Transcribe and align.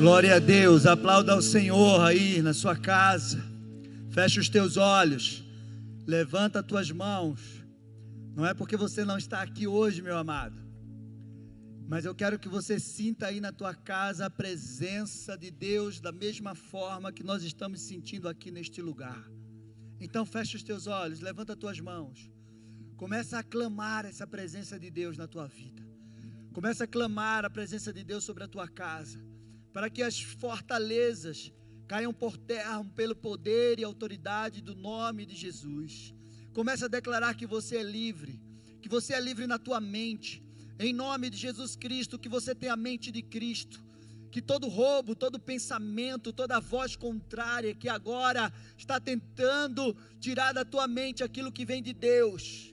Glória 0.00 0.36
a 0.36 0.38
Deus, 0.38 0.86
aplauda 0.86 1.34
ao 1.34 1.42
Senhor 1.42 2.00
aí 2.00 2.40
na 2.40 2.54
sua 2.54 2.74
casa. 2.74 3.38
Fecha 4.10 4.40
os 4.40 4.48
teus 4.48 4.78
olhos, 4.78 5.44
levanta 6.06 6.60
as 6.60 6.64
tuas 6.64 6.90
mãos. 6.90 7.62
Não 8.34 8.46
é 8.46 8.54
porque 8.54 8.78
você 8.78 9.04
não 9.04 9.18
está 9.18 9.42
aqui 9.42 9.66
hoje, 9.66 10.00
meu 10.00 10.16
amado, 10.16 10.58
mas 11.86 12.06
eu 12.06 12.14
quero 12.14 12.38
que 12.38 12.48
você 12.48 12.80
sinta 12.80 13.26
aí 13.26 13.42
na 13.42 13.52
tua 13.52 13.74
casa 13.74 14.24
a 14.24 14.30
presença 14.30 15.36
de 15.36 15.50
Deus 15.50 16.00
da 16.00 16.12
mesma 16.12 16.54
forma 16.54 17.12
que 17.12 17.22
nós 17.22 17.42
estamos 17.42 17.82
sentindo 17.82 18.26
aqui 18.26 18.50
neste 18.50 18.80
lugar. 18.80 19.22
Então 20.00 20.24
fecha 20.24 20.56
os 20.56 20.62
teus 20.62 20.86
olhos, 20.86 21.20
levanta 21.20 21.52
as 21.52 21.58
tuas 21.58 21.78
mãos. 21.78 22.32
Começa 22.96 23.38
a 23.38 23.42
clamar 23.42 24.06
essa 24.06 24.26
presença 24.26 24.78
de 24.78 24.90
Deus 24.90 25.18
na 25.18 25.28
tua 25.28 25.46
vida. 25.46 25.86
Começa 26.54 26.84
a 26.84 26.86
clamar 26.86 27.44
a 27.44 27.50
presença 27.50 27.92
de 27.92 28.02
Deus 28.02 28.24
sobre 28.24 28.44
a 28.44 28.48
tua 28.48 28.66
casa 28.66 29.28
para 29.72 29.88
que 29.88 30.02
as 30.02 30.20
fortalezas 30.20 31.52
caiam 31.86 32.12
por 32.12 32.36
terra 32.36 32.84
pelo 32.94 33.16
poder 33.16 33.78
e 33.78 33.84
autoridade 33.84 34.60
do 34.60 34.74
nome 34.74 35.26
de 35.26 35.34
Jesus. 35.34 36.14
Comece 36.52 36.84
a 36.84 36.88
declarar 36.88 37.34
que 37.34 37.46
você 37.46 37.78
é 37.78 37.82
livre, 37.82 38.40
que 38.80 38.88
você 38.88 39.14
é 39.14 39.20
livre 39.20 39.46
na 39.46 39.58
tua 39.58 39.80
mente, 39.80 40.42
em 40.78 40.92
nome 40.92 41.28
de 41.28 41.36
Jesus 41.36 41.76
Cristo, 41.76 42.18
que 42.18 42.28
você 42.28 42.54
tem 42.54 42.68
a 42.68 42.76
mente 42.76 43.10
de 43.10 43.22
Cristo, 43.22 43.84
que 44.30 44.40
todo 44.40 44.68
roubo, 44.68 45.14
todo 45.14 45.38
pensamento, 45.38 46.32
toda 46.32 46.60
voz 46.60 46.96
contrária 46.96 47.74
que 47.74 47.88
agora 47.88 48.52
está 48.76 49.00
tentando 49.00 49.96
tirar 50.20 50.52
da 50.52 50.64
tua 50.64 50.86
mente 50.86 51.24
aquilo 51.24 51.52
que 51.52 51.64
vem 51.64 51.82
de 51.82 51.92
Deus, 51.92 52.72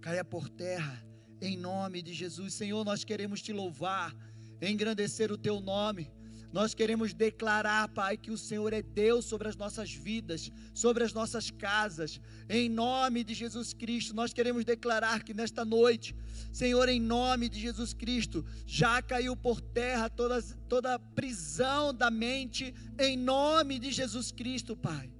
caia 0.00 0.24
por 0.24 0.48
terra, 0.48 1.02
em 1.40 1.56
nome 1.56 2.02
de 2.02 2.12
Jesus. 2.12 2.54
Senhor, 2.54 2.84
nós 2.84 3.04
queremos 3.04 3.40
te 3.40 3.52
louvar, 3.52 4.14
engrandecer 4.60 5.32
o 5.32 5.38
teu 5.38 5.60
nome 5.60 6.10
nós 6.52 6.74
queremos 6.74 7.14
declarar, 7.14 7.88
Pai, 7.88 8.16
que 8.16 8.30
o 8.30 8.38
Senhor 8.38 8.72
é 8.72 8.82
Deus 8.82 9.24
sobre 9.24 9.48
as 9.48 9.56
nossas 9.56 9.92
vidas, 9.92 10.50
sobre 10.74 11.04
as 11.04 11.12
nossas 11.12 11.50
casas. 11.50 12.20
Em 12.48 12.68
nome 12.68 13.22
de 13.22 13.34
Jesus 13.34 13.72
Cristo, 13.72 14.14
nós 14.14 14.32
queremos 14.32 14.64
declarar 14.64 15.22
que 15.22 15.32
nesta 15.32 15.64
noite, 15.64 16.14
Senhor, 16.52 16.88
em 16.88 17.00
nome 17.00 17.48
de 17.48 17.60
Jesus 17.60 17.94
Cristo, 17.94 18.44
já 18.66 19.00
caiu 19.00 19.36
por 19.36 19.60
terra 19.60 20.10
toda, 20.10 20.42
toda 20.68 20.98
prisão 20.98 21.94
da 21.94 22.10
mente, 22.10 22.74
em 22.98 23.16
nome 23.16 23.78
de 23.78 23.92
Jesus 23.92 24.32
Cristo, 24.32 24.76
Pai 24.76 25.10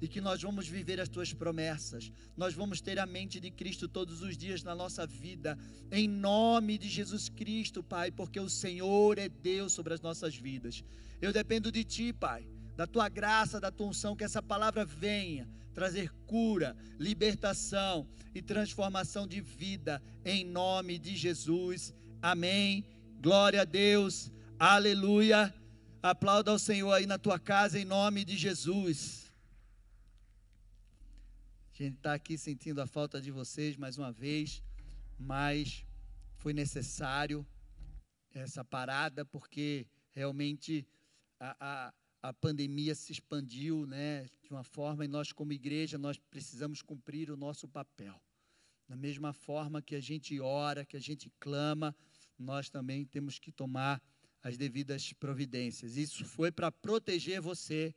e 0.00 0.08
que 0.08 0.20
nós 0.20 0.42
vamos 0.42 0.66
viver 0.66 1.00
as 1.00 1.08
tuas 1.08 1.32
promessas. 1.32 2.10
Nós 2.36 2.54
vamos 2.54 2.80
ter 2.80 2.98
a 2.98 3.06
mente 3.06 3.38
de 3.38 3.50
Cristo 3.50 3.86
todos 3.86 4.22
os 4.22 4.36
dias 4.36 4.62
na 4.62 4.74
nossa 4.74 5.06
vida, 5.06 5.58
em 5.92 6.08
nome 6.08 6.78
de 6.78 6.88
Jesus 6.88 7.28
Cristo, 7.28 7.82
Pai, 7.82 8.10
porque 8.10 8.40
o 8.40 8.48
Senhor 8.48 9.18
é 9.18 9.28
Deus 9.28 9.72
sobre 9.72 9.92
as 9.92 10.00
nossas 10.00 10.34
vidas. 10.34 10.82
Eu 11.20 11.32
dependo 11.32 11.70
de 11.70 11.84
ti, 11.84 12.12
Pai, 12.12 12.46
da 12.76 12.86
tua 12.86 13.08
graça, 13.08 13.60
da 13.60 13.70
tua 13.70 13.88
unção, 13.88 14.16
que 14.16 14.24
essa 14.24 14.42
palavra 14.42 14.84
venha 14.84 15.46
trazer 15.74 16.10
cura, 16.26 16.76
libertação 16.98 18.06
e 18.34 18.42
transformação 18.42 19.26
de 19.26 19.40
vida, 19.40 20.02
em 20.24 20.44
nome 20.44 20.98
de 20.98 21.16
Jesus. 21.16 21.94
Amém. 22.20 22.84
Glória 23.20 23.62
a 23.62 23.64
Deus. 23.64 24.30
Aleluia. 24.58 25.54
Aplauda 26.02 26.50
ao 26.50 26.58
Senhor 26.58 26.92
aí 26.92 27.06
na 27.06 27.18
tua 27.18 27.38
casa, 27.38 27.78
em 27.78 27.84
nome 27.84 28.24
de 28.24 28.36
Jesus. 28.36 29.29
A 31.80 31.82
gente 31.82 31.96
está 31.96 32.12
aqui 32.12 32.36
sentindo 32.36 32.82
a 32.82 32.86
falta 32.86 33.22
de 33.22 33.30
vocês 33.30 33.74
mais 33.74 33.96
uma 33.96 34.12
vez, 34.12 34.62
mas 35.18 35.82
foi 36.36 36.52
necessário 36.52 37.46
essa 38.34 38.62
parada 38.62 39.24
porque 39.24 39.86
realmente 40.10 40.86
a, 41.38 41.56
a, 41.58 41.94
a 42.28 42.34
pandemia 42.34 42.94
se 42.94 43.12
expandiu 43.12 43.86
né, 43.86 44.26
de 44.42 44.50
uma 44.50 44.62
forma 44.62 45.06
e 45.06 45.08
nós, 45.08 45.32
como 45.32 45.54
igreja, 45.54 45.96
nós 45.96 46.18
precisamos 46.18 46.82
cumprir 46.82 47.30
o 47.30 47.36
nosso 47.36 47.66
papel. 47.66 48.20
Da 48.86 48.94
mesma 48.94 49.32
forma 49.32 49.80
que 49.80 49.94
a 49.94 50.00
gente 50.00 50.38
ora, 50.38 50.84
que 50.84 50.98
a 50.98 51.00
gente 51.00 51.32
clama, 51.40 51.96
nós 52.38 52.68
também 52.68 53.06
temos 53.06 53.38
que 53.38 53.50
tomar 53.50 54.02
as 54.42 54.58
devidas 54.58 55.14
providências. 55.14 55.96
Isso 55.96 56.26
foi 56.26 56.52
para 56.52 56.70
proteger 56.70 57.40
você, 57.40 57.94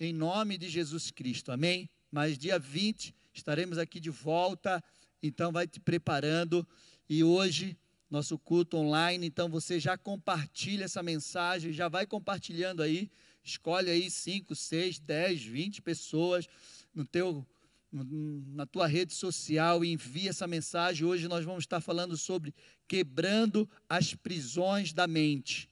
em 0.00 0.10
nome 0.10 0.56
de 0.56 0.70
Jesus 0.70 1.10
Cristo. 1.10 1.52
Amém? 1.52 1.90
Mas 2.14 2.38
dia 2.38 2.60
20 2.60 3.12
estaremos 3.32 3.76
aqui 3.76 3.98
de 3.98 4.08
volta, 4.08 4.80
então 5.20 5.50
vai 5.50 5.66
te 5.66 5.80
preparando. 5.80 6.64
E 7.08 7.24
hoje, 7.24 7.76
nosso 8.08 8.38
culto 8.38 8.76
online, 8.76 9.26
então 9.26 9.48
você 9.48 9.80
já 9.80 9.98
compartilha 9.98 10.84
essa 10.84 11.02
mensagem, 11.02 11.72
já 11.72 11.88
vai 11.88 12.06
compartilhando 12.06 12.84
aí, 12.84 13.10
escolhe 13.42 13.90
aí 13.90 14.08
5, 14.08 14.54
6, 14.54 15.00
10, 15.00 15.42
20 15.42 15.82
pessoas 15.82 16.46
no 16.94 17.04
teu 17.04 17.44
na 17.90 18.66
tua 18.66 18.86
rede 18.86 19.12
social 19.12 19.84
e 19.84 19.92
envia 19.92 20.30
essa 20.30 20.46
mensagem. 20.46 21.04
Hoje 21.04 21.26
nós 21.26 21.44
vamos 21.44 21.62
estar 21.62 21.80
falando 21.80 22.16
sobre 22.16 22.54
quebrando 22.86 23.68
as 23.88 24.14
prisões 24.14 24.92
da 24.92 25.08
mente. 25.08 25.68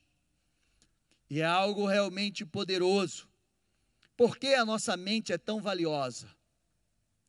E 1.31 1.41
é 1.41 1.45
algo 1.45 1.87
realmente 1.87 2.45
poderoso. 2.45 3.32
Por 4.23 4.39
que 4.39 4.55
a 4.55 4.65
nossa 4.65 4.97
mente 4.97 5.33
é 5.33 5.37
tão 5.37 5.61
valiosa? 5.61 6.33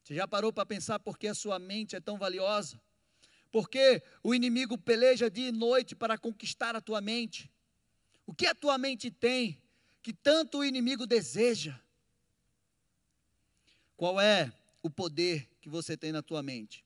Você 0.04 0.14
já 0.14 0.28
parou 0.28 0.54
para 0.54 0.64
pensar 0.64 1.00
por 1.00 1.18
que 1.18 1.26
a 1.26 1.34
sua 1.34 1.58
mente 1.58 1.96
é 1.96 2.00
tão 2.00 2.20
valiosa? 2.20 2.80
Porque 3.52 4.04
o 4.22 4.36
inimigo 4.36 4.78
peleja 4.78 5.28
dia 5.28 5.48
e 5.48 5.52
noite 5.52 5.96
para 5.96 6.20
conquistar 6.20 6.76
a 6.76 6.82
tua 6.82 7.02
mente. 7.02 7.52
O 8.28 8.32
que 8.32 8.46
a 8.46 8.54
tua 8.54 8.78
mente 8.78 9.10
tem 9.10 9.60
que 10.04 10.14
tanto 10.14 10.60
o 10.60 10.64
inimigo 10.64 11.08
deseja? 11.08 11.76
Qual 13.98 14.22
é 14.22 14.54
o 14.84 14.88
poder 14.88 15.50
que 15.62 15.70
você 15.70 15.98
tem 15.98 16.12
na 16.12 16.22
tua 16.22 16.44
mente? 16.44 16.86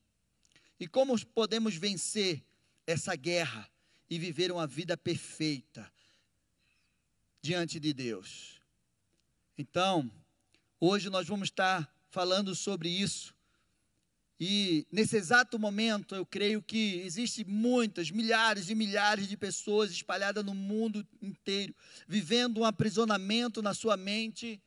E 0.79 0.87
como 0.87 1.19
podemos 1.25 1.75
vencer 1.75 2.41
essa 2.85 3.13
guerra 3.13 3.69
e 4.09 4.17
viver 4.17 4.53
uma 4.53 4.65
vida 4.65 4.95
perfeita 4.95 5.91
diante 7.41 7.77
de 7.77 7.91
Deus? 7.91 8.56
Então, 9.57 10.11
hoje 10.79 11.09
nós 11.09 11.27
vamos 11.27 11.49
estar 11.49 11.91
falando 12.09 12.53
sobre 12.53 12.89
isso. 12.89 13.35
E 14.39 14.85
nesse 14.91 15.17
exato 15.17 15.57
momento, 15.57 16.13
eu 16.13 16.23
creio 16.23 16.61
que 16.61 17.01
existe 17.01 17.43
muitas, 17.43 18.11
milhares 18.11 18.69
e 18.69 18.75
milhares 18.75 19.27
de 19.27 19.35
pessoas 19.35 19.89
espalhadas 19.89 20.45
no 20.45 20.53
mundo 20.53 21.05
inteiro, 21.19 21.73
vivendo 22.07 22.59
um 22.59 22.65
aprisionamento 22.65 23.63
na 23.63 23.73
sua 23.73 23.97
mente, 23.97 24.61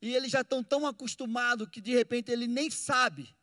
e 0.00 0.14
eles 0.14 0.30
já 0.30 0.42
estão 0.42 0.62
tão 0.62 0.86
acostumados 0.86 1.68
que 1.68 1.80
de 1.80 1.92
repente 1.92 2.30
ele 2.30 2.46
nem 2.46 2.70
sabe 2.70 3.34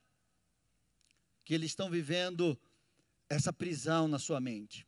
que 1.44 1.54
eles 1.54 1.72
estão 1.72 1.90
vivendo 1.90 2.58
essa 3.30 3.52
prisão 3.52 4.08
na 4.08 4.20
sua 4.20 4.40
mente. 4.40 4.88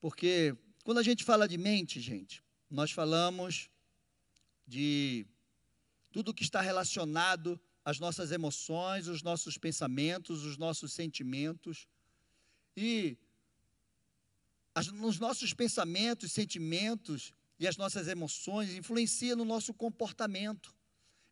Porque 0.00 0.56
quando 0.84 0.98
a 0.98 1.02
gente 1.02 1.24
fala 1.24 1.48
de 1.48 1.58
mente, 1.58 2.00
gente, 2.00 2.44
nós 2.70 2.92
falamos 2.92 3.68
de 4.68 5.26
tudo 6.12 6.34
que 6.34 6.42
está 6.42 6.60
relacionado 6.60 7.58
às 7.82 7.98
nossas 7.98 8.30
emoções, 8.30 9.08
os 9.08 9.22
nossos 9.22 9.56
pensamentos, 9.56 10.44
os 10.44 10.58
nossos 10.58 10.92
sentimentos. 10.92 11.88
E 12.76 13.16
as, 14.74 14.88
nos 14.88 15.18
nossos 15.18 15.54
pensamentos, 15.54 16.32
sentimentos 16.32 17.32
e 17.58 17.66
as 17.66 17.78
nossas 17.78 18.08
emoções 18.08 18.74
influencia 18.74 19.34
no 19.34 19.44
nosso 19.44 19.72
comportamento, 19.72 20.76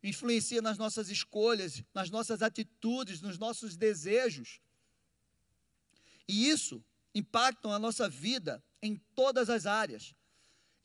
influencia 0.01 0.61
nas 0.61 0.77
nossas 0.79 1.09
escolhas, 1.09 1.83
nas 1.93 2.09
nossas 2.09 2.41
atitudes, 2.41 3.21
nos 3.21 3.37
nossos 3.37 3.77
desejos. 3.77 4.59
E 6.27 6.49
isso 6.49 6.83
impacta 7.13 7.69
a 7.69 7.79
nossa 7.79 8.09
vida 8.09 8.63
em 8.81 8.95
todas 9.15 9.47
as 9.49 9.67
áreas 9.67 10.16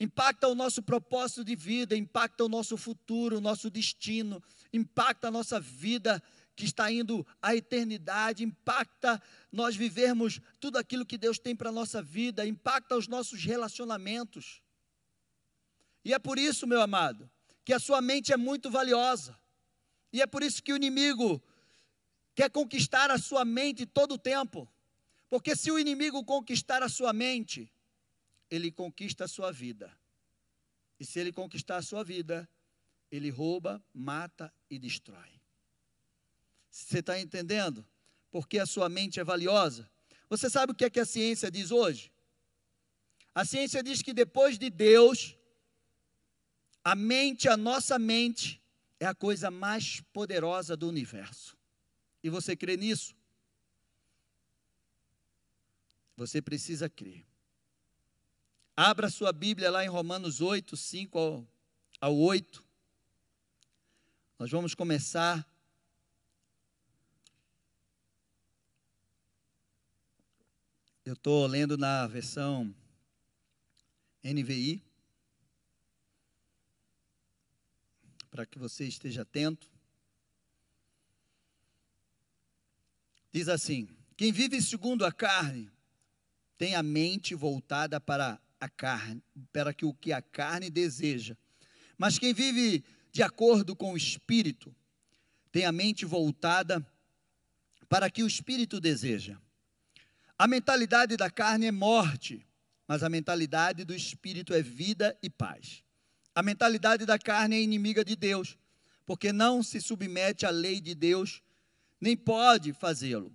impacta 0.03 0.49
o 0.49 0.55
nosso 0.55 0.83
propósito 0.83 1.45
de 1.45 1.55
vida, 1.55 1.97
impacta 1.97 2.45
o 2.45 2.49
nosso 2.49 2.77
futuro, 2.77 3.39
o 3.39 3.41
nosso 3.41 3.71
destino, 3.71 4.43
impacta 4.73 5.29
a 5.29 5.31
nossa 5.31 5.61
vida 5.61 6.21
que 6.57 6.65
está 6.65 6.91
indo 6.91 7.25
à 7.41 7.55
eternidade, 7.55 8.43
impacta 8.43 9.23
nós 9.53 9.77
vivermos 9.77 10.41
tudo 10.59 10.77
aquilo 10.77 11.07
que 11.07 11.17
Deus 11.17 11.39
tem 11.39 11.55
para 11.55 11.69
a 11.69 11.73
nossa 11.73 12.03
vida, 12.03 12.45
impacta 12.45 12.97
os 12.97 13.07
nossos 13.07 13.45
relacionamentos. 13.45 14.61
E 16.05 16.13
é 16.13 16.19
por 16.19 16.37
isso, 16.37 16.67
meu 16.67 16.83
amado, 16.83 17.31
que 17.65 17.73
a 17.73 17.79
sua 17.79 18.03
mente 18.03 18.33
é 18.33 18.37
muito 18.37 18.69
valiosa. 18.73 19.39
E 20.13 20.21
é 20.21 20.27
por 20.27 20.43
isso 20.43 20.61
que 20.61 20.73
o 20.73 20.77
inimigo 20.77 21.41
quer 22.35 22.51
conquistar 22.51 23.09
a 23.09 23.19
sua 23.19 23.45
mente 23.45 23.87
todo 23.87 24.15
o 24.15 24.19
tempo. 24.19 24.69
Porque 25.31 25.55
se 25.55 25.71
o 25.71 25.79
inimigo 25.79 26.25
conquistar 26.25 26.83
a 26.83 26.89
sua 26.89 27.13
mente, 27.13 27.73
ele 28.53 28.71
conquista 28.71 29.25
a 29.25 29.29
sua 29.29 29.51
vida. 29.51 29.91
E 31.01 31.07
se 31.07 31.19
ele 31.19 31.33
conquistar 31.33 31.79
a 31.79 31.83
sua 31.83 32.05
vida, 32.05 32.47
ele 33.11 33.31
rouba, 33.31 33.83
mata 33.95 34.53
e 34.69 34.79
destrói. 34.79 35.41
Você 36.71 36.99
está 36.99 37.19
entendendo? 37.19 37.83
Porque 38.31 38.59
a 38.59 38.67
sua 38.67 38.91
mente 38.91 39.19
é 39.19 39.25
valiosa. 39.25 39.91
Você 40.29 40.51
sabe 40.51 40.73
o 40.73 40.75
que 40.75 40.85
é 40.85 40.91
que 40.91 41.01
a 41.01 41.07
ciência 41.07 41.51
diz 41.51 41.71
hoje? 41.71 42.13
A 43.35 43.43
ciência 43.43 43.83
diz 43.83 44.03
que 44.03 44.13
depois 44.13 44.59
de 44.59 44.69
Deus, 44.69 45.35
a 46.85 46.95
mente, 46.95 47.49
a 47.49 47.57
nossa 47.57 47.99
mente, 47.99 48.63
é 49.01 49.07
a 49.07 49.15
coisa 49.15 49.51
mais 49.51 50.03
poderosa 50.13 50.77
do 50.77 50.91
universo. 50.91 51.57
E 52.23 52.29
você 52.29 52.55
crê 52.55 52.77
nisso? 52.77 53.17
Você 56.19 56.43
precisa 56.43 56.91
crer. 56.91 57.32
Abra 58.77 59.11
sua 59.11 59.33
Bíblia 59.35 59.71
lá 59.71 59.85
em 59.85 59.89
Romanos 59.89 60.41
8, 60.41 60.79
5 60.79 61.19
ao, 61.19 61.47
ao 62.01 62.17
8. 62.17 62.65
Nós 64.39 64.51
vamos 64.51 64.75
começar. 64.75 65.47
Eu 71.05 71.13
estou 71.13 71.47
lendo 71.47 71.77
na 71.77 72.07
versão 72.07 72.75
NVI. 74.25 74.83
Para 78.31 78.47
que 78.47 78.59
você 78.59 78.87
esteja 78.87 79.21
atento. 79.21 79.71
Diz 83.31 83.49
assim: 83.49 83.87
Quem 84.17 84.33
vive 84.33 84.63
segundo 84.63 85.05
a 85.05 85.13
carne 85.13 85.71
tem 86.57 86.75
a 86.75 86.83
mente 86.83 87.35
voltada 87.35 88.01
para 88.01 88.41
a 88.63 88.69
carne, 88.69 89.21
para 89.53 89.75
que 89.75 89.85
o 89.85 89.93
que 89.93 90.13
a 90.13 90.23
carne 90.23 90.71
deseja. 90.71 91.37
Mas 91.99 92.17
quem 92.17 92.33
vive 92.33 92.85
de 93.11 93.21
acordo 93.21 93.75
com 93.75 93.93
o 93.93 93.97
espírito, 93.97 94.73
tem 95.51 95.65
a 95.65 95.73
mente 95.73 96.05
voltada 96.05 96.87
para 97.89 98.09
que 98.09 98.23
o 98.23 98.27
espírito 98.27 98.81
deseja. 98.81 99.37
A 100.39 100.47
mentalidade 100.47 101.17
da 101.17 101.29
carne 101.29 101.67
é 101.67 101.73
morte, 101.73 102.47
mas 102.87 103.03
a 103.03 103.09
mentalidade 103.09 103.85
do 103.85 103.93
espírito 103.93 104.55
é 104.55 104.63
vida 104.63 105.19
e 105.21 105.29
paz. 105.29 105.83
A 106.33 106.41
mentalidade 106.41 107.05
da 107.05 107.19
carne 107.19 107.57
é 107.57 107.61
inimiga 107.61 108.05
de 108.05 108.15
Deus, 108.15 108.57
porque 109.05 109.33
não 109.33 109.61
se 109.61 109.81
submete 109.81 110.47
à 110.47 110.51
lei 110.51 110.81
de 110.81 110.95
Deus, 110.95 111.43
nem 112.01 112.17
pode 112.17 112.73
fazê-lo. 112.73 113.35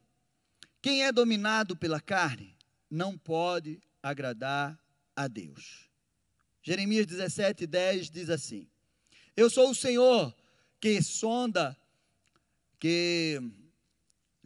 Quem 0.81 1.03
é 1.03 1.11
dominado 1.11 1.75
pela 1.75 1.99
carne 1.99 2.55
não 2.89 3.17
pode 3.17 3.81
agradar 4.01 4.79
a 5.17 5.27
Deus. 5.27 5.89
Jeremias 6.63 7.05
17, 7.05 7.67
10 7.67 8.09
diz 8.09 8.29
assim: 8.29 8.69
eu 9.37 9.51
sou 9.51 9.69
o 9.69 9.75
Senhor 9.75 10.35
que 10.81 10.99
sonda, 10.99 11.77
que, 12.79 13.39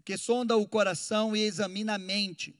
que 0.04 0.18
sonda 0.18 0.58
o 0.58 0.68
coração 0.68 1.34
e 1.34 1.40
examina 1.40 1.96
a 1.96 1.98
mente, 1.98 2.54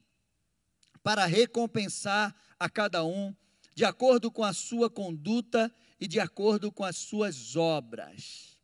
para 1.02 1.26
recompensar 1.26 2.34
a 2.58 2.70
cada 2.70 3.04
um 3.04 3.36
de 3.74 3.84
acordo 3.84 4.30
com 4.30 4.42
a 4.42 4.54
sua 4.54 4.88
conduta 4.88 5.70
e 6.00 6.08
de 6.08 6.18
acordo 6.18 6.72
com 6.72 6.84
as 6.84 6.96
suas 6.96 7.54
obras. 7.54 8.56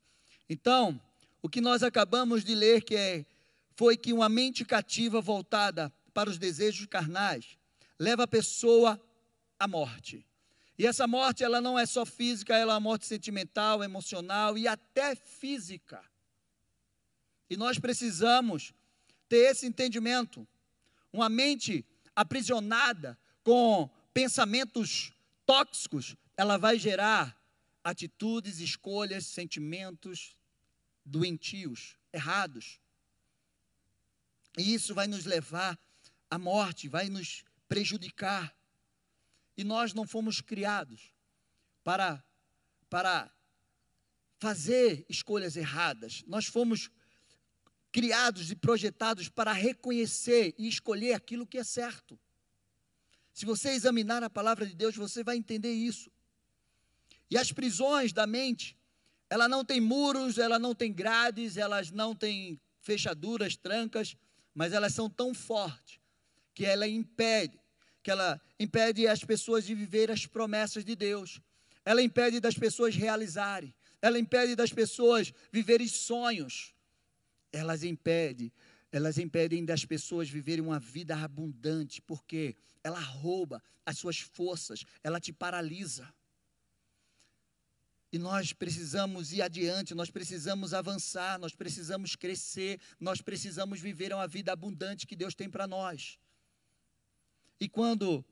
Então, 0.48 0.98
o 1.42 1.48
que 1.48 1.60
nós 1.60 1.82
acabamos 1.82 2.42
de 2.42 2.54
ler 2.54 2.82
que 2.82 2.96
é, 2.96 3.26
foi 3.76 3.98
que 3.98 4.14
uma 4.14 4.30
mente 4.30 4.64
cativa 4.64 5.20
voltada 5.20 5.92
para 6.14 6.30
os 6.30 6.38
desejos 6.38 6.86
carnais 6.86 7.58
leva 7.98 8.22
a 8.22 8.26
pessoa 8.26 8.98
à 9.58 9.66
morte. 9.66 10.26
E 10.78 10.86
essa 10.86 11.06
morte, 11.06 11.42
ela 11.42 11.60
não 11.60 11.78
é 11.78 11.84
só 11.84 12.06
física, 12.06 12.56
ela 12.56 12.72
é 12.72 12.74
uma 12.74 12.80
morte 12.80 13.06
sentimental, 13.06 13.82
emocional 13.82 14.56
e 14.56 14.68
até 14.68 15.14
física. 15.14 16.04
E 17.50 17.56
nós 17.56 17.78
precisamos 17.78 18.72
ter 19.28 19.50
esse 19.50 19.66
entendimento. 19.66 20.46
Uma 21.12 21.28
mente 21.28 21.84
aprisionada 22.14 23.18
com 23.42 23.90
pensamentos 24.12 25.12
tóxicos, 25.44 26.16
ela 26.36 26.56
vai 26.56 26.78
gerar 26.78 27.36
atitudes, 27.82 28.60
escolhas, 28.60 29.26
sentimentos 29.26 30.36
doentios, 31.04 31.96
errados. 32.12 32.80
E 34.56 34.74
isso 34.74 34.94
vai 34.94 35.06
nos 35.06 35.24
levar 35.24 35.78
à 36.30 36.38
morte, 36.38 36.88
vai 36.88 37.08
nos 37.08 37.44
prejudicar. 37.68 38.54
E 39.58 39.64
nós 39.64 39.92
não 39.92 40.06
fomos 40.06 40.40
criados 40.40 41.12
para, 41.82 42.24
para 42.88 43.28
fazer 44.38 45.04
escolhas 45.08 45.56
erradas. 45.56 46.22
Nós 46.28 46.46
fomos 46.46 46.88
criados 47.90 48.52
e 48.52 48.54
projetados 48.54 49.28
para 49.28 49.52
reconhecer 49.52 50.54
e 50.56 50.68
escolher 50.68 51.12
aquilo 51.12 51.44
que 51.44 51.58
é 51.58 51.64
certo. 51.64 52.16
Se 53.34 53.44
você 53.44 53.70
examinar 53.70 54.22
a 54.22 54.30
palavra 54.30 54.64
de 54.64 54.76
Deus, 54.76 54.94
você 54.94 55.24
vai 55.24 55.36
entender 55.36 55.72
isso. 55.72 56.08
E 57.28 57.36
as 57.36 57.50
prisões 57.50 58.12
da 58.12 58.28
mente, 58.28 58.78
ela 59.28 59.48
não 59.48 59.64
tem 59.64 59.80
muros, 59.80 60.38
ela 60.38 60.60
não 60.60 60.72
tem 60.72 60.92
grades, 60.92 61.56
elas 61.56 61.90
não 61.90 62.14
têm 62.14 62.60
fechaduras, 62.80 63.56
trancas, 63.56 64.16
mas 64.54 64.72
elas 64.72 64.94
são 64.94 65.10
tão 65.10 65.34
fortes 65.34 65.98
que 66.54 66.64
ela 66.64 66.86
impede 66.86 67.58
que 68.08 68.12
ela 68.12 68.40
impede 68.58 69.06
as 69.06 69.22
pessoas 69.22 69.66
de 69.66 69.74
viver 69.74 70.10
as 70.10 70.24
promessas 70.24 70.82
de 70.82 70.96
Deus. 70.96 71.42
Ela 71.84 72.00
impede 72.00 72.40
das 72.40 72.54
pessoas 72.54 72.96
realizarem. 72.96 73.74
Ela 74.00 74.18
impede 74.18 74.56
das 74.56 74.72
pessoas 74.72 75.30
viverem 75.52 75.86
sonhos. 75.86 76.74
Elas 77.52 77.82
impedem, 77.82 78.50
elas 78.90 79.18
impedem 79.18 79.62
das 79.62 79.84
pessoas 79.84 80.26
viverem 80.26 80.64
uma 80.64 80.80
vida 80.80 81.18
abundante, 81.18 82.00
porque 82.00 82.56
ela 82.82 82.98
rouba 82.98 83.62
as 83.84 83.98
suas 83.98 84.18
forças, 84.18 84.86
ela 85.04 85.20
te 85.20 85.30
paralisa. 85.30 86.10
E 88.10 88.18
nós 88.18 88.54
precisamos 88.54 89.34
ir 89.34 89.42
adiante, 89.42 89.94
nós 89.94 90.10
precisamos 90.10 90.72
avançar, 90.72 91.38
nós 91.38 91.54
precisamos 91.54 92.16
crescer, 92.16 92.80
nós 92.98 93.20
precisamos 93.20 93.78
viver 93.82 94.14
uma 94.14 94.26
vida 94.26 94.50
abundante 94.50 95.06
que 95.06 95.14
Deus 95.14 95.34
tem 95.34 95.50
para 95.50 95.66
nós. 95.66 96.18
E 97.60 97.68
quando 97.68 98.24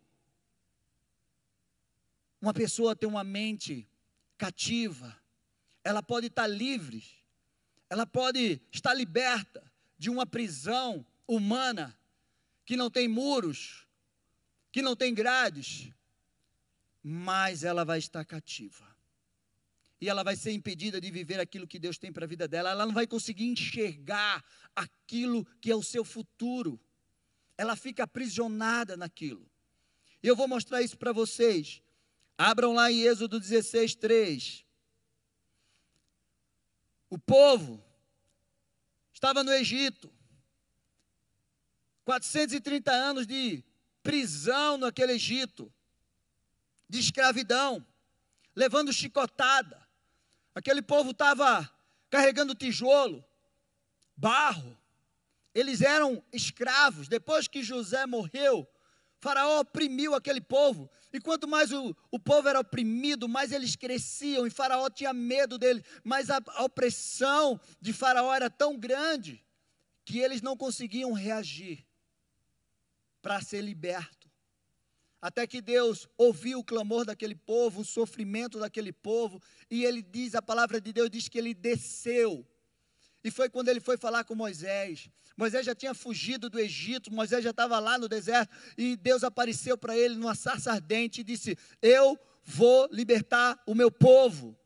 uma 2.40 2.54
pessoa 2.54 2.94
tem 2.94 3.08
uma 3.08 3.24
mente 3.24 3.88
cativa, 4.38 5.16
ela 5.82 6.02
pode 6.02 6.26
estar 6.28 6.46
livre, 6.46 7.04
ela 7.88 8.06
pode 8.06 8.60
estar 8.72 8.94
liberta 8.94 9.62
de 9.98 10.10
uma 10.10 10.26
prisão 10.26 11.04
humana 11.26 11.96
que 12.64 12.76
não 12.76 12.90
tem 12.90 13.08
muros, 13.08 13.86
que 14.70 14.82
não 14.82 14.94
tem 14.94 15.14
grades, 15.14 15.90
mas 17.02 17.64
ela 17.64 17.84
vai 17.84 17.98
estar 17.98 18.24
cativa. 18.24 18.84
E 20.00 20.08
ela 20.08 20.22
vai 20.22 20.36
ser 20.36 20.52
impedida 20.52 21.00
de 21.00 21.10
viver 21.10 21.40
aquilo 21.40 21.66
que 21.66 21.78
Deus 21.78 21.96
tem 21.96 22.12
para 22.12 22.24
a 22.24 22.28
vida 22.28 22.46
dela. 22.46 22.70
Ela 22.70 22.84
não 22.84 22.92
vai 22.92 23.06
conseguir 23.06 23.46
enxergar 23.46 24.44
aquilo 24.74 25.44
que 25.60 25.70
é 25.70 25.74
o 25.74 25.82
seu 25.82 26.04
futuro 26.04 26.78
ela 27.56 27.76
fica 27.76 28.04
aprisionada 28.04 28.96
naquilo. 28.96 29.48
E 30.22 30.28
eu 30.28 30.36
vou 30.36 30.48
mostrar 30.48 30.82
isso 30.82 30.96
para 30.96 31.12
vocês. 31.12 31.82
Abram 32.36 32.74
lá 32.74 32.90
em 32.90 33.02
Êxodo 33.02 33.40
16, 33.40 33.94
3. 33.94 34.64
O 37.08 37.18
povo 37.18 37.82
estava 39.12 39.42
no 39.42 39.52
Egito. 39.52 40.12
430 42.04 42.92
anos 42.92 43.26
de 43.26 43.64
prisão 44.02 44.78
naquele 44.78 45.14
Egito, 45.14 45.72
de 46.88 47.00
escravidão, 47.00 47.84
levando 48.54 48.92
chicotada. 48.92 49.84
Aquele 50.54 50.80
povo 50.80 51.10
estava 51.10 51.68
carregando 52.08 52.54
tijolo, 52.54 53.24
barro, 54.16 54.78
eles 55.56 55.80
eram 55.80 56.22
escravos. 56.30 57.08
Depois 57.08 57.48
que 57.48 57.62
José 57.62 58.04
morreu, 58.04 58.68
Faraó 59.18 59.60
oprimiu 59.60 60.14
aquele 60.14 60.40
povo. 60.40 60.90
E 61.10 61.18
quanto 61.18 61.48
mais 61.48 61.72
o, 61.72 61.96
o 62.10 62.18
povo 62.18 62.46
era 62.46 62.60
oprimido, 62.60 63.26
mais 63.26 63.52
eles 63.52 63.74
cresciam. 63.74 64.46
E 64.46 64.50
Faraó 64.50 64.90
tinha 64.90 65.14
medo 65.14 65.56
dele. 65.56 65.82
Mas 66.04 66.28
a, 66.28 66.42
a 66.48 66.64
opressão 66.64 67.58
de 67.80 67.94
Faraó 67.94 68.34
era 68.34 68.50
tão 68.50 68.78
grande 68.78 69.42
que 70.04 70.18
eles 70.18 70.42
não 70.42 70.58
conseguiam 70.58 71.14
reagir 71.14 71.86
para 73.22 73.40
ser 73.40 73.62
liberto. 73.62 74.30
Até 75.22 75.46
que 75.46 75.62
Deus 75.62 76.06
ouviu 76.18 76.58
o 76.58 76.64
clamor 76.64 77.06
daquele 77.06 77.34
povo, 77.34 77.80
o 77.80 77.84
sofrimento 77.84 78.58
daquele 78.60 78.92
povo, 78.92 79.40
e 79.70 79.86
ele 79.86 80.02
diz, 80.02 80.34
a 80.34 80.42
palavra 80.42 80.82
de 80.82 80.92
Deus 80.92 81.08
diz 81.08 81.30
que 81.30 81.38
ele 81.38 81.54
desceu 81.54 82.46
e 83.26 83.30
foi 83.32 83.50
quando 83.50 83.68
ele 83.68 83.80
foi 83.80 83.96
falar 83.96 84.22
com 84.22 84.36
Moisés. 84.36 85.10
Moisés 85.36 85.66
já 85.66 85.74
tinha 85.74 85.92
fugido 85.92 86.48
do 86.48 86.60
Egito, 86.60 87.12
Moisés 87.12 87.42
já 87.42 87.50
estava 87.50 87.76
lá 87.80 87.98
no 87.98 88.08
deserto, 88.08 88.54
e 88.78 88.94
Deus 88.94 89.24
apareceu 89.24 89.76
para 89.76 89.96
ele 89.98 90.14
numa 90.14 90.36
sarça 90.36 90.70
ardente 90.70 91.22
e 91.22 91.24
disse: 91.24 91.58
Eu 91.82 92.16
vou 92.44 92.88
libertar 92.92 93.60
o 93.66 93.74
meu 93.74 93.90
povo. 93.90 94.56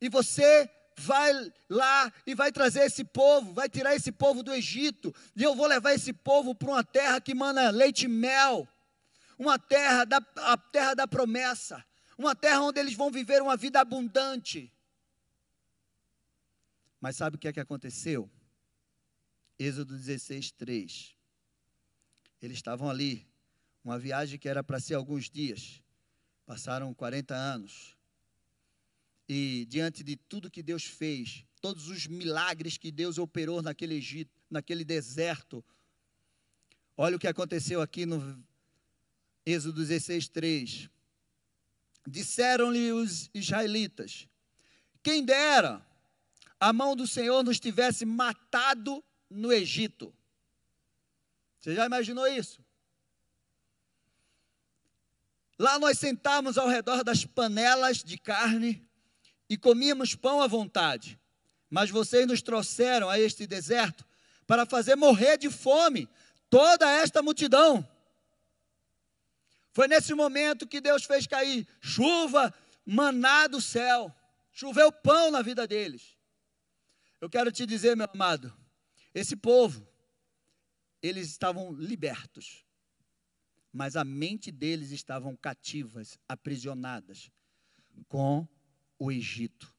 E 0.00 0.08
você 0.08 0.70
vai 0.96 1.52
lá 1.68 2.10
e 2.26 2.34
vai 2.34 2.50
trazer 2.50 2.80
esse 2.86 3.04
povo, 3.04 3.52
vai 3.52 3.68
tirar 3.68 3.94
esse 3.94 4.10
povo 4.10 4.42
do 4.42 4.54
Egito, 4.54 5.14
e 5.36 5.42
eu 5.42 5.54
vou 5.54 5.66
levar 5.66 5.92
esse 5.92 6.14
povo 6.14 6.54
para 6.54 6.70
uma 6.70 6.82
terra 6.82 7.20
que 7.20 7.34
mana 7.34 7.68
leite 7.68 8.06
e 8.06 8.08
mel, 8.08 8.66
uma 9.38 9.58
terra 9.58 10.06
da, 10.06 10.22
a 10.36 10.56
terra 10.56 10.94
da 10.94 11.06
promessa, 11.06 11.84
uma 12.16 12.34
terra 12.34 12.62
onde 12.62 12.80
eles 12.80 12.94
vão 12.94 13.10
viver 13.10 13.42
uma 13.42 13.54
vida 13.54 13.80
abundante. 13.80 14.72
Mas 17.00 17.16
sabe 17.16 17.36
o 17.36 17.38
que 17.38 17.48
é 17.48 17.52
que 17.52 17.60
aconteceu? 17.60 18.30
Êxodo 19.58 19.96
16, 19.96 20.52
3. 20.52 21.14
Eles 22.40 22.56
estavam 22.56 22.88
ali, 22.88 23.26
uma 23.82 23.98
viagem 23.98 24.38
que 24.38 24.48
era 24.48 24.62
para 24.62 24.80
ser 24.80 24.94
alguns 24.94 25.28
dias, 25.28 25.82
passaram 26.46 26.94
40 26.94 27.34
anos. 27.34 27.96
E 29.28 29.66
diante 29.68 30.02
de 30.02 30.16
tudo 30.16 30.50
que 30.50 30.62
Deus 30.62 30.84
fez, 30.84 31.44
todos 31.60 31.88
os 31.88 32.06
milagres 32.06 32.76
que 32.76 32.90
Deus 32.90 33.18
operou 33.18 33.60
naquele 33.60 33.94
Egito, 33.96 34.30
naquele 34.48 34.84
deserto, 34.84 35.64
olha 36.96 37.16
o 37.16 37.18
que 37.18 37.26
aconteceu 37.26 37.82
aqui 37.82 38.06
no 38.06 38.42
Êxodo 39.44 39.80
16, 39.80 40.28
3. 40.28 40.90
Disseram-lhe 42.06 42.92
os 42.92 43.28
israelitas: 43.34 44.28
Quem 45.02 45.24
dera 45.24 45.86
a 46.60 46.72
mão 46.72 46.96
do 46.96 47.06
Senhor 47.06 47.42
nos 47.44 47.60
tivesse 47.60 48.04
matado 48.04 49.02
no 49.30 49.52
Egito. 49.52 50.12
Você 51.58 51.74
já 51.74 51.86
imaginou 51.86 52.26
isso? 52.26 52.64
Lá 55.58 55.78
nós 55.78 55.98
sentávamos 55.98 56.56
ao 56.56 56.68
redor 56.68 57.02
das 57.02 57.24
panelas 57.24 57.98
de 57.98 58.16
carne 58.16 58.86
e 59.48 59.56
comíamos 59.56 60.14
pão 60.14 60.40
à 60.40 60.46
vontade. 60.46 61.18
Mas 61.68 61.90
vocês 61.90 62.26
nos 62.26 62.40
trouxeram 62.40 63.10
a 63.10 63.18
este 63.18 63.46
deserto 63.46 64.06
para 64.46 64.64
fazer 64.64 64.96
morrer 64.96 65.36
de 65.36 65.50
fome 65.50 66.08
toda 66.48 66.88
esta 66.90 67.22
multidão. 67.22 67.86
Foi 69.72 69.86
nesse 69.86 70.14
momento 70.14 70.66
que 70.66 70.80
Deus 70.80 71.04
fez 71.04 71.26
cair 71.26 71.66
chuva, 71.80 72.54
maná 72.86 73.46
do 73.46 73.60
céu. 73.60 74.14
Choveu 74.52 74.90
pão 74.90 75.30
na 75.30 75.42
vida 75.42 75.66
deles. 75.66 76.17
Eu 77.20 77.28
quero 77.28 77.50
te 77.50 77.66
dizer, 77.66 77.96
meu 77.96 78.08
amado, 78.12 78.56
esse 79.12 79.34
povo, 79.34 79.86
eles 81.02 81.28
estavam 81.28 81.72
libertos, 81.72 82.64
mas 83.72 83.96
a 83.96 84.04
mente 84.04 84.52
deles 84.52 84.90
estavam 84.90 85.36
cativas, 85.36 86.18
aprisionadas 86.28 87.30
com 88.08 88.46
o 88.98 89.10
Egito. 89.10 89.74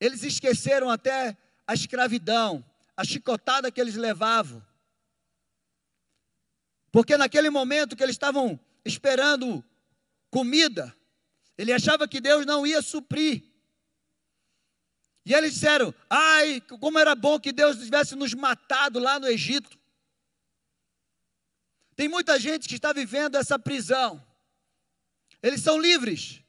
Eles 0.00 0.22
esqueceram 0.22 0.88
até 0.88 1.36
a 1.66 1.74
escravidão, 1.74 2.64
a 2.96 3.04
chicotada 3.04 3.70
que 3.70 3.80
eles 3.80 3.96
levavam. 3.96 4.64
Porque 6.90 7.16
naquele 7.16 7.50
momento 7.50 7.96
que 7.96 8.02
eles 8.02 8.14
estavam 8.14 8.58
esperando 8.84 9.64
comida, 10.30 10.96
ele 11.56 11.72
achava 11.72 12.06
que 12.06 12.20
Deus 12.20 12.46
não 12.46 12.66
ia 12.66 12.80
suprir. 12.80 13.44
E 15.28 15.34
eles 15.34 15.52
disseram: 15.52 15.94
Ai, 16.08 16.58
como 16.62 16.98
era 16.98 17.14
bom 17.14 17.38
que 17.38 17.52
Deus 17.52 17.76
tivesse 17.76 18.16
nos 18.16 18.32
matado 18.32 18.98
lá 18.98 19.20
no 19.20 19.28
Egito. 19.28 19.78
Tem 21.94 22.08
muita 22.08 22.40
gente 22.40 22.66
que 22.66 22.76
está 22.76 22.94
vivendo 22.94 23.36
essa 23.36 23.58
prisão. 23.58 24.26
Eles 25.42 25.60
são 25.60 25.78
livres. 25.78 26.42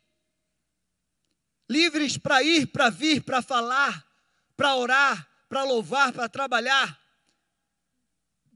Livres 1.70 2.18
para 2.18 2.42
ir, 2.42 2.68
para 2.68 2.90
vir, 2.90 3.22
para 3.22 3.42
falar, 3.42 4.08
para 4.56 4.74
orar, 4.78 5.30
para 5.50 5.64
louvar, 5.66 6.14
para 6.14 6.30
trabalhar, 6.30 6.98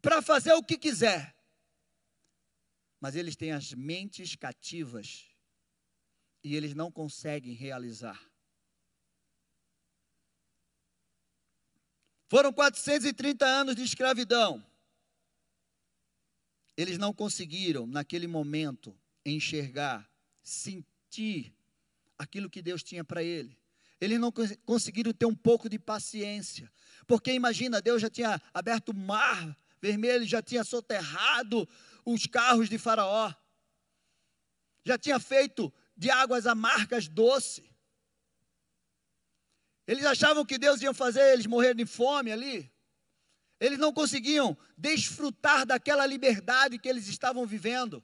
para 0.02 0.22
fazer 0.22 0.54
o 0.54 0.64
que 0.64 0.78
quiser. 0.78 1.36
Mas 3.02 3.18
eles 3.18 3.36
têm 3.36 3.52
as 3.52 3.74
mentes 3.74 4.38
cativas 4.38 5.26
e 6.42 6.56
eles 6.56 6.74
não 6.74 6.90
conseguem 6.90 7.54
realizar. 7.54 8.33
Foram 12.28 12.52
430 12.52 13.46
anos 13.46 13.76
de 13.76 13.84
escravidão. 13.84 14.64
Eles 16.76 16.98
não 16.98 17.14
conseguiram, 17.14 17.86
naquele 17.86 18.28
momento, 18.28 18.98
enxergar, 19.26 20.10
sentir 20.42 21.56
aquilo 22.18 22.50
que 22.50 22.62
Deus 22.62 22.82
tinha 22.82 23.04
para 23.04 23.22
ele. 23.22 23.58
Eles 24.02 24.20
não 24.20 24.34
conseguiram 24.66 25.14
ter 25.14 25.26
um 25.26 25.36
pouco 25.36 25.70
de 25.70 25.80
paciência. 25.80 26.72
Porque 27.08 27.32
imagina, 27.32 27.82
Deus 27.82 28.02
já 28.02 28.10
tinha 28.10 28.42
aberto 28.54 28.90
o 28.90 28.96
mar 28.96 29.58
vermelho, 29.82 30.26
já 30.26 30.42
tinha 30.42 30.64
soterrado 30.64 31.68
os 32.06 32.26
carros 32.26 32.70
de 32.70 32.78
Faraó. 32.78 33.34
Já 34.84 34.98
tinha 34.98 35.20
feito 35.20 35.72
de 35.96 36.10
águas 36.10 36.48
amargas 36.48 37.08
doce. 37.08 37.73
Eles 39.86 40.06
achavam 40.06 40.46
que 40.46 40.58
Deus 40.58 40.82
ia 40.82 40.94
fazer 40.94 41.34
eles 41.34 41.46
morrerem 41.46 41.78
de 41.78 41.86
fome 41.86 42.32
ali. 42.32 42.72
Eles 43.60 43.78
não 43.78 43.94
conseguiam 43.94 44.58
desfrutar 44.78 45.66
daquela 45.66 46.06
liberdade 46.06 46.80
que 46.80 46.88
eles 46.88 47.08
estavam 47.08 47.46
vivendo, 47.46 48.04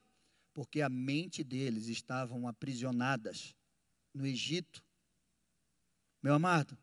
porque 0.54 0.82
a 0.82 0.90
mente 0.90 1.44
deles 1.44 1.88
estavam 1.88 2.48
aprisionadas 2.48 3.56
no 4.14 4.26
Egito. 4.26 4.84
Meu 6.22 6.34
amado, 6.34 6.78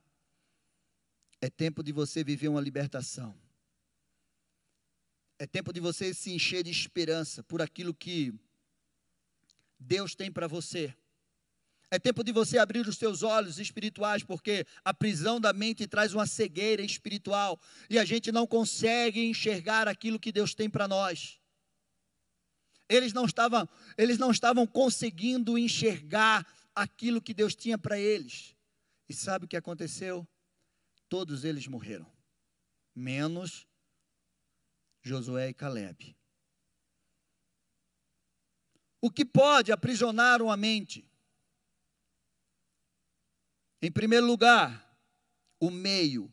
é 1.41 1.51
tempo 1.51 1.83
de 1.83 1.93
você 1.93 2.25
viver 2.25 2.49
uma 2.49 2.61
libertação. 2.61 3.39
É 5.39 5.47
tempo 5.47 5.73
de 5.73 5.81
você 5.81 6.15
se 6.15 6.33
encher 6.33 6.63
de 6.63 6.71
esperança 6.71 7.43
por 7.43 7.61
aquilo 7.61 7.95
que 7.95 8.33
Deus 9.79 10.15
tem 10.15 10.33
para 10.33 10.49
você. 10.49 10.95
É 11.91 11.99
tempo 11.99 12.25
de 12.25 12.33
você 12.33 12.59
abrir 12.59 12.87
os 12.87 12.97
seus 12.97 13.23
olhos 13.23 13.59
espirituais, 13.59 14.25
porque 14.25 14.67
a 14.85 14.93
prisão 14.93 15.41
da 15.41 15.53
mente 15.53 15.87
traz 15.87 16.13
uma 16.13 16.27
cegueira 16.27 16.83
espiritual 16.83 17.61
e 17.89 17.99
a 17.99 18.05
gente 18.05 18.33
não 18.33 18.47
consegue 18.47 19.25
enxergar 19.25 19.87
aquilo 19.87 20.19
que 20.19 20.33
Deus 20.33 20.53
tem 20.55 20.69
para 20.69 20.89
nós. 20.89 21.41
Eles 22.89 23.13
não 23.13 23.25
estavam, 23.25 23.69
eles 23.97 24.19
não 24.19 24.31
estavam 24.31 24.67
conseguindo 24.67 25.57
enxergar 25.57 26.47
aquilo 26.75 27.23
que 27.23 27.33
Deus 27.33 27.55
tinha 27.55 27.79
para 27.79 27.99
eles. 27.99 28.57
E 29.09 29.15
sabe 29.15 29.45
o 29.45 29.49
que 29.49 29.57
aconteceu? 29.57 30.27
Todos 31.09 31.45
eles 31.45 31.69
morreram, 31.69 32.11
menos 32.95 33.67
Josué 35.03 35.51
e 35.51 35.55
Caleb. 35.55 36.17
O 39.01 39.09
que 39.09 39.25
pode 39.25 39.71
aprisionar 39.71 40.43
uma 40.43 40.57
mente? 40.57 41.09
Em 43.87 43.93
primeiro 43.93 44.27
lugar, 44.27 44.85
o 45.61 45.71
meio, 45.71 46.29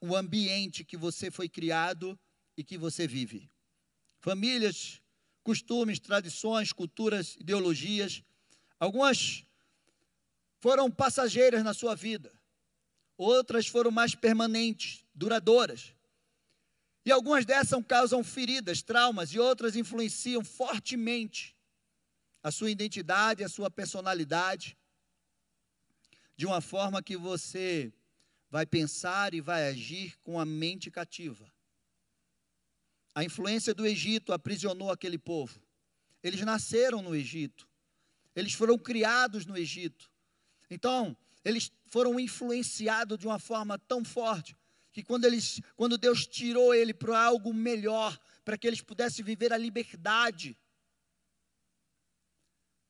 o, 0.00 0.16
ambiente 0.16 0.82
que 0.82 0.96
você 0.96 1.30
foi 1.30 1.46
criado 1.46 2.18
e 2.56 2.64
que 2.64 2.78
você 2.78 3.06
vive. 3.06 3.50
Famílias, 4.20 5.02
costumes, 5.44 6.00
tradições, 6.00 6.72
culturas, 6.72 7.36
ideologias, 7.36 8.22
algumas 8.80 9.44
foram 10.60 10.90
passageiras 10.90 11.62
na 11.62 11.74
sua 11.74 11.94
vida, 11.94 12.32
outras 13.18 13.66
foram 13.66 13.90
mais 13.90 14.14
permanentes, 14.14 15.04
duradouras. 15.14 15.94
E 17.04 17.12
algumas 17.12 17.44
dessas 17.44 17.84
causam 17.86 18.24
feridas, 18.24 18.80
traumas, 18.80 19.34
e 19.34 19.38
outras 19.38 19.76
influenciam 19.76 20.42
fortemente 20.42 21.54
a 22.42 22.50
sua 22.50 22.70
identidade, 22.70 23.44
a 23.44 23.48
sua 23.50 23.70
personalidade 23.70 24.74
de 26.36 26.46
uma 26.46 26.60
forma 26.60 27.02
que 27.02 27.16
você 27.16 27.92
vai 28.50 28.66
pensar 28.66 29.34
e 29.34 29.40
vai 29.40 29.68
agir 29.68 30.16
com 30.22 30.38
a 30.38 30.44
mente 30.44 30.90
cativa. 30.90 31.50
A 33.14 33.24
influência 33.24 33.74
do 33.74 33.86
Egito 33.86 34.32
aprisionou 34.32 34.90
aquele 34.90 35.18
povo. 35.18 35.60
Eles 36.22 36.40
nasceram 36.42 37.02
no 37.02 37.14
Egito. 37.14 37.68
Eles 38.34 38.52
foram 38.52 38.78
criados 38.78 39.44
no 39.44 39.56
Egito. 39.56 40.10
Então, 40.70 41.16
eles 41.44 41.70
foram 41.86 42.18
influenciados 42.18 43.18
de 43.18 43.26
uma 43.26 43.38
forma 43.38 43.78
tão 43.78 44.04
forte 44.04 44.56
que 44.92 45.02
quando 45.02 45.24
eles, 45.24 45.60
quando 45.74 45.96
Deus 45.96 46.26
tirou 46.26 46.74
ele 46.74 46.92
para 46.92 47.18
algo 47.18 47.52
melhor, 47.52 48.18
para 48.44 48.58
que 48.58 48.66
eles 48.66 48.82
pudessem 48.82 49.24
viver 49.24 49.52
a 49.52 49.56
liberdade, 49.56 50.56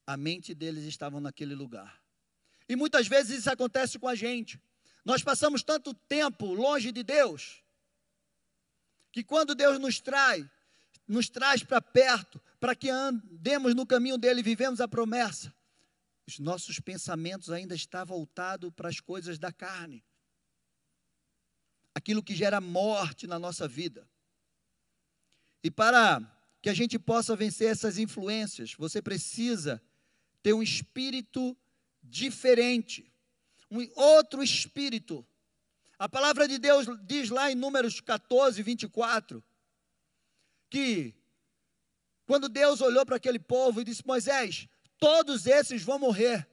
a 0.05 0.17
mente 0.17 0.53
deles 0.55 0.85
estava 0.85 1.21
naquele 1.21 1.55
lugar. 1.55 2.02
E 2.73 2.77
muitas 2.77 3.07
vezes 3.07 3.41
isso 3.41 3.51
acontece 3.51 3.99
com 3.99 4.09
a 4.09 4.15
gente. 4.15 4.59
Nós 5.05 5.23
passamos 5.23 5.63
tanto 5.63 5.93
tempo 5.93 6.55
longe 6.55 6.91
de 6.91 7.03
Deus, 7.03 7.63
que 9.13 9.23
quando 9.23 9.55
Deus 9.55 9.79
nos 9.79 10.01
traz, 10.01 10.49
nos 11.07 11.29
traz 11.29 11.63
para 11.63 11.83
perto, 11.83 12.41
para 12.59 12.75
que 12.75 12.89
andemos 12.89 13.75
no 13.75 13.87
caminho 13.87 14.17
dele 14.17 14.41
e 14.41 14.43
vivemos 14.43 14.81
a 14.81 14.89
promessa, 14.89 15.55
os 16.27 16.39
nossos 16.39 16.81
pensamentos 16.81 17.51
ainda 17.51 17.75
estão 17.75 18.07
voltados 18.07 18.73
para 18.75 18.89
as 18.89 19.01
coisas 19.01 19.39
da 19.39 19.53
carne. 19.53 20.03
Aquilo 21.95 22.23
que 22.23 22.35
gera 22.35 22.59
morte 22.59 23.27
na 23.27 23.39
nossa 23.39 23.69
vida. 23.69 24.09
E 25.63 25.71
para 25.71 26.23
que 26.63 26.71
a 26.71 26.75
gente 26.75 26.99
possa 26.99 27.37
vencer 27.37 27.71
essas 27.71 27.99
influências, 27.99 28.73
você 28.73 29.03
precisa 29.03 29.83
ter 30.43 30.55
um 30.55 30.63
espírito 30.63 31.55
diferente, 32.03 33.11
um 33.71 33.87
outro 33.95 34.43
espírito. 34.43 35.27
A 35.99 36.09
palavra 36.09 36.49
de 36.49 36.59
Deus 36.59 36.87
diz 37.05 37.31
lá 37.31 37.51
em 37.51 37.55
Números 37.55 38.01
14, 38.01 38.63
24, 38.63 39.43
que 40.69 41.15
quando 42.27 42.49
Deus 42.49 42.81
olhou 42.81 43.05
para 43.05 43.17
aquele 43.17 43.39
povo 43.39 43.81
e 43.81 43.85
disse: 43.85 44.07
Moisés, 44.07 44.69
todos 44.99 45.47
esses 45.47 45.83
vão 45.83 45.99
morrer. 45.99 46.49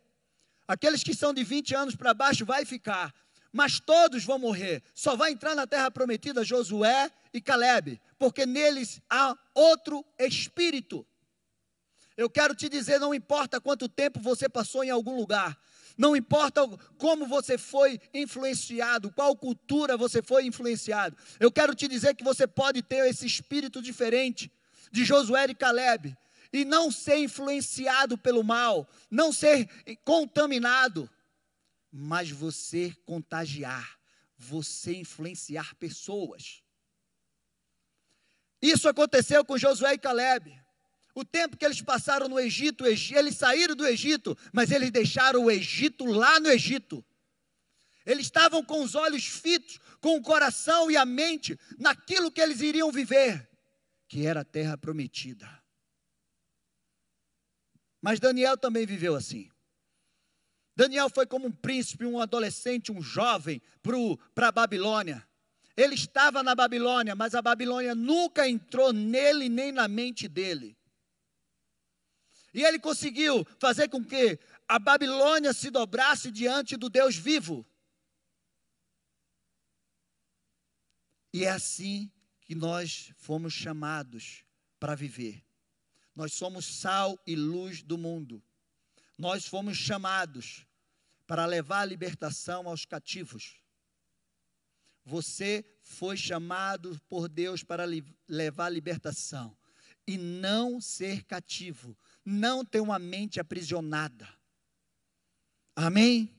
Aqueles 0.68 1.04
que 1.04 1.16
são 1.16 1.34
de 1.34 1.44
20 1.44 1.76
anos 1.76 1.96
para 1.96 2.14
baixo 2.14 2.46
vai 2.46 2.64
ficar, 2.64 3.14
mas 3.52 3.80
todos 3.80 4.24
vão 4.24 4.38
morrer. 4.38 4.84
Só 4.94 5.16
vai 5.16 5.32
entrar 5.32 5.56
na 5.56 5.66
terra 5.66 5.90
prometida 5.90 6.44
Josué 6.44 7.12
e 7.34 7.42
Caleb, 7.42 8.00
porque 8.18 8.46
neles 8.46 9.02
há 9.10 9.36
outro 9.56 10.06
espírito. 10.20 11.06
Eu 12.20 12.30
quero 12.30 12.54
te 12.54 12.68
dizer, 12.68 13.00
não 13.00 13.14
importa 13.14 13.62
quanto 13.62 13.88
tempo 13.88 14.20
você 14.20 14.50
passou 14.50 14.84
em 14.84 14.90
algum 14.90 15.16
lugar, 15.16 15.58
não 15.98 16.18
importa 16.18 16.68
como 16.98 17.26
você 17.26 17.58
foi 17.58 17.98
influenciado, 18.14 19.10
qual 19.10 19.34
cultura 19.38 19.96
você 19.96 20.22
foi 20.22 20.46
influenciado. 20.46 21.16
Eu 21.40 21.50
quero 21.50 21.74
te 21.74 21.88
dizer 21.88 22.14
que 22.16 22.24
você 22.26 22.46
pode 22.46 22.82
ter 22.82 23.08
esse 23.08 23.26
espírito 23.26 23.82
diferente 23.82 24.52
de 24.92 25.06
Josué 25.06 25.46
e 25.46 25.56
Caleb 25.56 26.14
e 26.52 26.66
não 26.66 26.92
ser 26.92 27.20
influenciado 27.20 28.18
pelo 28.18 28.44
mal, 28.44 28.86
não 29.10 29.32
ser 29.32 29.70
contaminado, 30.04 31.10
mas 31.90 32.30
você 32.30 32.94
contagiar, 33.06 33.98
você 34.38 34.94
influenciar 34.94 35.74
pessoas. 35.76 36.62
Isso 38.62 38.90
aconteceu 38.90 39.46
com 39.46 39.58
Josué 39.58 39.94
e 39.94 39.98
Caleb. 39.98 40.69
O 41.20 41.26
tempo 41.26 41.58
que 41.58 41.66
eles 41.66 41.82
passaram 41.82 42.28
no 42.28 42.40
Egito, 42.40 42.86
eles 42.86 43.36
saíram 43.36 43.76
do 43.76 43.86
Egito, 43.86 44.38
mas 44.54 44.72
eles 44.72 44.92
deixaram 44.92 45.46
o 45.46 45.52
Egito 45.52 46.06
lá 46.06 46.40
no 46.40 46.50
Egito. 46.50 47.04
Eles 48.06 48.26
estavam 48.26 48.64
com 48.64 48.82
os 48.82 48.96
olhos 48.96 49.26
fitos, 49.26 49.80
com 50.02 50.18
o 50.18 50.22
coração 50.22 50.90
e 50.90 50.98
a 50.98 51.06
mente 51.06 51.60
naquilo 51.78 52.32
que 52.32 52.42
eles 52.42 52.62
iriam 52.62 52.92
viver 52.92 53.50
que 54.10 54.26
era 54.26 54.42
a 54.42 54.46
terra 54.46 54.76
prometida. 54.76 55.48
Mas 58.02 58.20
Daniel 58.20 58.58
também 58.58 58.86
viveu 58.86 59.16
assim. 59.16 59.50
Daniel 60.76 61.10
foi 61.10 61.28
como 61.28 61.48
um 61.48 61.52
príncipe, 61.52 62.06
um 62.06 62.20
adolescente, 62.20 62.92
um 62.92 63.02
jovem 63.02 63.62
para 64.34 64.48
a 64.48 64.52
Babilônia. 64.52 65.28
Ele 65.78 65.94
estava 65.94 66.42
na 66.42 66.56
Babilônia, 66.56 67.16
mas 67.16 67.36
a 67.36 67.42
Babilônia 67.42 67.94
nunca 67.94 68.48
entrou 68.48 68.92
nele 68.92 69.48
nem 69.48 69.72
na 69.72 69.88
mente 69.88 70.28
dele. 70.28 70.79
E 72.54 72.64
ele 72.64 72.80
conseguiu 72.80 73.46
fazer 73.60 73.90
com 73.90 74.04
que 74.04 74.40
a 74.68 74.80
Babilônia 74.80 75.54
se 75.54 75.70
dobrasse 75.70 76.32
diante 76.32 76.76
do 76.76 76.90
Deus 76.90 77.16
vivo. 77.16 77.66
E 81.34 81.46
é 81.46 81.50
assim 81.52 82.12
que 82.42 82.56
nós 82.56 83.14
fomos 83.18 83.54
chamados 83.54 84.44
para 84.80 84.96
viver. 84.96 85.44
Nós 86.16 86.34
somos 86.34 86.66
sal 86.66 87.18
e 87.26 87.36
luz 87.36 87.84
do 87.84 87.98
mundo. 87.98 88.44
Nós 89.18 89.46
fomos 89.46 89.78
chamados 89.78 90.66
para 91.28 91.46
levar 91.46 91.82
a 91.82 91.86
libertação 91.86 92.68
aos 92.68 92.86
cativos. 92.86 93.62
Você 95.06 95.64
foi 95.82 96.18
chamado 96.18 97.00
por 97.08 97.30
Deus 97.30 97.64
para 97.64 97.84
levar 98.28 98.66
a 98.66 98.70
libertação 98.70 99.56
e 100.08 100.18
não 100.18 100.82
ser 100.82 101.24
cativo, 101.24 101.96
não 102.26 102.66
ter 102.66 102.80
uma 102.80 103.00
mente 103.00 103.40
aprisionada. 103.40 104.28
Amém? 105.76 106.30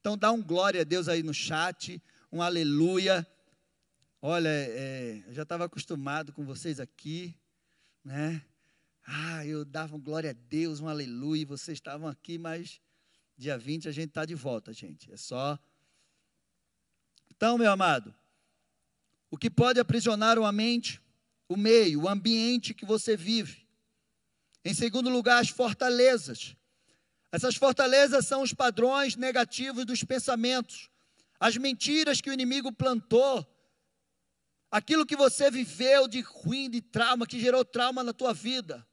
Então 0.00 0.16
dá 0.16 0.32
um 0.32 0.42
glória 0.42 0.80
a 0.80 0.84
Deus 0.84 1.08
aí 1.08 1.22
no 1.22 1.34
chat, 1.34 2.02
um 2.32 2.40
aleluia. 2.40 3.26
Olha, 4.22 4.48
é, 4.48 5.22
eu 5.26 5.34
já 5.34 5.42
estava 5.42 5.64
acostumado 5.64 6.32
com 6.32 6.44
vocês 6.44 6.80
aqui, 6.80 7.36
né? 8.02 8.42
Ah, 9.06 9.44
eu 9.46 9.64
dava 9.64 9.96
um 9.96 10.00
glória 10.00 10.30
a 10.30 10.32
Deus, 10.32 10.80
um 10.80 10.88
aleluia, 10.88 11.44
vocês 11.44 11.76
estavam 11.76 12.08
aqui, 12.08 12.38
mas 12.38 12.80
dia 13.36 13.56
20 13.56 13.88
a 13.88 13.92
gente 13.92 14.08
está 14.08 14.24
de 14.24 14.34
volta, 14.34 14.72
gente. 14.72 15.12
É 15.12 15.16
só. 15.16 15.58
Então, 17.30 17.56
meu 17.56 17.70
amado, 17.70 18.14
o 19.30 19.36
que 19.36 19.50
pode 19.50 19.78
aprisionar 19.78 20.38
uma 20.38 20.50
mente, 20.50 21.00
o 21.48 21.56
meio, 21.56 22.02
o 22.02 22.08
ambiente 22.08 22.72
que 22.72 22.86
você 22.86 23.16
vive. 23.16 23.67
Em 24.64 24.74
segundo 24.74 25.08
lugar, 25.08 25.40
as 25.40 25.48
fortalezas. 25.48 26.56
Essas 27.30 27.56
fortalezas 27.56 28.26
são 28.26 28.42
os 28.42 28.54
padrões 28.54 29.16
negativos 29.16 29.84
dos 29.84 30.02
pensamentos, 30.02 30.90
as 31.38 31.56
mentiras 31.56 32.20
que 32.20 32.30
o 32.30 32.32
inimigo 32.32 32.72
plantou 32.72 33.46
aquilo 34.70 35.06
que 35.06 35.16
você 35.16 35.50
viveu 35.50 36.08
de 36.08 36.20
ruim, 36.20 36.68
de 36.70 36.80
trauma, 36.80 37.26
que 37.26 37.40
gerou 37.40 37.64
trauma 37.64 38.02
na 38.02 38.12
tua 38.12 38.34
vida, 38.34 38.86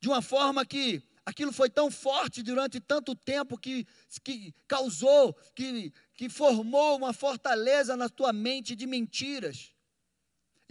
de 0.00 0.08
uma 0.08 0.20
forma 0.20 0.66
que 0.66 1.02
aquilo 1.24 1.52
foi 1.52 1.70
tão 1.70 1.90
forte 1.90 2.42
durante 2.42 2.80
tanto 2.80 3.14
tempo 3.14 3.56
que, 3.56 3.86
que 4.24 4.52
causou, 4.66 5.34
que, 5.54 5.92
que 6.14 6.28
formou 6.28 6.96
uma 6.96 7.12
fortaleza 7.12 7.96
na 7.96 8.08
tua 8.08 8.32
mente 8.32 8.74
de 8.74 8.86
mentiras. 8.86 9.71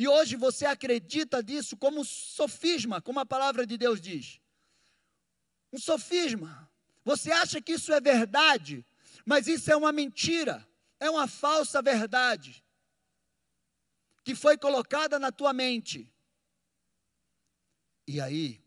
E 0.02 0.08
hoje 0.08 0.36
você 0.36 0.66
acredita 0.66 1.44
disso 1.44 1.78
como 1.78 2.04
sofisma, 2.04 3.00
como 3.00 3.20
a 3.20 3.26
palavra 3.34 3.68
de 3.68 3.78
Deus 3.78 4.02
diz. 4.02 4.42
Um 5.72 5.78
sofisma. 5.78 6.68
Você 7.06 7.32
acha 7.32 7.62
que 7.62 7.74
isso 7.74 7.94
é 7.94 8.02
verdade, 8.02 8.84
mas 9.24 9.46
isso 9.46 9.72
é 9.72 9.76
uma 9.76 9.92
mentira, 9.92 10.68
é 11.00 11.08
uma 11.08 11.28
falsa 11.28 11.84
verdade 11.84 12.66
que 14.24 14.34
foi 14.34 14.58
colocada 14.58 15.20
na 15.20 15.32
tua 15.32 15.54
mente. 15.54 16.12
E 18.08 18.20
aí, 18.20 18.60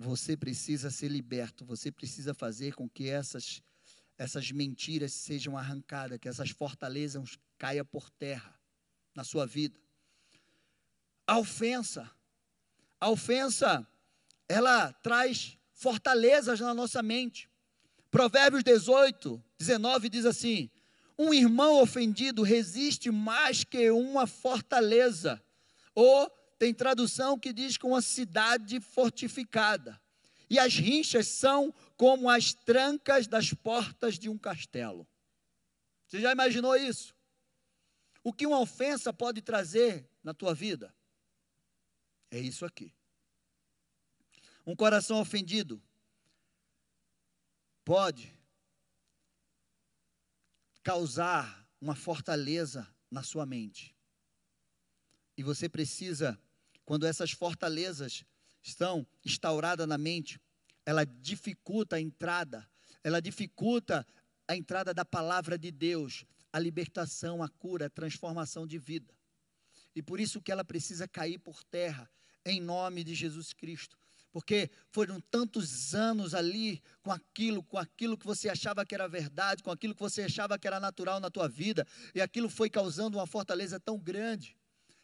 você 0.00 0.36
precisa 0.36 0.90
ser 0.90 1.10
liberto, 1.10 1.64
você 1.64 1.92
precisa 1.92 2.34
fazer 2.34 2.74
com 2.74 2.88
que 2.88 3.08
essas, 3.08 3.62
essas 4.18 4.50
mentiras 4.50 5.12
sejam 5.12 5.56
arrancadas, 5.56 6.18
que 6.18 6.28
essas 6.28 6.50
fortalezas 6.50 7.38
caiam 7.56 7.86
por 7.86 8.10
terra 8.10 8.60
na 9.14 9.22
sua 9.22 9.46
vida. 9.46 9.80
A 11.32 11.38
ofensa, 11.38 12.10
a 13.00 13.08
ofensa, 13.08 13.88
ela 14.46 14.92
traz 14.92 15.56
fortalezas 15.72 16.60
na 16.60 16.74
nossa 16.74 17.02
mente. 17.02 17.48
Provérbios 18.10 18.62
18, 18.62 19.42
19 19.58 20.10
diz 20.10 20.26
assim: 20.26 20.68
um 21.18 21.32
irmão 21.32 21.80
ofendido 21.80 22.42
resiste 22.42 23.10
mais 23.10 23.64
que 23.64 23.90
uma 23.90 24.26
fortaleza. 24.26 25.42
Ou 25.94 26.28
tem 26.58 26.74
tradução 26.74 27.38
que 27.38 27.50
diz 27.50 27.78
que 27.78 27.86
uma 27.86 28.02
cidade 28.02 28.78
fortificada. 28.78 29.98
E 30.50 30.58
as 30.58 30.74
rinchas 30.74 31.28
são 31.28 31.72
como 31.96 32.28
as 32.28 32.52
trancas 32.52 33.26
das 33.26 33.54
portas 33.54 34.18
de 34.18 34.28
um 34.28 34.36
castelo. 34.36 35.08
Você 36.06 36.20
já 36.20 36.30
imaginou 36.30 36.76
isso? 36.76 37.14
O 38.22 38.34
que 38.34 38.46
uma 38.46 38.60
ofensa 38.60 39.14
pode 39.14 39.40
trazer 39.40 40.06
na 40.22 40.34
tua 40.34 40.54
vida? 40.54 40.94
É 42.32 42.40
isso 42.40 42.64
aqui. 42.64 42.90
Um 44.66 44.74
coração 44.74 45.20
ofendido 45.20 45.82
pode 47.84 48.34
causar 50.82 51.68
uma 51.78 51.94
fortaleza 51.94 52.88
na 53.10 53.22
sua 53.22 53.44
mente. 53.44 53.94
E 55.36 55.42
você 55.42 55.68
precisa, 55.68 56.40
quando 56.86 57.06
essas 57.06 57.32
fortalezas 57.32 58.24
estão 58.62 59.06
instauradas 59.22 59.86
na 59.86 59.98
mente, 59.98 60.40
ela 60.86 61.04
dificulta 61.04 61.96
a 61.96 62.00
entrada, 62.00 62.66
ela 63.04 63.20
dificulta 63.20 64.06
a 64.48 64.56
entrada 64.56 64.94
da 64.94 65.04
palavra 65.04 65.58
de 65.58 65.70
Deus, 65.70 66.24
a 66.50 66.58
libertação, 66.58 67.42
a 67.42 67.48
cura, 67.50 67.86
a 67.86 67.90
transformação 67.90 68.66
de 68.66 68.78
vida. 68.78 69.14
E 69.94 70.02
por 70.02 70.18
isso 70.18 70.40
que 70.40 70.50
ela 70.50 70.64
precisa 70.64 71.06
cair 71.06 71.38
por 71.38 71.62
terra, 71.64 72.10
em 72.44 72.60
nome 72.60 73.04
de 73.04 73.14
Jesus 73.14 73.52
Cristo 73.52 73.96
porque 74.32 74.70
foram 74.90 75.20
tantos 75.20 75.94
anos 75.94 76.34
ali 76.34 76.82
com 77.02 77.12
aquilo, 77.12 77.62
com 77.62 77.76
aquilo 77.76 78.16
que 78.16 78.24
você 78.24 78.48
achava 78.48 78.84
que 78.84 78.94
era 78.94 79.06
verdade, 79.06 79.62
com 79.62 79.70
aquilo 79.70 79.94
que 79.94 80.00
você 80.00 80.22
achava 80.22 80.58
que 80.58 80.66
era 80.66 80.80
natural 80.80 81.20
na 81.20 81.30
tua 81.30 81.46
vida, 81.46 81.86
e 82.14 82.20
aquilo 82.20 82.48
foi 82.48 82.70
causando 82.70 83.18
uma 83.18 83.26
fortaleza 83.26 83.78
tão 83.78 83.98
grande 83.98 84.56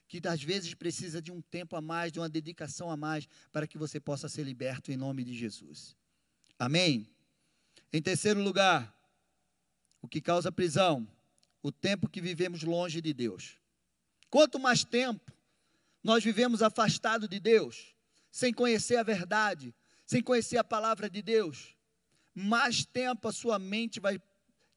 que 0.09 0.27
às 0.27 0.43
vezes 0.43 0.73
precisa 0.73 1.21
de 1.21 1.31
um 1.31 1.43
tempo 1.43 1.77
a 1.77 1.83
mais, 1.83 2.11
de 2.11 2.19
uma 2.19 2.31
dedicação 2.31 2.91
a 2.91 2.97
mais, 2.97 3.29
para 3.53 3.67
que 3.67 3.77
você 3.77 4.01
possa 4.01 4.27
ser 4.27 4.43
liberto 4.43 4.91
em 4.91 4.97
nome 4.97 5.23
de 5.23 5.35
Jesus. 5.35 5.95
Amém? 6.59 7.07
Em 7.93 8.01
terceiro 8.01 8.41
lugar, 8.41 8.95
o 10.01 10.09
que 10.09 10.23
causa 10.23 10.51
prisão? 10.51 11.07
O 11.63 11.71
tempo 11.71 12.09
que 12.09 12.23
vivemos 12.23 12.63
longe 12.63 13.03
de 13.03 13.13
Deus. 13.13 13.59
Quanto 14.31 14.59
mais 14.59 14.83
tempo 14.83 15.31
nós 16.09 16.25
vivemos 16.25 16.63
afastado 16.63 17.29
de 17.29 17.39
Deus, 17.39 17.95
sem 18.31 18.51
conhecer 18.51 18.97
a 18.97 19.03
verdade, 19.03 19.75
sem 20.07 20.23
conhecer 20.23 20.57
a 20.57 20.65
palavra 20.65 21.11
de 21.11 21.21
Deus, 21.21 21.77
mais 22.35 22.83
tempo 22.83 23.29
a 23.29 23.33
sua 23.33 23.59
mente 23.59 24.01
vai 24.01 24.15
estar 24.15 24.27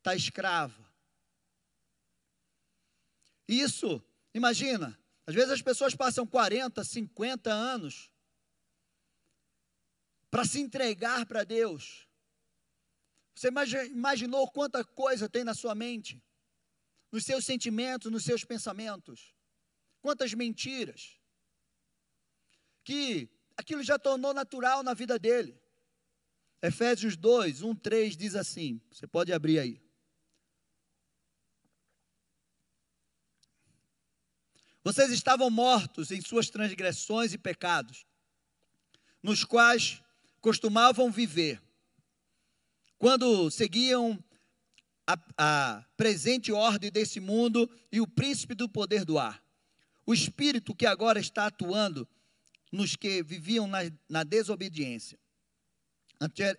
tá 0.04 0.14
escrava. 0.14 0.86
Isso, 3.48 4.04
imagina, 4.34 5.00
às 5.26 5.34
vezes 5.34 5.52
as 5.52 5.62
pessoas 5.62 5.96
passam 5.96 6.28
40, 6.28 6.84
50 6.84 7.50
anos 7.50 8.12
para 10.30 10.44
se 10.44 10.60
entregar 10.60 11.26
para 11.26 11.46
Deus. 11.46 12.06
Você 13.34 13.48
imaginou 13.90 14.52
quanta 14.52 14.84
coisa 14.84 15.30
tem 15.30 15.46
na 15.46 15.54
sua 15.54 15.74
mente, 15.74 16.22
nos 17.10 17.24
seus 17.24 17.46
sentimentos, 17.46 18.12
nos 18.12 18.26
seus 18.26 18.44
pensamentos? 18.44 19.34
Quantas 20.02 20.34
mentiras? 20.34 21.21
Que 22.84 23.30
aquilo 23.56 23.84
já 23.84 23.98
tornou 23.98 24.34
natural 24.34 24.84
na 24.84 24.94
vida 24.94 25.18
dele. 25.20 25.60
Efésios 26.62 27.16
2, 27.16 27.62
1, 27.62 27.76
3 27.76 28.18
diz 28.18 28.36
assim: 28.36 28.80
você 28.92 29.08
pode 29.08 29.34
abrir 29.34 29.60
aí. 29.60 29.82
Vocês 34.84 35.12
estavam 35.12 35.50
mortos 35.50 36.12
em 36.12 36.22
suas 36.22 36.50
transgressões 36.50 37.34
e 37.34 37.38
pecados, 37.38 38.06
nos 39.22 39.44
quais 39.44 40.02
costumavam 40.40 41.12
viver, 41.12 41.62
quando 42.98 43.50
seguiam 43.52 44.24
a, 45.06 45.18
a, 45.38 45.86
presente 45.96 46.52
ordem 46.52 46.92
desse 46.92 47.20
mundo 47.20 47.70
e 47.92 48.02
o 48.02 48.08
príncipe 48.08 48.56
do 48.56 48.68
poder 48.68 49.06
do 49.06 49.20
ar. 49.20 49.44
O 50.06 50.14
espírito 50.14 50.76
que 50.76 50.86
agora 50.86 51.20
está 51.20 51.46
atuando 51.46 52.08
nos 52.72 52.96
que 52.96 53.22
viviam 53.22 53.68
na, 53.68 53.80
na 54.08 54.24
desobediência. 54.24 55.20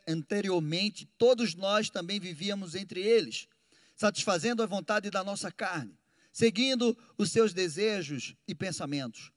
Anteriormente, 0.07 1.07
todos 1.17 1.55
nós 1.55 1.89
também 1.89 2.19
vivíamos 2.19 2.75
entre 2.75 3.01
eles, 3.01 3.49
satisfazendo 3.97 4.63
a 4.63 4.67
vontade 4.67 5.09
da 5.11 5.23
nossa 5.23 5.51
carne 5.51 5.97
seguindo 6.33 6.97
os 7.19 7.31
seus 7.31 7.53
desejos 7.53 8.35
e 8.49 8.55
pensamentos. 8.55 9.31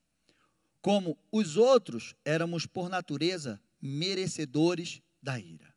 Como 0.82 1.18
os 1.32 1.58
outros, 1.58 2.16
éramos 2.24 2.66
por 2.66 2.90
natureza 2.90 3.62
merecedores 3.82 5.02
da 5.22 5.40
ira. 5.40 5.76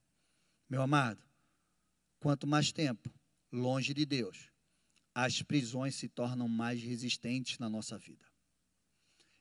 Meu 0.70 0.80
amado, 0.80 1.22
quanto 2.20 2.46
mais 2.46 2.70
tempo 2.70 3.12
longe 3.50 3.92
de 3.92 4.04
Deus, 4.06 4.50
as 5.14 5.42
prisões 5.42 5.94
se 5.94 6.08
tornam 6.08 6.46
mais 6.46 6.82
resistentes 6.82 7.58
na 7.58 7.68
nossa 7.68 7.98
vida. 7.98 8.24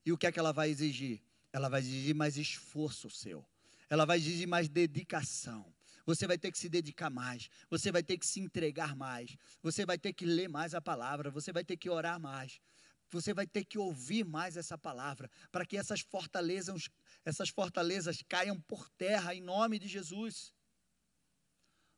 E 0.05 0.11
o 0.11 0.17
que 0.17 0.25
é 0.25 0.31
que 0.31 0.39
ela 0.39 0.53
vai 0.53 0.69
exigir? 0.69 1.21
Ela 1.51 1.69
vai 1.69 1.79
exigir 1.79 2.15
mais 2.15 2.37
esforço 2.37 3.09
seu. 3.09 3.45
Ela 3.89 4.05
vai 4.05 4.17
exigir 4.17 4.47
mais 4.47 4.67
dedicação 4.67 5.65
você 6.07 6.25
vai 6.25 6.37
ter 6.37 6.53
que 6.53 6.57
se 6.57 6.69
dedicar 6.69 7.09
mais, 7.09 7.49
você 7.69 7.91
vai 7.91 8.01
ter 8.01 8.17
que 8.17 8.25
se 8.25 8.39
entregar 8.39 8.95
mais, 8.95 9.35
você 9.61 9.85
vai 9.85 9.97
ter 9.97 10.13
que 10.13 10.25
ler 10.25 10.47
mais 10.47 10.73
a 10.73 10.79
palavra, 10.79 11.29
você 11.29 11.51
vai 11.51 11.65
ter 11.65 11.75
que 11.75 11.89
orar 11.89 12.17
mais, 12.17 12.61
você 13.09 13.33
vai 13.33 13.45
ter 13.45 13.65
que 13.65 13.77
ouvir 13.77 14.23
mais 14.23 14.55
essa 14.55 14.77
palavra, 14.77 15.29
para 15.51 15.65
que 15.65 15.75
essas 15.75 15.99
fortalezas, 15.99 16.89
essas 17.25 17.49
fortalezas 17.49 18.23
caiam 18.27 18.59
por 18.61 18.89
terra 18.91 19.35
em 19.35 19.41
nome 19.41 19.77
de 19.77 19.87
Jesus. 19.89 20.53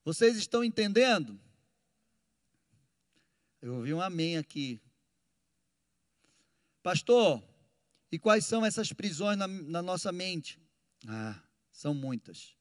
Vocês 0.03 0.38
estão 0.38 0.63
entendendo? 0.63 1.39
Eu 3.62 3.75
ouvi 3.75 3.93
um 3.93 4.01
amém 4.01 4.38
aqui. 4.38 4.81
Pastor, 6.81 7.43
e 8.12 8.19
quais 8.19 8.45
são 8.45 8.65
essas 8.65 8.91
prisões 8.93 9.38
na, 9.38 9.48
na 9.48 9.82
nossa 9.82 10.12
mente? 10.12 10.60
Ah, 11.08 11.41
são 11.72 11.93
muitas 11.93 12.60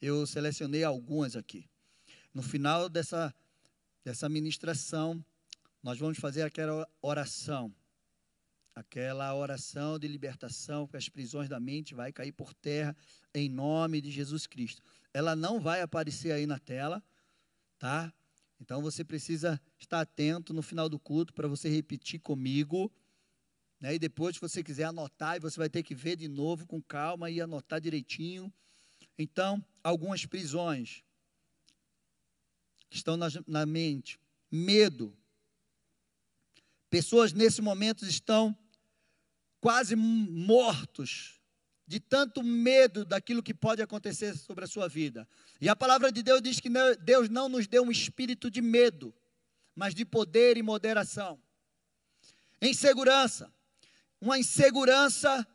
eu 0.00 0.26
selecionei 0.26 0.84
algumas 0.84 1.36
aqui. 1.36 1.68
No 2.32 2.42
final 2.42 2.88
dessa, 2.88 3.34
dessa 4.04 4.28
ministração, 4.28 5.24
nós 5.82 5.98
vamos 5.98 6.18
fazer 6.18 6.42
aquela 6.42 6.88
oração. 7.00 7.74
Aquela 8.74 9.34
oração 9.34 9.98
de 9.98 10.06
libertação, 10.06 10.86
que 10.86 10.96
as 10.96 11.08
prisões 11.08 11.48
da 11.48 11.58
mente 11.58 11.94
vai 11.94 12.12
cair 12.12 12.32
por 12.32 12.52
terra 12.52 12.94
em 13.34 13.48
nome 13.48 14.02
de 14.02 14.10
Jesus 14.10 14.46
Cristo. 14.46 14.82
Ela 15.14 15.34
não 15.34 15.58
vai 15.58 15.80
aparecer 15.80 16.30
aí 16.30 16.46
na 16.46 16.58
tela, 16.58 17.02
tá? 17.78 18.12
Então 18.60 18.82
você 18.82 19.02
precisa 19.02 19.60
estar 19.78 20.00
atento 20.00 20.52
no 20.52 20.60
final 20.60 20.90
do 20.90 20.98
culto 20.98 21.32
para 21.32 21.48
você 21.48 21.70
repetir 21.70 22.20
comigo. 22.20 22.92
Né? 23.80 23.94
E 23.94 23.98
depois, 23.98 24.36
se 24.36 24.40
você 24.40 24.62
quiser 24.62 24.84
anotar, 24.84 25.40
você 25.40 25.56
vai 25.58 25.68
ter 25.68 25.82
que 25.82 25.94
ver 25.94 26.16
de 26.16 26.28
novo 26.28 26.66
com 26.66 26.80
calma 26.82 27.30
e 27.30 27.40
anotar 27.40 27.80
direitinho. 27.80 28.52
Então, 29.18 29.64
algumas 29.82 30.24
prisões 30.26 31.02
que 32.88 32.96
estão 32.96 33.16
na, 33.16 33.28
na 33.46 33.66
mente, 33.66 34.18
medo. 34.50 35.16
Pessoas 36.88 37.32
nesse 37.32 37.60
momento 37.60 38.06
estão 38.06 38.56
quase 39.60 39.96
mortos 39.96 41.40
de 41.86 42.00
tanto 42.00 42.42
medo 42.42 43.04
daquilo 43.04 43.42
que 43.42 43.54
pode 43.54 43.80
acontecer 43.80 44.36
sobre 44.36 44.64
a 44.64 44.68
sua 44.68 44.88
vida. 44.88 45.28
E 45.60 45.68
a 45.68 45.76
palavra 45.76 46.10
de 46.10 46.22
Deus 46.22 46.42
diz 46.42 46.58
que 46.58 46.68
Deus 47.00 47.28
não 47.28 47.48
nos 47.48 47.66
deu 47.66 47.84
um 47.84 47.90
espírito 47.90 48.50
de 48.50 48.60
medo, 48.60 49.14
mas 49.74 49.94
de 49.94 50.04
poder 50.04 50.56
e 50.56 50.62
moderação. 50.62 51.40
Insegurança. 52.60 53.52
Uma 54.20 54.38
insegurança 54.38 55.46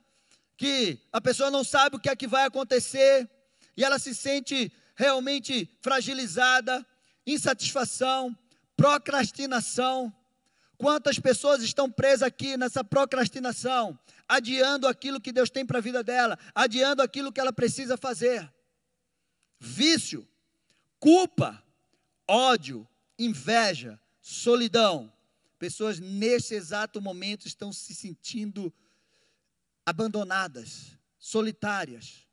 que 0.57 0.99
a 1.11 1.19
pessoa 1.19 1.49
não 1.49 1.63
sabe 1.63 1.95
o 1.95 1.99
que 1.99 2.09
é 2.09 2.15
que 2.15 2.27
vai 2.27 2.45
acontecer, 2.45 3.29
e 3.75 3.83
ela 3.83 3.97
se 3.97 4.13
sente 4.13 4.71
realmente 4.95 5.67
fragilizada, 5.81 6.85
insatisfação, 7.25 8.37
procrastinação. 8.75 10.13
Quantas 10.77 11.19
pessoas 11.19 11.61
estão 11.63 11.89
presas 11.89 12.23
aqui 12.23 12.57
nessa 12.57 12.83
procrastinação, 12.83 13.97
adiando 14.27 14.87
aquilo 14.87 15.21
que 15.21 15.31
Deus 15.31 15.49
tem 15.49 15.65
para 15.65 15.79
a 15.79 15.81
vida 15.81 16.03
dela, 16.03 16.37
adiando 16.53 17.01
aquilo 17.01 17.31
que 17.31 17.39
ela 17.39 17.53
precisa 17.53 17.97
fazer? 17.97 18.51
Vício, 19.59 20.27
culpa, 20.99 21.63
ódio, 22.27 22.87
inveja, 23.17 23.99
solidão. 24.21 25.11
Pessoas 25.61 25.99
nesse 25.99 26.55
exato 26.55 26.99
momento 26.99 27.45
estão 27.45 27.71
se 27.71 27.93
sentindo 27.93 28.73
abandonadas, 29.85 30.97
solitárias. 31.19 32.27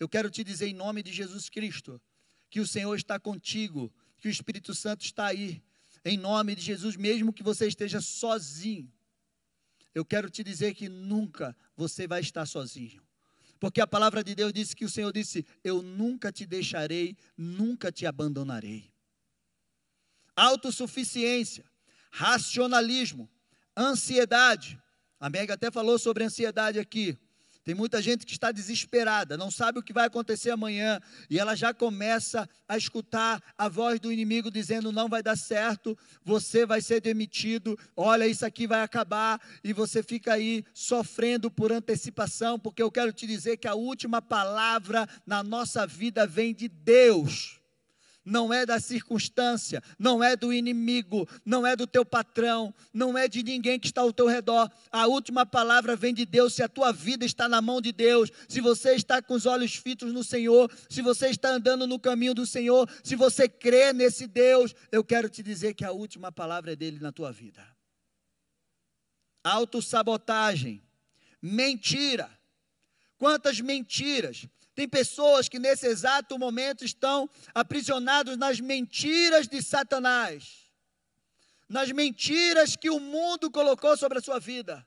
Eu 0.00 0.08
quero 0.08 0.30
te 0.30 0.42
dizer 0.42 0.68
em 0.68 0.72
nome 0.72 1.02
de 1.02 1.12
Jesus 1.12 1.50
Cristo 1.50 2.00
que 2.48 2.60
o 2.60 2.66
Senhor 2.66 2.96
está 2.96 3.20
contigo, 3.20 3.92
que 4.18 4.26
o 4.26 4.30
Espírito 4.30 4.74
Santo 4.74 5.04
está 5.04 5.26
aí. 5.26 5.62
Em 6.02 6.16
nome 6.16 6.54
de 6.54 6.62
Jesus, 6.62 6.96
mesmo 6.96 7.30
que 7.30 7.42
você 7.42 7.68
esteja 7.68 8.00
sozinho, 8.00 8.90
eu 9.94 10.02
quero 10.02 10.30
te 10.30 10.42
dizer 10.42 10.72
que 10.72 10.88
nunca 10.88 11.54
você 11.76 12.06
vai 12.06 12.22
estar 12.22 12.46
sozinho. 12.46 13.02
Porque 13.60 13.82
a 13.82 13.86
palavra 13.86 14.24
de 14.24 14.34
Deus 14.34 14.50
disse 14.50 14.74
que 14.74 14.86
o 14.86 14.90
Senhor 14.90 15.12
disse: 15.12 15.44
Eu 15.62 15.82
nunca 15.82 16.32
te 16.32 16.46
deixarei, 16.46 17.18
nunca 17.36 17.92
te 17.92 18.06
abandonarei. 18.06 18.90
Autossuficiência, 20.34 21.70
racionalismo, 22.12 23.28
ansiedade. 23.76 24.78
A 25.18 25.30
Meg 25.30 25.50
até 25.50 25.70
falou 25.70 25.98
sobre 25.98 26.22
ansiedade 26.22 26.78
aqui. 26.78 27.18
Tem 27.64 27.76
muita 27.76 28.02
gente 28.02 28.26
que 28.26 28.32
está 28.32 28.50
desesperada, 28.50 29.36
não 29.36 29.48
sabe 29.48 29.78
o 29.78 29.82
que 29.82 29.92
vai 29.92 30.06
acontecer 30.06 30.50
amanhã, 30.50 31.00
e 31.30 31.38
ela 31.38 31.54
já 31.54 31.72
começa 31.72 32.48
a 32.66 32.76
escutar 32.76 33.40
a 33.56 33.68
voz 33.68 34.00
do 34.00 34.10
inimigo 34.10 34.50
dizendo: 34.50 34.90
não 34.90 35.08
vai 35.08 35.22
dar 35.22 35.36
certo, 35.36 35.96
você 36.24 36.66
vai 36.66 36.82
ser 36.82 37.00
demitido, 37.00 37.78
olha, 37.96 38.26
isso 38.26 38.44
aqui 38.44 38.66
vai 38.66 38.82
acabar, 38.82 39.40
e 39.62 39.72
você 39.72 40.02
fica 40.02 40.32
aí 40.34 40.64
sofrendo 40.74 41.48
por 41.52 41.70
antecipação, 41.70 42.58
porque 42.58 42.82
eu 42.82 42.90
quero 42.90 43.12
te 43.12 43.28
dizer 43.28 43.58
que 43.58 43.68
a 43.68 43.74
última 43.74 44.20
palavra 44.20 45.08
na 45.24 45.44
nossa 45.44 45.86
vida 45.86 46.26
vem 46.26 46.52
de 46.52 46.66
Deus 46.66 47.61
não 48.24 48.52
é 48.52 48.64
da 48.64 48.78
circunstância, 48.78 49.82
não 49.98 50.22
é 50.22 50.36
do 50.36 50.52
inimigo, 50.52 51.28
não 51.44 51.66
é 51.66 51.74
do 51.74 51.86
teu 51.86 52.04
patrão, 52.04 52.74
não 52.92 53.16
é 53.18 53.26
de 53.26 53.42
ninguém 53.42 53.78
que 53.78 53.86
está 53.86 54.00
ao 54.00 54.12
teu 54.12 54.26
redor. 54.26 54.70
A 54.90 55.06
última 55.06 55.44
palavra 55.44 55.96
vem 55.96 56.14
de 56.14 56.24
Deus. 56.24 56.54
Se 56.54 56.62
a 56.62 56.68
tua 56.68 56.92
vida 56.92 57.24
está 57.24 57.48
na 57.48 57.60
mão 57.60 57.80
de 57.80 57.92
Deus, 57.92 58.30
se 58.48 58.60
você 58.60 58.94
está 58.94 59.20
com 59.20 59.34
os 59.34 59.46
olhos 59.46 59.74
fitos 59.74 60.12
no 60.12 60.22
Senhor, 60.22 60.70
se 60.88 61.02
você 61.02 61.28
está 61.28 61.50
andando 61.50 61.86
no 61.86 61.98
caminho 61.98 62.34
do 62.34 62.46
Senhor, 62.46 62.88
se 63.02 63.16
você 63.16 63.48
crê 63.48 63.92
nesse 63.92 64.26
Deus, 64.26 64.74
eu 64.90 65.02
quero 65.02 65.28
te 65.28 65.42
dizer 65.42 65.74
que 65.74 65.84
a 65.84 65.92
última 65.92 66.30
palavra 66.30 66.72
é 66.72 66.76
dele 66.76 66.98
na 67.00 67.12
tua 67.12 67.32
vida. 67.32 67.66
Autossabotagem, 69.42 70.82
mentira. 71.40 72.30
Quantas 73.18 73.60
mentiras 73.60 74.48
tem 74.74 74.88
pessoas 74.88 75.48
que 75.48 75.58
nesse 75.58 75.86
exato 75.86 76.38
momento 76.38 76.84
estão 76.84 77.28
aprisionados 77.54 78.36
nas 78.36 78.58
mentiras 78.58 79.46
de 79.46 79.62
Satanás, 79.62 80.70
nas 81.68 81.90
mentiras 81.92 82.74
que 82.76 82.90
o 82.90 82.98
mundo 82.98 83.50
colocou 83.50 83.96
sobre 83.96 84.18
a 84.18 84.22
sua 84.22 84.38
vida, 84.38 84.86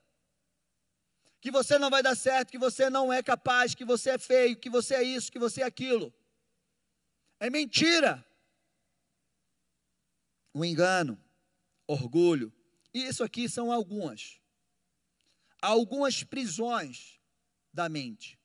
que 1.40 1.50
você 1.50 1.78
não 1.78 1.90
vai 1.90 2.02
dar 2.02 2.16
certo, 2.16 2.50
que 2.50 2.58
você 2.58 2.90
não 2.90 3.12
é 3.12 3.22
capaz, 3.22 3.74
que 3.74 3.84
você 3.84 4.10
é 4.10 4.18
feio, 4.18 4.56
que 4.56 4.68
você 4.68 4.96
é 4.96 5.02
isso, 5.02 5.30
que 5.30 5.38
você 5.38 5.62
é 5.62 5.64
aquilo. 5.64 6.12
É 7.38 7.48
mentira. 7.48 8.26
O 10.52 10.64
engano, 10.64 11.22
orgulho. 11.86 12.52
E 12.92 13.06
isso 13.06 13.22
aqui 13.22 13.48
são 13.48 13.70
algumas. 13.70 14.40
Algumas 15.60 16.24
prisões 16.24 17.20
da 17.72 17.88
mente. 17.88 18.35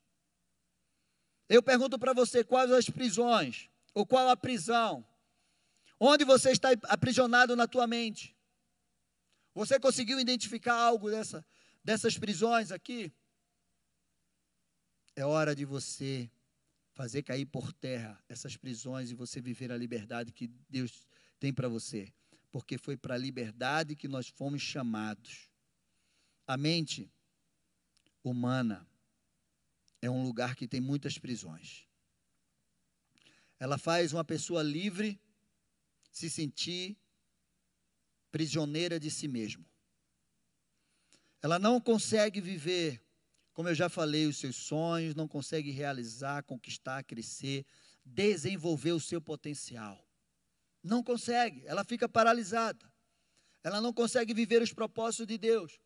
Eu 1.52 1.62
pergunto 1.62 2.00
para 2.00 2.14
você 2.14 2.46
quais 2.46 2.72
as 2.72 2.90
prisões, 2.90 3.70
ou 3.94 4.06
qual 4.06 4.30
a 4.30 4.38
prisão, 4.38 5.06
onde 6.00 6.24
você 6.24 6.52
está 6.52 6.70
aprisionado 6.84 7.58
na 7.58 7.68
tua 7.68 7.86
mente. 7.86 8.34
Você 9.54 9.78
conseguiu 9.78 10.18
identificar 10.18 10.76
algo 10.76 11.12
dessa, 11.12 11.46
dessas 11.84 12.18
prisões 12.18 12.72
aqui? 12.72 13.12
É 15.14 15.26
hora 15.26 15.54
de 15.54 15.66
você 15.66 16.32
fazer 16.94 17.22
cair 17.22 17.46
por 17.46 17.74
terra 17.74 18.18
essas 18.30 18.56
prisões 18.56 19.12
e 19.12 19.14
você 19.14 19.42
viver 19.42 19.74
a 19.74 19.78
liberdade 19.78 20.32
que 20.32 20.48
Deus 20.70 21.06
tem 21.38 21.54
para 21.54 21.68
você, 21.68 22.14
porque 22.50 22.78
foi 22.78 22.96
para 22.96 23.16
a 23.16 23.18
liberdade 23.18 23.98
que 23.98 24.08
nós 24.08 24.30
fomos 24.30 24.62
chamados. 24.62 25.52
A 26.48 26.56
mente 26.56 27.12
humana 28.24 28.88
é 30.02 30.10
um 30.10 30.24
lugar 30.24 30.56
que 30.56 30.68
tem 30.68 30.82
muitas 30.82 31.18
prisões. 31.18 31.88
Ela 33.60 33.78
faz 33.78 34.12
uma 34.12 34.24
pessoa 34.24 34.64
livre 34.64 35.22
se 36.12 36.30
sentir 36.30 36.98
prisioneira 38.32 39.00
de 39.00 39.12
si 39.12 39.28
mesmo. 39.28 39.64
Ela 41.42 41.60
não 41.60 41.80
consegue 41.80 42.42
viver, 42.42 43.02
como 43.54 43.70
eu 43.70 43.76
já 43.76 43.90
falei, 43.90 44.26
os 44.26 44.38
seus 44.38 44.56
sonhos, 44.56 45.14
não 45.14 45.28
consegue 45.28 45.70
realizar, 45.70 46.44
conquistar, 46.44 47.04
crescer, 47.04 47.66
desenvolver 48.04 48.94
o 48.94 49.00
seu 49.00 49.22
potencial. 49.22 50.04
Não 50.84 51.04
consegue, 51.04 51.64
ela 51.68 51.84
fica 51.84 52.10
paralisada. 52.10 52.92
Ela 53.64 53.80
não 53.80 53.94
consegue 53.94 54.34
viver 54.34 54.62
os 54.62 54.74
propósitos 54.74 55.28
de 55.28 55.38
Deus. 55.38 55.80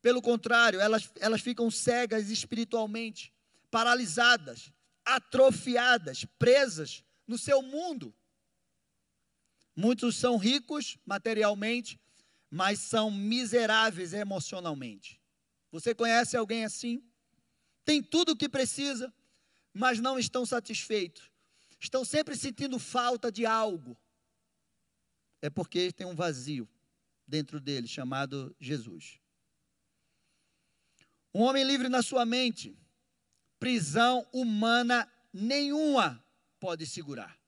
Pelo 0.00 0.22
contrário, 0.22 0.78
elas, 0.78 1.10
elas 1.18 1.40
ficam 1.40 1.68
cegas 1.68 2.30
espiritualmente 2.30 3.35
paralisadas, 3.70 4.72
atrofiadas, 5.04 6.24
presas 6.38 7.04
no 7.26 7.38
seu 7.38 7.62
mundo. 7.62 8.14
Muitos 9.74 10.16
são 10.16 10.36
ricos 10.36 10.98
materialmente, 11.04 12.00
mas 12.50 12.78
são 12.78 13.10
miseráveis 13.10 14.12
emocionalmente. 14.12 15.20
Você 15.70 15.94
conhece 15.94 16.36
alguém 16.36 16.64
assim? 16.64 17.02
Tem 17.84 18.02
tudo 18.02 18.32
o 18.32 18.36
que 18.36 18.48
precisa, 18.48 19.12
mas 19.72 20.00
não 20.00 20.18
estão 20.18 20.46
satisfeitos. 20.46 21.30
Estão 21.78 22.04
sempre 22.04 22.34
sentindo 22.34 22.78
falta 22.78 23.30
de 23.30 23.44
algo. 23.44 23.96
É 25.42 25.50
porque 25.50 25.92
tem 25.92 26.06
um 26.06 26.14
vazio 26.14 26.68
dentro 27.26 27.60
dele 27.60 27.86
chamado 27.86 28.56
Jesus. 28.58 29.20
Um 31.34 31.42
homem 31.42 31.64
livre 31.64 31.88
na 31.90 32.02
sua 32.02 32.24
mente 32.24 32.74
prisão 33.58 34.26
humana 34.32 35.10
nenhuma 35.32 36.22
pode 36.58 36.86
segurar. 36.86 37.38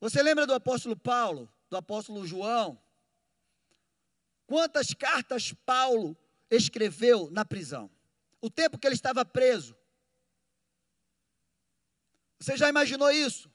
Você 0.00 0.22
lembra 0.22 0.46
do 0.46 0.54
apóstolo 0.54 0.96
Paulo, 0.96 1.52
do 1.70 1.76
apóstolo 1.76 2.26
João? 2.26 2.80
Quantas 4.46 4.92
cartas 4.92 5.52
Paulo 5.64 6.16
escreveu 6.50 7.30
na 7.30 7.44
prisão? 7.44 7.90
O 8.40 8.50
tempo 8.50 8.78
que 8.78 8.86
ele 8.86 8.94
estava 8.94 9.24
preso. 9.24 9.76
Você 12.38 12.56
já 12.56 12.68
imaginou 12.68 13.10
isso? 13.10 13.50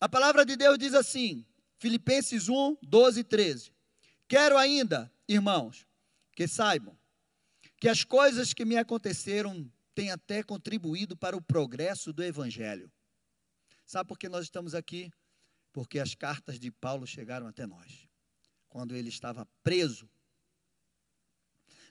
A 0.00 0.08
palavra 0.08 0.44
de 0.44 0.56
Deus 0.56 0.76
diz 0.76 0.92
assim, 0.92 1.46
Filipenses 1.78 2.48
1, 2.48 2.76
12 2.82 3.20
e 3.20 3.24
13. 3.24 3.72
Quero 4.28 4.58
ainda, 4.58 5.10
irmãos, 5.28 5.86
que 6.32 6.48
saibam 6.48 6.95
que 7.78 7.88
as 7.88 8.04
coisas 8.04 8.54
que 8.54 8.64
me 8.64 8.76
aconteceram 8.76 9.70
têm 9.94 10.10
até 10.10 10.42
contribuído 10.42 11.16
para 11.16 11.36
o 11.36 11.42
progresso 11.42 12.12
do 12.12 12.22
Evangelho. 12.22 12.90
Sabe 13.84 14.08
por 14.08 14.18
que 14.18 14.28
nós 14.28 14.44
estamos 14.44 14.74
aqui? 14.74 15.10
Porque 15.72 15.98
as 15.98 16.14
cartas 16.14 16.58
de 16.58 16.70
Paulo 16.70 17.06
chegaram 17.06 17.46
até 17.46 17.66
nós, 17.66 18.08
quando 18.68 18.94
ele 18.94 19.08
estava 19.08 19.46
preso. 19.62 20.08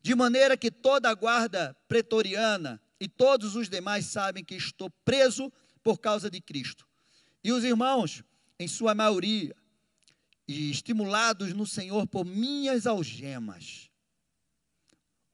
De 0.02 0.14
maneira 0.14 0.58
que 0.58 0.70
toda 0.70 1.10
a 1.10 1.14
guarda 1.16 1.76
pretoriana 1.88 2.82
e 3.00 3.08
todos 3.08 3.56
os 3.56 3.70
demais 3.70 4.06
sabem 4.06 4.44
que 4.44 4.56
estou 4.56 4.90
preso 5.04 5.52
por 5.82 6.00
causa 6.00 6.30
de 6.30 6.42
Cristo. 6.42 6.88
E 7.44 7.52
os 7.52 7.64
irmãos, 7.64 8.24
em 8.60 8.68
sua 8.68 8.94
maioria, 8.94 9.56
estimulados 10.48 11.54
no 11.54 11.66
Senhor 11.66 12.08
por 12.08 12.26
minhas 12.26 12.86
algemas, 12.86 13.90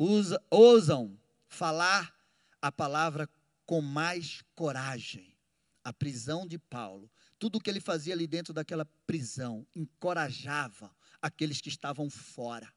usa, 0.01 0.41
ousam 0.49 1.17
falar 1.47 2.13
a 2.61 2.71
palavra 2.71 3.29
com 3.65 3.81
mais 3.81 4.43
coragem. 4.55 5.35
A 5.83 5.91
prisão 5.91 6.45
de 6.47 6.59
Paulo, 6.59 7.09
tudo 7.39 7.57
o 7.57 7.61
que 7.61 7.69
ele 7.69 7.79
fazia 7.79 8.13
ali 8.13 8.27
dentro 8.27 8.53
daquela 8.53 8.85
prisão, 9.07 9.65
encorajava 9.75 10.95
aqueles 11.21 11.59
que 11.59 11.69
estavam 11.69 12.09
fora. 12.09 12.71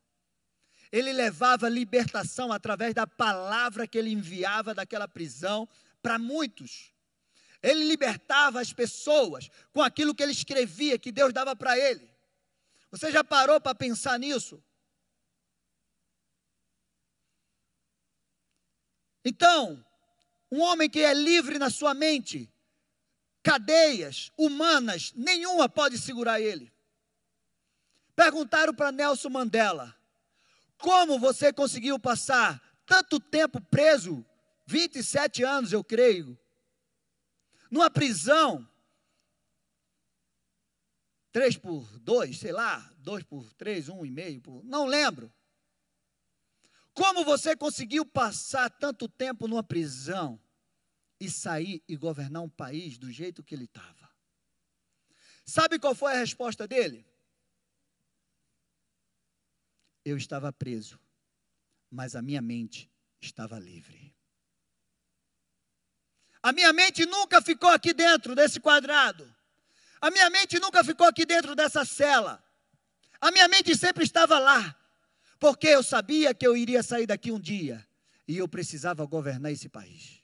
Ele 0.91 1.13
levava 1.13 1.69
libertação 1.69 2.53
através 2.53 2.95
da 2.95 3.07
palavra 3.07 3.87
que 3.87 3.99
ele 3.99 4.11
enviava 4.11 4.75
daquela 4.75 5.09
prisão 5.09 5.69
para 6.01 6.19
muitos. 6.19 6.93
Ele 7.63 7.85
libertava 7.85 8.61
as 8.61 8.73
pessoas 8.73 9.51
com 9.73 9.83
aquilo 9.83 10.15
que 10.15 10.23
ele 10.23 10.33
escrevia, 10.33 10.99
que 10.99 11.13
Deus 11.13 11.33
dava 11.33 11.57
para 11.57 11.79
ele. 11.79 12.09
Você 12.91 13.11
já 13.11 13.25
parou 13.25 13.61
para 13.61 13.75
pensar 13.75 14.19
nisso? 14.19 14.63
Então, 19.25 19.85
um 20.51 20.61
homem 20.61 20.89
que 20.89 21.01
é 21.01 21.15
livre 21.15 21.59
na 21.59 21.71
sua 21.71 21.95
mente, 21.95 22.53
cadeias 23.43 24.31
humanas, 24.37 25.13
nenhuma 25.15 25.69
pode 25.69 25.99
segurar 25.99 26.41
ele. 26.41 26.73
Perguntaram 28.15 28.75
para 28.75 28.93
Nelson 28.93 29.31
Mandela: 29.31 29.97
como 30.79 31.19
você 31.19 31.53
conseguiu 31.53 31.99
passar 31.99 32.63
tanto 32.87 33.19
tempo 33.19 33.61
preso 33.61 34.25
27 34.67 35.43
anos, 35.43 35.73
eu 35.73 35.83
creio, 35.83 36.39
numa 37.71 37.91
prisão, 37.91 38.67
3 41.33 41.57
por 41.57 41.99
2, 41.99 42.39
sei 42.39 42.53
lá, 42.53 42.93
2 42.99 43.25
por 43.25 43.53
3, 43.55 43.89
1,5 43.89 44.41
por. 44.43 44.65
Não 44.65 44.87
lembro. 44.87 45.33
Como 46.95 47.25
você 47.25 47.57
conseguiu 47.57 48.07
passar 48.07 48.71
tanto 48.71 49.09
tempo 49.09 49.49
numa 49.49 49.65
prisão 49.65 50.41
e 51.19 51.29
sair 51.29 51.83
e 51.89 51.97
governar 51.97 52.43
um 52.43 52.49
país 52.49 52.97
do 52.97 53.11
jeito 53.11 53.43
que 53.43 53.53
ele 53.53 53.65
estava? 53.65 54.09
Sabe 55.45 55.79
qual 55.79 55.95
foi 55.95 56.13
a 56.13 56.19
resposta 56.19 56.69
dele? 56.69 57.05
Eu 60.05 60.17
estava 60.17 60.53
preso, 60.53 61.01
mas 61.91 62.15
a 62.15 62.23
minha 62.23 62.41
mente 62.41 62.89
estava 63.21 63.59
livre. 63.59 64.15
A 66.41 66.53
minha 66.53 66.73
mente 66.73 67.05
nunca 67.07 67.43
ficou 67.43 67.71
aqui 67.71 67.93
dentro 67.93 68.35
desse 68.35 68.61
quadrado. 68.61 69.35
A 70.01 70.11
minha 70.11 70.31
mente 70.31 70.61
nunca 70.61 70.85
ficou 70.85 71.07
aqui 71.07 71.25
dentro 71.25 71.57
dessa 71.57 71.85
cela. 71.85 72.45
A 73.21 73.31
minha 73.31 73.49
mente 73.49 73.75
sempre 73.75 74.05
estava 74.05 74.39
lá, 74.39 74.77
porque 75.39 75.69
eu 75.69 75.83
sabia 75.83 76.35
que 76.35 76.47
eu 76.47 76.57
iria 76.57 76.83
sair 76.83 77.07
daqui 77.07 77.31
um 77.31 77.41
dia 77.41 77.87
e 78.27 78.37
eu 78.37 78.49
precisava 78.49 79.05
governar 79.05 79.53
esse 79.53 79.69
país. 79.69 80.23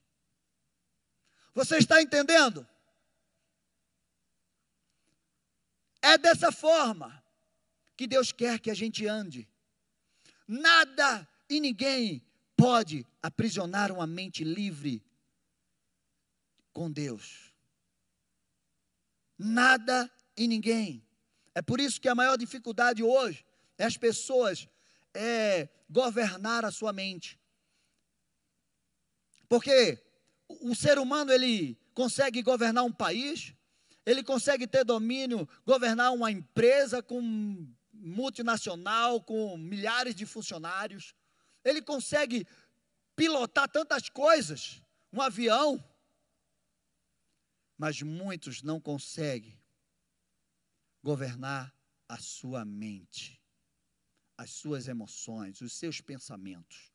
Você 1.54 1.78
está 1.78 2.00
entendendo? 2.00 2.66
É 6.00 6.16
dessa 6.16 6.50
forma 6.50 7.22
que 7.96 8.06
Deus 8.06 8.32
quer 8.32 8.58
que 8.58 8.70
a 8.70 8.74
gente 8.74 9.06
ande. 9.06 9.48
Nada 10.48 11.28
e 11.48 11.60
ninguém 11.60 12.24
pode 12.56 13.06
aprisionar 13.22 13.92
uma 13.92 14.06
mente 14.06 14.42
livre 14.42 15.04
com 16.72 16.90
Deus. 16.90 17.52
Nada 19.36 20.10
e 20.36 20.46
ninguém. 20.46 21.06
É 21.54 21.60
por 21.60 21.80
isso 21.80 22.00
que 22.00 22.08
a 22.08 22.14
maior 22.14 22.36
dificuldade 22.36 23.02
hoje 23.02 23.44
é 23.76 23.84
as 23.84 23.96
pessoas 23.96 24.68
é 25.14 25.68
governar 25.88 26.64
a 26.64 26.70
sua 26.70 26.92
mente. 26.92 27.38
Porque 29.48 29.98
o 30.48 30.74
ser 30.74 30.98
humano 30.98 31.32
ele 31.32 31.76
consegue 31.94 32.42
governar 32.42 32.84
um 32.84 32.92
país, 32.92 33.54
ele 34.06 34.22
consegue 34.22 34.66
ter 34.66 34.84
domínio, 34.84 35.48
governar 35.66 36.12
uma 36.12 36.30
empresa 36.30 37.02
com 37.02 37.20
multinacional, 37.92 39.20
com 39.20 39.56
milhares 39.56 40.14
de 40.14 40.24
funcionários. 40.24 41.14
ele 41.62 41.82
consegue 41.82 42.46
pilotar 43.14 43.68
tantas 43.68 44.08
coisas, 44.08 44.82
um 45.12 45.20
avião, 45.20 45.82
mas 47.76 48.00
muitos 48.00 48.62
não 48.62 48.80
conseguem 48.80 49.58
governar 51.02 51.74
a 52.08 52.18
sua 52.18 52.64
mente, 52.64 53.39
as 54.40 54.52
suas 54.52 54.88
emoções, 54.88 55.60
os 55.60 55.74
seus 55.74 56.00
pensamentos. 56.00 56.90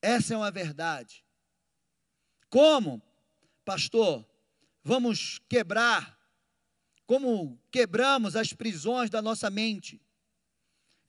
Essa 0.00 0.32
é 0.32 0.36
uma 0.38 0.50
verdade. 0.50 1.22
Como, 2.48 3.02
pastor, 3.62 4.26
vamos 4.82 5.38
quebrar, 5.50 6.18
como 7.06 7.60
quebramos 7.70 8.34
as 8.34 8.54
prisões 8.54 9.10
da 9.10 9.20
nossa 9.20 9.50
mente? 9.50 10.00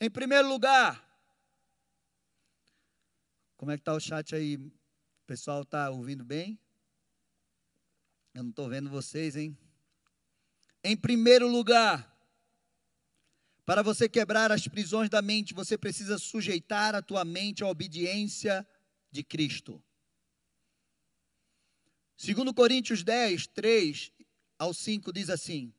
Em 0.01 0.09
primeiro 0.09 0.49
lugar, 0.49 1.01
como 3.55 3.71
é 3.71 3.77
que 3.77 3.81
está 3.81 3.93
o 3.93 4.01
chat 4.01 4.35
aí? 4.35 4.57
O 4.57 4.71
pessoal 5.25 5.61
está 5.61 5.89
ouvindo 5.89 6.25
bem? 6.25 6.59
Eu 8.33 8.43
não 8.43 8.49
estou 8.49 8.67
vendo 8.67 8.89
vocês, 8.89 9.37
hein? 9.37 9.57
Em 10.83 10.97
primeiro 10.97 11.47
lugar, 11.47 12.08
para 13.69 13.83
você 13.83 14.09
quebrar 14.09 14.51
as 14.51 14.67
prisões 14.67 15.11
da 15.11 15.21
mente, 15.21 15.53
você 15.53 15.77
precisa 15.77 16.17
sujeitar 16.17 16.95
a 16.95 17.03
tua 17.03 17.23
mente 17.23 17.63
à 17.63 17.67
obediência 17.67 18.67
de 19.11 19.23
Cristo. 19.23 19.79
Segundo 22.17 22.51
Coríntios 22.51 23.03
10, 23.03 23.45
3 23.45 24.11
ao 24.57 24.73
5 24.73 25.13
diz 25.13 25.29
assim: 25.29 25.71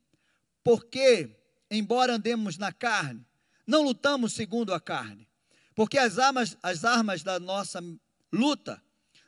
Porque, 0.63 1.37
embora 1.69 2.15
andemos 2.15 2.57
na 2.57 2.73
carne, 2.73 3.27
não 3.67 3.83
lutamos 3.83 4.35
segundo 4.35 4.73
a 4.73 4.79
carne, 4.79 5.29
porque 5.75 5.99
as 5.99 6.17
armas, 6.17 6.57
as 6.63 6.85
armas 6.85 7.25
da 7.25 7.41
nossa 7.41 7.83
luta 8.33 8.81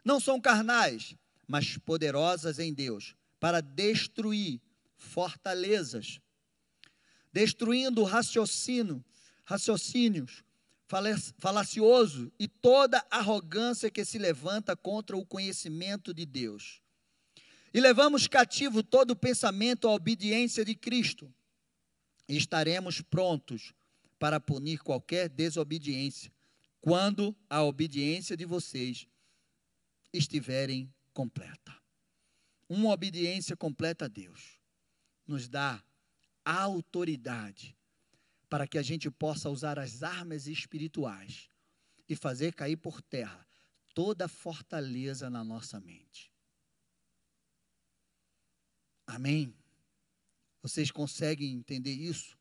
não 0.04 0.20
são 0.20 0.40
carnais, 0.40 1.16
mas 1.48 1.76
poderosas 1.78 2.60
em 2.60 2.72
Deus, 2.72 3.16
para 3.40 3.60
destruir 3.60 4.60
fortalezas, 4.96 6.20
destruindo 7.32 8.02
raciocínio, 8.04 9.04
raciocínios 9.44 10.44
falacioso 11.38 12.30
e 12.38 12.46
toda 12.46 13.04
arrogância 13.10 13.90
que 13.90 14.04
se 14.04 14.18
levanta 14.18 14.76
contra 14.76 15.16
o 15.16 15.24
conhecimento 15.24 16.12
de 16.12 16.26
Deus. 16.26 16.82
E 17.72 17.80
levamos 17.80 18.26
cativo 18.26 18.82
todo 18.82 19.16
pensamento 19.16 19.88
à 19.88 19.92
obediência 19.92 20.64
de 20.64 20.74
Cristo. 20.74 21.32
E 22.28 22.36
estaremos 22.36 23.00
prontos 23.00 23.72
para 24.18 24.38
punir 24.38 24.80
qualquer 24.80 25.28
desobediência, 25.28 26.30
quando 26.80 27.34
a 27.48 27.62
obediência 27.62 28.36
de 28.36 28.44
vocês 28.44 29.08
estiverem 30.12 30.92
completa. 31.14 31.74
Uma 32.68 32.90
obediência 32.90 33.56
completa 33.56 34.04
a 34.04 34.08
Deus 34.08 34.60
nos 35.26 35.48
dá 35.48 35.82
autoridade 36.44 37.76
para 38.48 38.66
que 38.66 38.78
a 38.78 38.82
gente 38.82 39.10
possa 39.10 39.48
usar 39.48 39.78
as 39.78 40.02
armas 40.02 40.46
espirituais 40.46 41.48
e 42.08 42.14
fazer 42.14 42.54
cair 42.54 42.76
por 42.76 43.00
terra 43.00 43.46
toda 43.94 44.28
fortaleza 44.28 45.30
na 45.30 45.44
nossa 45.44 45.80
mente. 45.80 46.32
Amém? 49.06 49.56
Vocês 50.62 50.90
conseguem 50.90 51.52
entender 51.52 51.92
isso? 51.92 52.38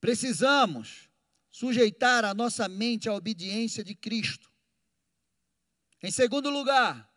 Precisamos 0.00 1.08
sujeitar 1.50 2.24
a 2.24 2.34
nossa 2.34 2.68
mente 2.68 3.08
à 3.08 3.14
obediência 3.14 3.82
de 3.82 3.94
Cristo. 3.94 4.52
Em 6.02 6.10
segundo 6.10 6.50
lugar, 6.50 7.10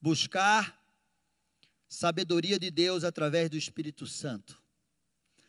buscar 0.00 0.81
sabedoria 1.92 2.58
de 2.58 2.70
Deus 2.70 3.04
através 3.04 3.50
do 3.50 3.56
Espírito 3.56 4.06
Santo. 4.06 4.60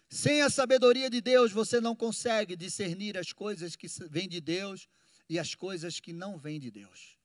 Sem 0.10 0.42
a 0.42 0.50
sabedoria 0.50 1.10
de 1.10 1.22
Deus, 1.22 1.54
você 1.54 1.80
não 1.80 1.96
consegue 1.96 2.56
discernir 2.58 3.18
as 3.18 3.32
coisas 3.32 3.78
que 3.78 3.88
vêm 4.10 4.28
de 4.28 4.42
Deus 4.42 4.90
e 5.30 5.40
as 5.40 5.56
coisas 5.56 6.02
que 6.02 6.12
não 6.12 6.38
vêm 6.38 6.60
de 6.60 6.70
Deus. 6.70 7.18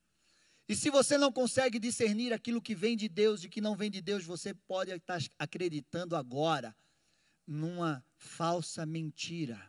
E 0.69 0.77
se 0.77 0.89
você 0.89 1.19
não 1.19 1.33
consegue 1.33 1.81
discernir 1.81 2.33
aquilo 2.33 2.63
que 2.63 2.77
vem 2.77 2.97
de 2.97 3.09
Deus 3.09 3.43
e 3.43 3.49
que 3.49 3.61
não 3.61 3.75
vem 3.75 3.91
de 3.91 4.01
Deus, 4.01 4.25
você 4.25 4.55
pode 4.55 4.93
estar 4.93 5.21
acreditando 5.37 6.15
agora 6.15 6.75
numa 7.45 8.05
falsa 8.15 8.87
mentira 8.87 9.61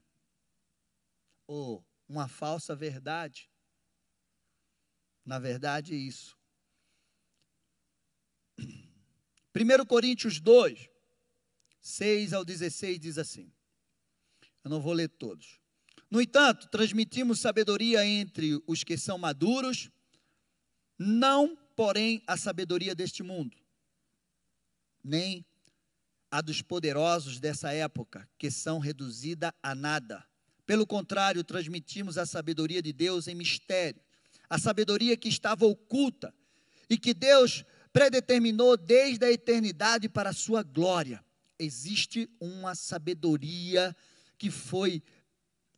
ou 1.48 1.84
uma 2.08 2.28
falsa 2.28 2.76
verdade. 2.76 3.50
Na 5.26 5.40
verdade, 5.40 5.96
é 5.96 5.98
isso. 5.98 6.39
1 9.60 9.86
Coríntios 9.86 10.40
2, 10.40 10.88
6 11.82 12.32
ao 12.32 12.46
16 12.46 12.98
diz 12.98 13.18
assim. 13.18 13.52
Eu 14.64 14.70
não 14.70 14.80
vou 14.80 14.94
ler 14.94 15.10
todos. 15.10 15.60
No 16.10 16.22
entanto, 16.22 16.70
transmitimos 16.70 17.42
sabedoria 17.42 18.06
entre 18.06 18.62
os 18.66 18.86
que 18.86 18.98
são 18.98 19.18
maduros, 19.18 19.92
não, 20.98 21.58
porém, 21.76 22.24
a 22.26 22.38
sabedoria 22.38 22.96
deste 22.96 23.22
mundo, 23.22 23.58
nem 25.04 25.46
a 26.32 26.42
dos 26.42 26.62
poderosos 26.62 27.40
dessa 27.40 27.74
época, 27.74 28.30
que 28.38 28.50
são 28.50 28.80
reduzida 28.80 29.54
a 29.62 29.76
nada. 29.76 30.26
Pelo 30.66 30.88
contrário, 30.88 31.44
transmitimos 31.44 32.18
a 32.18 32.26
sabedoria 32.26 32.82
de 32.82 32.94
Deus 32.94 33.28
em 33.28 33.36
mistério, 33.36 34.02
a 34.50 34.58
sabedoria 34.58 35.18
que 35.18 35.28
estava 35.28 35.66
oculta 35.66 36.34
e 36.90 36.98
que 36.98 37.14
Deus 37.14 37.64
predeterminou 37.92 38.78
desde 38.78 39.26
a 39.26 39.32
eternidade 39.32 40.08
para 40.08 40.30
a 40.30 40.34
sua 40.34 40.64
glória. 40.64 41.24
Existe 41.58 42.30
uma 42.40 42.76
sabedoria 42.76 43.96
que 44.38 44.50
foi 44.50 45.04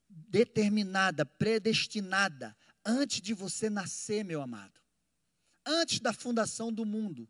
determinada, 0.10 1.26
predestinada 1.26 2.56
antes 2.86 3.22
de 3.22 3.34
você 3.34 3.70
nascer, 3.70 4.24
meu 4.24 4.42
amado. 4.42 4.80
Antes 5.66 6.00
da 6.00 6.14
fundação 6.14 6.72
do 6.72 6.86
mundo. 6.86 7.28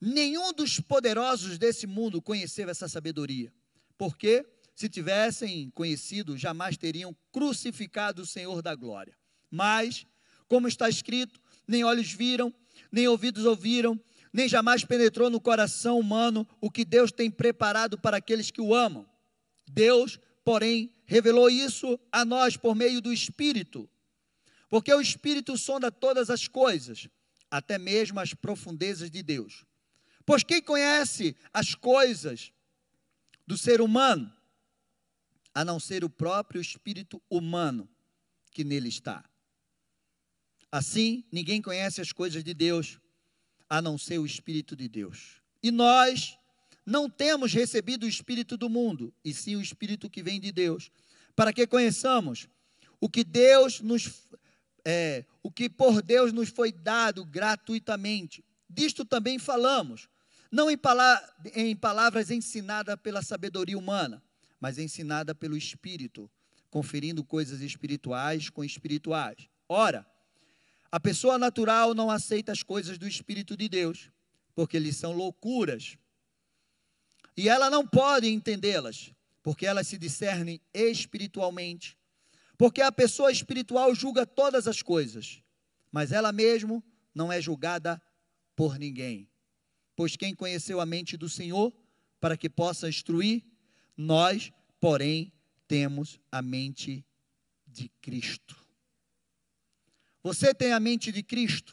Nenhum 0.00 0.52
dos 0.52 0.78
poderosos 0.78 1.58
desse 1.58 1.86
mundo 1.86 2.20
conheceu 2.20 2.68
essa 2.68 2.88
sabedoria. 2.88 3.52
Porque, 3.96 4.46
se 4.74 4.88
tivessem 4.88 5.70
conhecido, 5.70 6.36
jamais 6.36 6.76
teriam 6.76 7.16
crucificado 7.32 8.22
o 8.22 8.26
Senhor 8.26 8.60
da 8.60 8.74
glória. 8.74 9.16
Mas, 9.50 10.06
como 10.46 10.68
está 10.68 10.88
escrito, 10.88 11.40
nem 11.66 11.82
olhos 11.82 12.12
viram, 12.12 12.54
nem 12.90 13.08
ouvidos 13.08 13.44
ouviram, 13.44 13.98
nem 14.32 14.48
jamais 14.48 14.84
penetrou 14.84 15.30
no 15.30 15.40
coração 15.40 15.98
humano 15.98 16.46
o 16.60 16.70
que 16.70 16.84
Deus 16.84 17.10
tem 17.10 17.30
preparado 17.30 17.98
para 17.98 18.18
aqueles 18.18 18.50
que 18.50 18.60
o 18.60 18.74
amam. 18.74 19.06
Deus, 19.66 20.18
porém, 20.44 20.92
revelou 21.06 21.48
isso 21.48 21.98
a 22.12 22.24
nós 22.24 22.56
por 22.56 22.74
meio 22.74 23.00
do 23.00 23.12
Espírito. 23.12 23.88
Porque 24.68 24.92
o 24.92 25.00
Espírito 25.00 25.56
sonda 25.56 25.90
todas 25.90 26.28
as 26.28 26.46
coisas, 26.46 27.08
até 27.50 27.78
mesmo 27.78 28.20
as 28.20 28.34
profundezas 28.34 29.10
de 29.10 29.22
Deus. 29.22 29.64
Pois 30.24 30.42
quem 30.42 30.60
conhece 30.60 31.36
as 31.54 31.74
coisas 31.74 32.52
do 33.46 33.56
ser 33.56 33.80
humano, 33.80 34.30
a 35.54 35.64
não 35.64 35.78
ser 35.78 36.04
o 36.04 36.10
próprio 36.10 36.60
espírito 36.60 37.22
humano 37.30 37.88
que 38.50 38.64
nele 38.64 38.88
está? 38.88 39.24
Assim, 40.76 41.24
ninguém 41.32 41.62
conhece 41.62 42.02
as 42.02 42.12
coisas 42.12 42.44
de 42.44 42.52
Deus, 42.52 43.00
a 43.66 43.80
não 43.80 43.96
ser 43.96 44.18
o 44.18 44.26
Espírito 44.26 44.76
de 44.76 44.86
Deus. 44.90 45.40
E 45.62 45.70
nós 45.70 46.36
não 46.84 47.08
temos 47.08 47.54
recebido 47.54 48.04
o 48.04 48.08
Espírito 48.08 48.58
do 48.58 48.68
mundo, 48.68 49.10
e 49.24 49.32
sim 49.32 49.56
o 49.56 49.62
Espírito 49.62 50.10
que 50.10 50.22
vem 50.22 50.38
de 50.38 50.52
Deus, 50.52 50.90
para 51.34 51.50
que 51.50 51.66
conheçamos 51.66 52.46
o 53.00 53.08
que 53.08 53.24
Deus 53.24 53.80
nos 53.80 54.22
é, 54.84 55.24
o 55.42 55.50
que 55.50 55.70
por 55.70 56.02
Deus 56.02 56.30
nos 56.30 56.50
foi 56.50 56.70
dado 56.70 57.24
gratuitamente. 57.24 58.44
Disto 58.68 59.02
também 59.02 59.38
falamos, 59.38 60.10
não 60.52 60.70
em, 60.70 60.78
em 61.54 61.74
palavras 61.74 62.30
ensinadas 62.30 62.96
pela 63.02 63.22
sabedoria 63.22 63.78
humana, 63.78 64.22
mas 64.60 64.76
ensinada 64.76 65.34
pelo 65.34 65.56
Espírito, 65.56 66.30
conferindo 66.68 67.24
coisas 67.24 67.62
espirituais 67.62 68.50
com 68.50 68.62
espirituais. 68.62 69.48
Ora, 69.66 70.06
a 70.96 70.98
pessoa 70.98 71.36
natural 71.36 71.92
não 71.92 72.10
aceita 72.10 72.52
as 72.52 72.62
coisas 72.62 72.96
do 72.96 73.06
Espírito 73.06 73.54
de 73.54 73.68
Deus, 73.68 74.10
porque 74.54 74.78
eles 74.78 74.96
são 74.96 75.12
loucuras. 75.12 75.98
E 77.36 77.50
ela 77.50 77.68
não 77.68 77.86
pode 77.86 78.26
entendê-las, 78.26 79.12
porque 79.42 79.66
elas 79.66 79.86
se 79.88 79.98
discernem 79.98 80.58
espiritualmente. 80.72 81.98
Porque 82.56 82.80
a 82.80 82.90
pessoa 82.90 83.30
espiritual 83.30 83.94
julga 83.94 84.24
todas 84.24 84.66
as 84.66 84.80
coisas, 84.80 85.42
mas 85.92 86.12
ela 86.12 86.32
mesmo 86.32 86.82
não 87.14 87.30
é 87.30 87.42
julgada 87.42 88.00
por 88.56 88.78
ninguém. 88.78 89.28
Pois 89.94 90.16
quem 90.16 90.34
conheceu 90.34 90.80
a 90.80 90.86
mente 90.86 91.14
do 91.14 91.28
Senhor 91.28 91.74
para 92.18 92.38
que 92.38 92.48
possa 92.48 92.88
instruir, 92.88 93.44
nós, 93.94 94.50
porém, 94.80 95.30
temos 95.68 96.18
a 96.32 96.40
mente 96.40 97.04
de 97.66 97.90
Cristo. 98.00 98.65
Você 100.26 100.52
tem 100.52 100.72
a 100.72 100.80
mente 100.80 101.12
de 101.12 101.22
Cristo? 101.22 101.72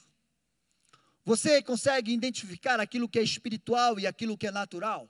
Você 1.26 1.60
consegue 1.60 2.14
identificar 2.14 2.80
aquilo 2.80 3.10
que 3.10 3.18
é 3.18 3.24
espiritual 3.24 4.00
e 4.00 4.06
aquilo 4.06 4.38
que 4.38 4.46
é 4.46 4.52
natural? 4.52 5.10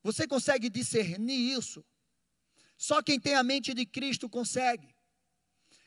Você 0.00 0.28
consegue 0.28 0.70
discernir 0.70 1.58
isso? 1.58 1.84
Só 2.76 3.02
quem 3.02 3.18
tem 3.18 3.34
a 3.34 3.42
mente 3.42 3.74
de 3.74 3.84
Cristo 3.84 4.30
consegue. 4.30 4.94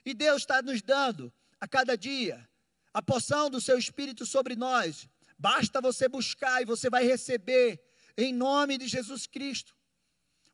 E 0.06 0.14
Deus 0.14 0.42
está 0.42 0.62
nos 0.62 0.82
dando 0.82 1.34
a 1.62 1.66
cada 1.66 1.96
dia 1.98 2.46
a 2.94 3.02
poção 3.02 3.50
do 3.50 3.62
seu 3.62 3.78
Espírito 3.78 4.26
sobre 4.26 4.58
nós. 4.58 5.08
Basta 5.40 5.80
você 5.80 6.10
buscar 6.10 6.62
e 6.62 6.66
você 6.66 6.90
vai 6.90 7.06
receber 7.06 7.82
em 8.18 8.34
nome 8.34 8.78
de 8.78 8.90
Jesus 8.90 9.26
Cristo. 9.26 9.74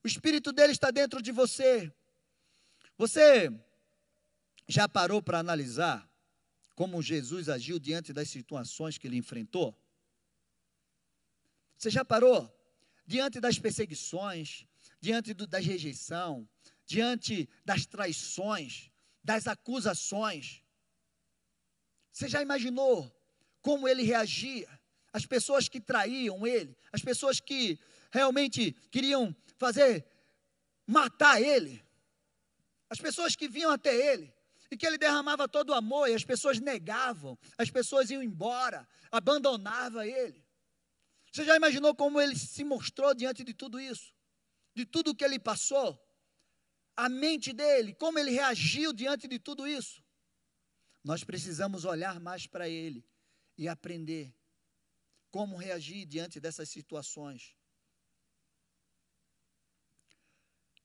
O 0.03 0.07
Espírito 0.07 0.51
dele 0.51 0.73
está 0.73 0.91
dentro 0.91 1.19
de 1.19 1.31
você. 1.31 1.91
Você 2.95 3.51
já 4.67 4.87
parou 4.87 5.19
para 5.19 5.39
analisar 5.39 6.07
como 6.77 7.01
Jesus 7.01 7.49
agiu 7.49 7.79
diante 7.79 8.13
das 8.13 8.29
situações 8.29 8.99
que 8.99 9.07
ele 9.07 9.17
enfrentou? 9.17 9.75
Você 11.75 11.89
já 11.89 12.05
parou? 12.05 12.53
Diante 13.03 13.39
das 13.39 13.57
perseguições, 13.57 14.67
diante 15.01 15.33
do, 15.33 15.47
da 15.47 15.57
rejeição, 15.57 16.47
diante 16.85 17.49
das 17.65 17.87
traições, 17.87 18.91
das 19.23 19.47
acusações. 19.47 20.63
Você 22.11 22.29
já 22.29 22.43
imaginou 22.43 23.11
como 23.59 23.87
ele 23.87 24.03
reagia? 24.03 24.69
As 25.11 25.25
pessoas 25.25 25.67
que 25.67 25.81
traíam 25.81 26.45
ele, 26.45 26.77
as 26.91 27.01
pessoas 27.01 27.39
que 27.39 27.79
realmente 28.11 28.71
queriam 28.91 29.35
fazer 29.57 30.05
matar 30.85 31.41
ele, 31.41 31.83
as 32.87 32.99
pessoas 32.99 33.35
que 33.35 33.47
vinham 33.47 33.71
até 33.71 33.95
ele 34.13 34.36
e 34.69 34.77
que 34.77 34.85
ele 34.85 34.97
derramava 34.97 35.47
todo 35.47 35.69
o 35.69 35.73
amor 35.73 36.09
e 36.09 36.13
as 36.13 36.23
pessoas 36.23 36.59
negavam, 36.59 37.37
as 37.57 37.69
pessoas 37.69 38.09
iam 38.09 38.21
embora, 38.21 38.87
abandonava 39.11 40.05
ele. 40.05 40.45
Você 41.31 41.45
já 41.45 41.55
imaginou 41.55 41.95
como 41.95 42.19
ele 42.19 42.35
se 42.35 42.63
mostrou 42.63 43.13
diante 43.13 43.43
de 43.43 43.53
tudo 43.53 43.79
isso? 43.79 44.13
De 44.73 44.85
tudo 44.85 45.15
que 45.15 45.23
ele 45.23 45.39
passou? 45.39 46.01
A 46.95 47.07
mente 47.07 47.53
dele, 47.53 47.93
como 47.93 48.17
ele 48.17 48.31
reagiu 48.31 48.91
diante 48.91 49.27
de 49.27 49.39
tudo 49.39 49.67
isso? 49.67 50.03
Nós 51.03 51.23
precisamos 51.23 51.85
olhar 51.85 52.19
mais 52.19 52.47
para 52.47 52.67
ele 52.67 53.07
e 53.57 53.67
aprender 53.67 54.33
como 55.29 55.57
reagir 55.57 56.05
diante 56.05 56.39
dessas 56.39 56.69
situações. 56.69 57.55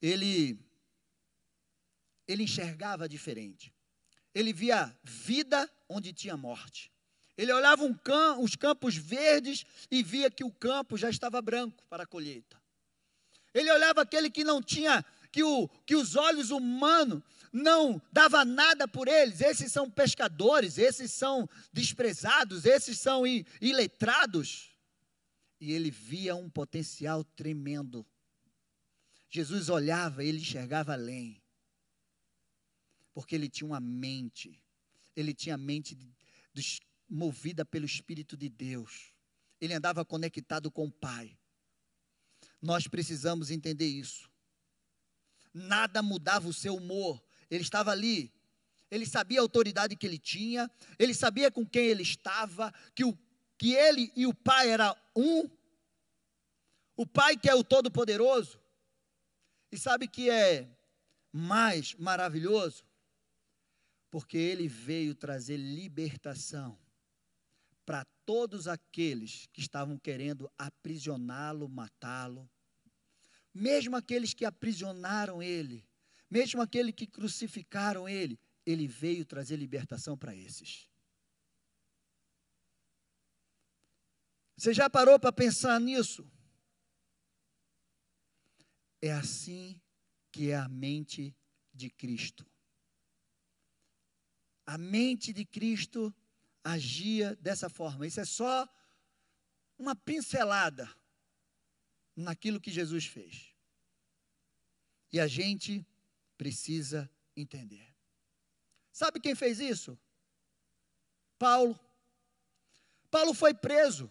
Ele 0.00 0.58
ele 2.32 2.44
enxergava 2.44 3.08
diferente. 3.08 3.72
Ele 4.34 4.52
via 4.52 4.96
vida 5.02 5.70
onde 5.88 6.12
tinha 6.12 6.36
morte. 6.36 6.90
Ele 7.36 7.52
olhava 7.52 7.84
um 7.84 7.94
cam 7.94 8.40
os 8.40 8.56
campos 8.56 8.96
verdes 8.96 9.64
e 9.90 10.02
via 10.02 10.30
que 10.30 10.44
o 10.44 10.50
campo 10.50 10.96
já 10.96 11.10
estava 11.10 11.40
branco 11.42 11.84
para 11.88 12.04
a 12.04 12.06
colheita. 12.06 12.60
Ele 13.52 13.70
olhava 13.70 14.00
aquele 14.00 14.30
que 14.30 14.44
não 14.44 14.62
tinha, 14.62 15.04
que, 15.30 15.42
o, 15.42 15.68
que 15.84 15.94
os 15.94 16.16
olhos 16.16 16.50
humanos 16.50 17.22
não 17.52 18.00
dava 18.10 18.44
nada 18.44 18.88
por 18.88 19.08
eles. 19.08 19.42
Esses 19.42 19.70
são 19.70 19.90
pescadores, 19.90 20.78
esses 20.78 21.10
são 21.10 21.48
desprezados, 21.72 22.64
esses 22.64 22.98
são 22.98 23.24
iletrados. 23.60 24.70
E 25.60 25.72
ele 25.72 25.90
via 25.90 26.34
um 26.34 26.48
potencial 26.48 27.22
tremendo. 27.22 28.06
Jesus 29.28 29.68
olhava, 29.68 30.24
ele 30.24 30.38
enxergava 30.38 30.94
além 30.94 31.41
porque 33.12 33.34
ele 33.34 33.48
tinha 33.48 33.66
uma 33.66 33.80
mente, 33.80 34.62
ele 35.14 35.34
tinha 35.34 35.54
a 35.54 35.58
mente 35.58 35.96
movida 37.08 37.64
pelo 37.64 37.84
Espírito 37.84 38.36
de 38.36 38.48
Deus, 38.48 39.12
ele 39.60 39.74
andava 39.74 40.04
conectado 40.04 40.70
com 40.70 40.86
o 40.86 40.92
Pai. 40.92 41.38
Nós 42.60 42.86
precisamos 42.88 43.50
entender 43.50 43.86
isso. 43.86 44.30
Nada 45.52 46.02
mudava 46.02 46.48
o 46.48 46.52
seu 46.52 46.76
humor, 46.76 47.22
ele 47.50 47.62
estava 47.62 47.90
ali, 47.90 48.32
ele 48.90 49.06
sabia 49.06 49.40
a 49.40 49.42
autoridade 49.42 49.96
que 49.96 50.06
ele 50.06 50.18
tinha, 50.18 50.70
ele 50.98 51.14
sabia 51.14 51.50
com 51.50 51.66
quem 51.66 51.86
ele 51.86 52.02
estava, 52.02 52.72
que, 52.94 53.04
o, 53.04 53.16
que 53.58 53.74
ele 53.74 54.12
e 54.16 54.26
o 54.26 54.34
Pai 54.34 54.70
era 54.70 54.96
um, 55.14 55.48
o 56.96 57.06
Pai 57.06 57.36
que 57.36 57.48
é 57.48 57.54
o 57.54 57.64
Todo-Poderoso, 57.64 58.58
e 59.70 59.78
sabe 59.78 60.06
que 60.06 60.28
é 60.28 60.68
mais 61.32 61.94
maravilhoso? 61.94 62.84
Porque 64.12 64.36
ele 64.36 64.68
veio 64.68 65.14
trazer 65.14 65.56
libertação 65.56 66.78
para 67.82 68.04
todos 68.26 68.68
aqueles 68.68 69.48
que 69.54 69.62
estavam 69.62 69.98
querendo 69.98 70.52
aprisioná-lo, 70.58 71.66
matá-lo, 71.66 72.46
mesmo 73.54 73.96
aqueles 73.96 74.34
que 74.34 74.44
aprisionaram 74.44 75.42
ele, 75.42 75.88
mesmo 76.30 76.60
aqueles 76.60 76.94
que 76.94 77.06
crucificaram 77.06 78.06
ele, 78.06 78.38
ele 78.66 78.86
veio 78.86 79.24
trazer 79.24 79.56
libertação 79.56 80.16
para 80.16 80.36
esses. 80.36 80.86
Você 84.58 84.74
já 84.74 84.90
parou 84.90 85.18
para 85.18 85.32
pensar 85.32 85.80
nisso? 85.80 86.30
É 89.00 89.10
assim 89.10 89.80
que 90.30 90.50
é 90.50 90.56
a 90.56 90.68
mente 90.68 91.34
de 91.72 91.88
Cristo. 91.88 92.51
A 94.66 94.78
mente 94.78 95.32
de 95.32 95.44
Cristo 95.44 96.14
agia 96.62 97.34
dessa 97.36 97.68
forma. 97.68 98.06
Isso 98.06 98.20
é 98.20 98.24
só 98.24 98.68
uma 99.78 99.96
pincelada 99.96 100.88
naquilo 102.14 102.60
que 102.60 102.70
Jesus 102.70 103.06
fez. 103.06 103.54
E 105.12 105.18
a 105.18 105.26
gente 105.26 105.84
precisa 106.36 107.10
entender. 107.36 107.92
Sabe 108.92 109.20
quem 109.20 109.34
fez 109.34 109.58
isso? 109.58 109.98
Paulo. 111.38 111.78
Paulo 113.10 113.34
foi 113.34 113.52
preso 113.52 114.10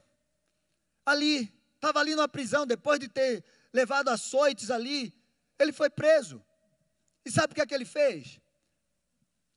ali, 1.05 1.51
estava 1.75 1.99
ali 1.99 2.15
numa 2.15 2.27
prisão, 2.27 2.65
depois 2.65 2.99
de 2.99 3.07
ter 3.07 3.43
levado 3.73 4.09
açoites 4.09 4.69
ali, 4.69 5.13
ele 5.57 5.71
foi 5.71 5.89
preso. 5.89 6.43
E 7.25 7.31
sabe 7.31 7.53
o 7.53 7.55
que 7.55 7.61
é 7.61 7.65
que 7.65 7.73
ele 7.73 7.85
fez? 7.85 8.40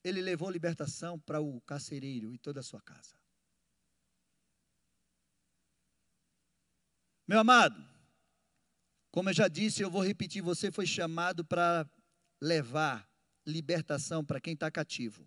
Ele 0.04 0.20
levou 0.20 0.50
libertação 0.50 1.18
para 1.18 1.40
o 1.40 1.62
carcereiro 1.62 2.34
e 2.34 2.38
toda 2.38 2.60
a 2.60 2.62
sua 2.62 2.82
casa. 2.82 3.16
Meu 7.26 7.40
amado, 7.40 7.82
como 9.10 9.30
eu 9.30 9.34
já 9.34 9.48
disse, 9.48 9.80
eu 9.82 9.90
vou 9.90 10.04
repetir: 10.04 10.42
você 10.42 10.70
foi 10.70 10.86
chamado 10.86 11.42
para 11.42 11.88
levar 12.38 13.10
libertação 13.46 14.22
para 14.22 14.40
quem 14.40 14.52
está 14.52 14.70
cativo. 14.70 15.26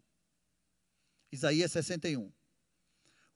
Isaías 1.31 1.71
61. 1.71 2.31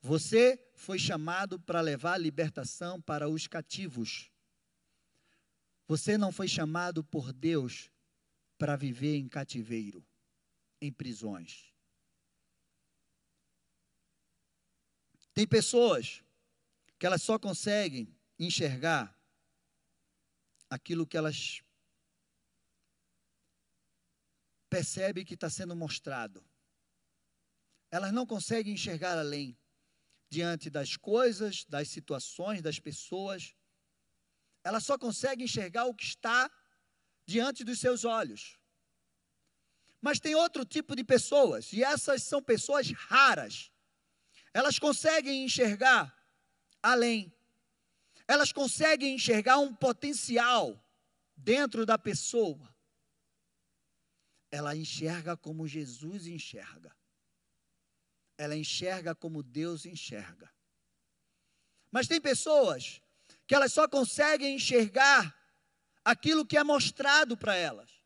Você 0.00 0.72
foi 0.76 0.98
chamado 0.98 1.58
para 1.60 1.80
levar 1.80 2.18
libertação 2.18 3.00
para 3.00 3.28
os 3.28 3.48
cativos. 3.48 4.30
Você 5.88 6.16
não 6.16 6.32
foi 6.32 6.46
chamado 6.46 7.04
por 7.04 7.32
Deus 7.32 7.90
para 8.56 8.76
viver 8.76 9.16
em 9.16 9.28
cativeiro 9.28 10.04
em 10.82 10.92
prisões. 10.92 11.72
Tem 15.32 15.46
pessoas 15.46 16.22
que 16.98 17.06
elas 17.06 17.22
só 17.22 17.38
conseguem 17.38 18.12
enxergar 18.38 19.16
aquilo 20.68 21.06
que 21.06 21.16
elas 21.16 21.62
percebem 24.68 25.24
que 25.24 25.34
está 25.34 25.48
sendo 25.48 25.76
mostrado. 25.76 26.44
Elas 27.90 28.12
não 28.12 28.26
conseguem 28.26 28.74
enxergar 28.74 29.16
além, 29.16 29.56
diante 30.28 30.68
das 30.68 30.96
coisas, 30.96 31.64
das 31.66 31.88
situações, 31.88 32.60
das 32.60 32.80
pessoas. 32.80 33.54
Elas 34.64 34.84
só 34.84 34.98
conseguem 34.98 35.44
enxergar 35.44 35.84
o 35.84 35.94
que 35.94 36.04
está 36.04 36.50
diante 37.24 37.62
dos 37.62 37.78
seus 37.78 38.04
olhos. 38.04 38.58
Mas 40.02 40.18
tem 40.18 40.34
outro 40.34 40.64
tipo 40.64 40.96
de 40.96 41.04
pessoas, 41.04 41.72
e 41.72 41.84
essas 41.84 42.24
são 42.24 42.42
pessoas 42.42 42.90
raras. 42.90 43.70
Elas 44.52 44.76
conseguem 44.76 45.44
enxergar 45.44 46.12
além. 46.82 47.32
Elas 48.26 48.52
conseguem 48.52 49.14
enxergar 49.14 49.58
um 49.58 49.72
potencial 49.72 50.84
dentro 51.36 51.86
da 51.86 51.96
pessoa. 51.96 52.74
Ela 54.50 54.74
enxerga 54.74 55.36
como 55.36 55.68
Jesus 55.68 56.26
enxerga. 56.26 56.94
Ela 58.36 58.56
enxerga 58.56 59.14
como 59.14 59.40
Deus 59.40 59.86
enxerga. 59.86 60.52
Mas 61.92 62.08
tem 62.08 62.20
pessoas 62.20 63.00
que 63.46 63.54
elas 63.54 63.72
só 63.72 63.86
conseguem 63.86 64.56
enxergar 64.56 65.32
aquilo 66.04 66.44
que 66.44 66.56
é 66.58 66.64
mostrado 66.64 67.36
para 67.36 67.54
elas. 67.54 68.01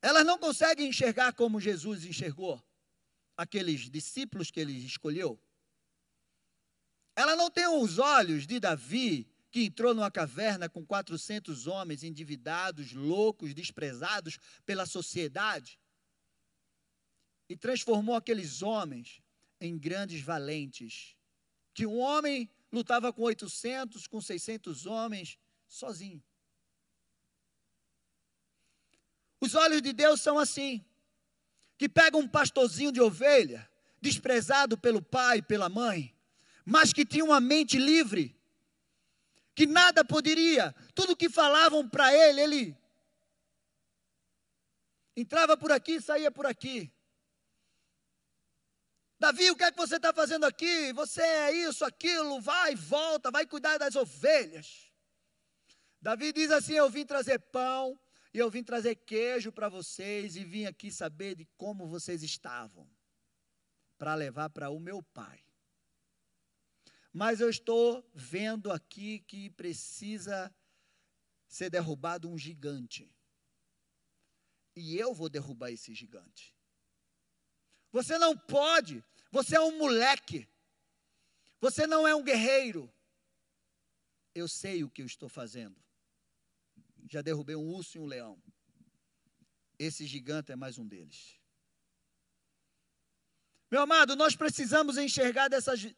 Elas 0.00 0.24
não 0.24 0.38
conseguem 0.38 0.88
enxergar 0.88 1.32
como 1.32 1.60
Jesus 1.60 2.04
enxergou 2.04 2.62
aqueles 3.36 3.88
discípulos 3.90 4.50
que 4.50 4.60
ele 4.60 4.72
escolheu. 4.72 5.40
Ela 7.16 7.34
não 7.34 7.50
tem 7.50 7.66
os 7.66 7.98
olhos 7.98 8.46
de 8.46 8.60
Davi, 8.60 9.28
que 9.50 9.64
entrou 9.64 9.94
numa 9.94 10.10
caverna 10.10 10.68
com 10.68 10.84
400 10.84 11.66
homens 11.66 12.02
endividados, 12.02 12.92
loucos, 12.92 13.54
desprezados 13.54 14.38
pela 14.64 14.86
sociedade, 14.86 15.80
e 17.48 17.56
transformou 17.56 18.14
aqueles 18.14 18.62
homens 18.62 19.22
em 19.60 19.76
grandes 19.78 20.20
valentes. 20.20 21.16
Que 21.74 21.86
um 21.86 21.98
homem 21.98 22.48
lutava 22.70 23.12
com 23.12 23.22
800, 23.22 24.06
com 24.06 24.20
600 24.20 24.86
homens, 24.86 25.38
sozinho. 25.66 26.22
Os 29.40 29.54
olhos 29.54 29.80
de 29.80 29.92
Deus 29.92 30.20
são 30.20 30.38
assim, 30.38 30.84
que 31.76 31.88
pega 31.88 32.16
um 32.16 32.26
pastorzinho 32.26 32.90
de 32.90 33.00
ovelha, 33.00 33.68
desprezado 34.00 34.76
pelo 34.76 35.00
pai, 35.00 35.40
pela 35.40 35.68
mãe, 35.68 36.14
mas 36.64 36.92
que 36.92 37.04
tinha 37.04 37.24
uma 37.24 37.40
mente 37.40 37.78
livre, 37.78 38.36
que 39.54 39.66
nada 39.66 40.04
poderia, 40.04 40.74
tudo 40.94 41.16
que 41.16 41.28
falavam 41.28 41.88
para 41.88 42.12
ele, 42.12 42.40
ele 42.40 42.76
entrava 45.16 45.56
por 45.56 45.72
aqui, 45.72 46.00
saía 46.00 46.30
por 46.30 46.46
aqui. 46.46 46.92
Davi, 49.18 49.50
o 49.50 49.56
que 49.56 49.64
é 49.64 49.72
que 49.72 49.76
você 49.76 49.96
está 49.96 50.12
fazendo 50.12 50.46
aqui? 50.46 50.92
Você 50.92 51.22
é 51.22 51.52
isso, 51.52 51.84
aquilo, 51.84 52.40
vai, 52.40 52.76
volta, 52.76 53.30
vai 53.30 53.44
cuidar 53.44 53.76
das 53.78 53.96
ovelhas. 53.96 54.92
Davi 56.00 56.32
diz 56.32 56.52
assim: 56.52 56.74
Eu 56.74 56.88
vim 56.88 57.04
trazer 57.04 57.40
pão, 57.40 57.98
e 58.32 58.38
eu 58.38 58.50
vim 58.50 58.62
trazer 58.62 58.94
queijo 58.94 59.50
para 59.50 59.68
vocês, 59.68 60.36
e 60.36 60.44
vim 60.44 60.66
aqui 60.66 60.90
saber 60.90 61.34
de 61.34 61.44
como 61.56 61.86
vocês 61.86 62.22
estavam, 62.22 62.88
para 63.96 64.14
levar 64.14 64.50
para 64.50 64.70
o 64.70 64.78
meu 64.78 65.02
pai. 65.02 65.42
Mas 67.12 67.40
eu 67.40 67.48
estou 67.48 68.08
vendo 68.14 68.70
aqui 68.70 69.20
que 69.20 69.50
precisa 69.50 70.54
ser 71.48 71.70
derrubado 71.70 72.28
um 72.28 72.38
gigante. 72.38 73.10
E 74.76 74.96
eu 74.96 75.12
vou 75.14 75.28
derrubar 75.28 75.70
esse 75.70 75.94
gigante. 75.94 76.54
Você 77.90 78.18
não 78.18 78.36
pode, 78.36 79.02
você 79.32 79.56
é 79.56 79.60
um 79.60 79.76
moleque. 79.78 80.48
Você 81.60 81.86
não 81.86 82.06
é 82.06 82.14
um 82.14 82.22
guerreiro. 82.22 82.92
Eu 84.34 84.46
sei 84.46 84.84
o 84.84 84.90
que 84.90 85.02
eu 85.02 85.06
estou 85.06 85.28
fazendo. 85.28 85.76
Já 87.08 87.22
derrubei 87.22 87.56
um 87.56 87.66
urso 87.66 87.96
e 87.96 88.00
um 88.00 88.06
leão. 88.06 88.40
Esse 89.78 90.06
gigante 90.06 90.52
é 90.52 90.56
mais 90.56 90.78
um 90.78 90.86
deles. 90.86 91.38
Meu 93.70 93.82
amado, 93.82 94.14
nós 94.14 94.36
precisamos 94.36 94.98
enxergar 94.98 95.48
dessa, 95.48 95.76
de, 95.76 95.96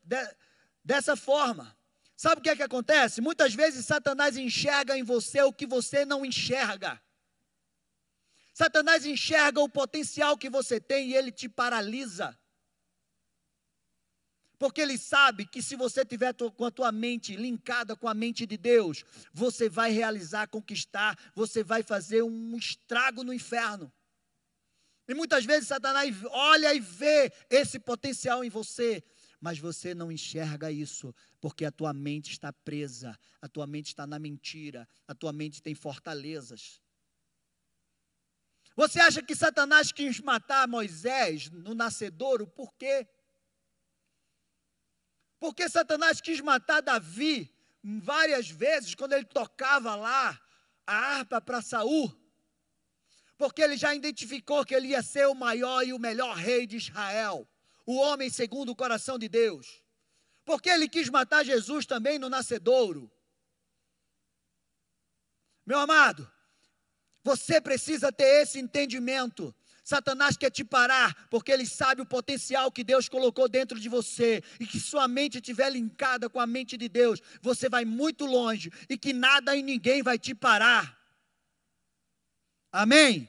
dessa 0.85 1.17
forma. 1.17 1.77
Sabe 2.17 2.41
o 2.41 2.43
que 2.43 2.51
é 2.51 2.57
que 2.57 2.63
acontece? 2.63 3.21
Muitas 3.21 3.55
vezes 3.55 3.87
Satanás 3.87 4.37
enxerga 4.37 4.97
em 4.97 5.03
você 5.03 5.43
o 5.43 5.53
que 5.53 5.67
você 5.67 6.05
não 6.05 6.25
enxerga. 6.25 7.01
Satanás 8.53 9.07
enxerga 9.07 9.61
o 9.61 9.69
potencial 9.69 10.37
que 10.37 10.51
você 10.51 10.81
tem 10.81 11.09
e 11.09 11.15
ele 11.15 11.33
te 11.33 11.49
paralisa. 11.49 12.39
Porque 14.61 14.83
ele 14.83 14.99
sabe 14.99 15.47
que 15.47 15.63
se 15.63 15.75
você 15.75 16.05
tiver 16.05 16.35
com 16.35 16.67
a 16.67 16.71
tua 16.71 16.93
mente 16.93 17.35
linkada 17.35 17.97
com 17.97 18.07
a 18.07 18.13
mente 18.13 18.45
de 18.45 18.59
Deus, 18.59 19.07
você 19.33 19.71
vai 19.71 19.91
realizar, 19.91 20.49
conquistar, 20.49 21.19
você 21.35 21.65
vai 21.65 21.83
fazer 21.83 22.23
um 22.23 22.55
estrago 22.59 23.25
no 23.25 23.33
inferno. 23.33 23.91
E 25.09 25.15
muitas 25.15 25.47
vezes 25.47 25.67
Satanás 25.67 26.15
olha 26.27 26.75
e 26.75 26.79
vê 26.79 27.33
esse 27.49 27.81
potencial 27.81 28.45
em 28.45 28.51
você, 28.51 29.03
mas 29.41 29.59
você 29.59 29.95
não 29.95 30.13
enxerga 30.13 30.71
isso, 30.71 31.15
porque 31.41 31.65
a 31.65 31.73
tua 31.73 31.95
mente 31.95 32.31
está 32.31 32.53
presa, 32.53 33.19
a 33.41 33.49
tua 33.49 33.67
mente 33.67 33.87
está 33.87 34.07
na 34.07 34.19
mentira, 34.19 34.87
a 35.09 35.15
tua 35.15 35.33
mente 35.33 35.63
tem 35.63 35.75
fortalezas. 35.75 36.83
Você 38.77 39.01
acha 39.01 39.23
que 39.23 39.35
Satanás 39.35 39.91
quis 39.91 40.21
matar 40.21 40.69
Moisés 40.69 41.49
no 41.49 41.75
nascedouro? 41.75 42.47
Por 42.47 42.75
quê? 42.75 43.09
Porque 45.41 45.71
Satanás 45.71 46.21
quis 46.21 46.41
matar 46.41 46.83
Davi 46.83 47.51
várias 47.83 48.51
vezes 48.51 48.95
quando 48.95 49.15
ele 49.15 49.25
tocava 49.25 49.97
lá 49.97 50.39
a 50.87 50.95
harpa 50.95 51.41
para 51.41 51.63
Saul. 51.63 52.15
Porque 53.39 53.63
ele 53.63 53.79
já 53.79 53.95
identificou 53.95 54.67
que 54.67 54.75
ele 54.75 54.89
ia 54.89 55.03
ser 55.03 55.27
o 55.27 55.35
maior 55.35 55.83
e 55.83 55.95
o 55.95 55.99
melhor 55.99 56.37
rei 56.37 56.67
de 56.67 56.77
Israel, 56.77 57.49
o 57.87 57.97
homem 57.97 58.29
segundo 58.29 58.69
o 58.69 58.77
coração 58.77 59.19
de 59.19 59.31
Deus. 59.31 59.83
Porque 60.45 60.69
ele 60.69 60.87
quis 60.87 61.09
matar 61.09 61.43
Jesus 61.43 61.87
também 61.87 62.19
no 62.19 62.29
nascedouro. 62.29 63.11
Meu 65.65 65.79
amado, 65.79 66.31
você 67.25 67.63
precisa 67.63 68.13
ter 68.13 68.43
esse 68.43 68.59
entendimento 68.59 69.55
Satanás 69.91 70.37
quer 70.37 70.51
te 70.51 70.63
parar, 70.63 71.27
porque 71.29 71.51
ele 71.51 71.67
sabe 71.67 72.01
o 72.01 72.07
potencial 72.07 72.71
que 72.71 72.85
Deus 72.85 73.09
colocou 73.09 73.49
dentro 73.49 73.81
de 73.81 73.89
você, 73.89 74.41
e 74.61 74.65
que 74.65 74.79
sua 74.79 75.09
mente 75.09 75.39
estiver 75.39 75.69
linkada 75.69 76.31
com 76.31 76.39
a 76.39 76.47
mente 76.47 76.77
de 76.77 76.89
Deus, 76.89 77.21
você 77.43 77.69
vai 77.69 77.85
muito 77.85 78.25
longe, 78.25 78.71
e 78.89 78.97
que 78.97 79.13
nada 79.13 79.57
e 79.57 79.65
ninguém 79.65 80.01
vai 80.01 80.17
te 80.17 80.33
parar. 80.33 80.97
Amém? 82.71 83.29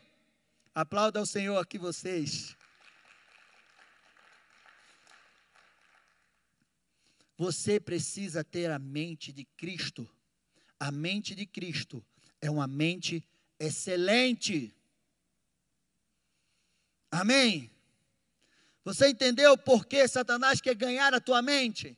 Aplauda 0.76 1.18
ao 1.18 1.26
Senhor 1.26 1.58
aqui 1.58 1.80
vocês. 1.80 2.56
Você 7.40 7.80
precisa 7.80 8.44
ter 8.44 8.70
a 8.70 8.78
mente 8.78 9.34
de 9.34 9.46
Cristo. 9.58 10.08
A 10.80 10.92
mente 10.92 11.34
de 11.34 11.48
Cristo 11.48 12.06
é 12.40 12.52
uma 12.52 12.68
mente 12.68 13.28
excelente. 13.60 14.72
Amém? 17.12 17.70
Você 18.86 19.10
entendeu 19.10 19.58
por 19.58 19.86
que 19.86 20.08
Satanás 20.08 20.62
quer 20.62 20.74
ganhar 20.74 21.14
a 21.14 21.20
tua 21.20 21.42
mente? 21.42 21.98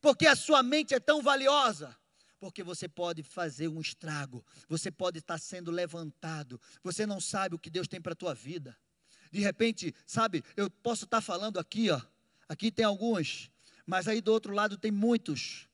Porque 0.00 0.26
a 0.26 0.36
sua 0.36 0.62
mente 0.62 0.94
é 0.94 1.00
tão 1.00 1.22
valiosa. 1.22 1.96
Porque 2.38 2.62
você 2.62 2.88
pode 2.88 3.22
fazer 3.22 3.68
um 3.68 3.80
estrago, 3.80 4.44
você 4.66 4.90
pode 4.90 5.18
estar 5.18 5.38
sendo 5.38 5.70
levantado, 5.70 6.58
você 6.82 7.04
não 7.04 7.20
sabe 7.20 7.54
o 7.54 7.58
que 7.58 7.68
Deus 7.68 7.86
tem 7.86 8.00
para 8.00 8.14
a 8.14 8.16
tua 8.16 8.34
vida. 8.34 8.74
De 9.30 9.40
repente, 9.40 9.94
sabe, 10.06 10.42
eu 10.56 10.70
posso 10.70 11.04
estar 11.04 11.20
falando 11.20 11.58
aqui, 11.58 11.90
ó, 11.90 12.00
aqui 12.48 12.72
tem 12.72 12.84
alguns, 12.84 13.50
mas 13.84 14.08
aí 14.08 14.22
do 14.22 14.32
outro 14.32 14.54
lado 14.54 14.78
tem 14.78 14.90
muitos. 14.90 15.68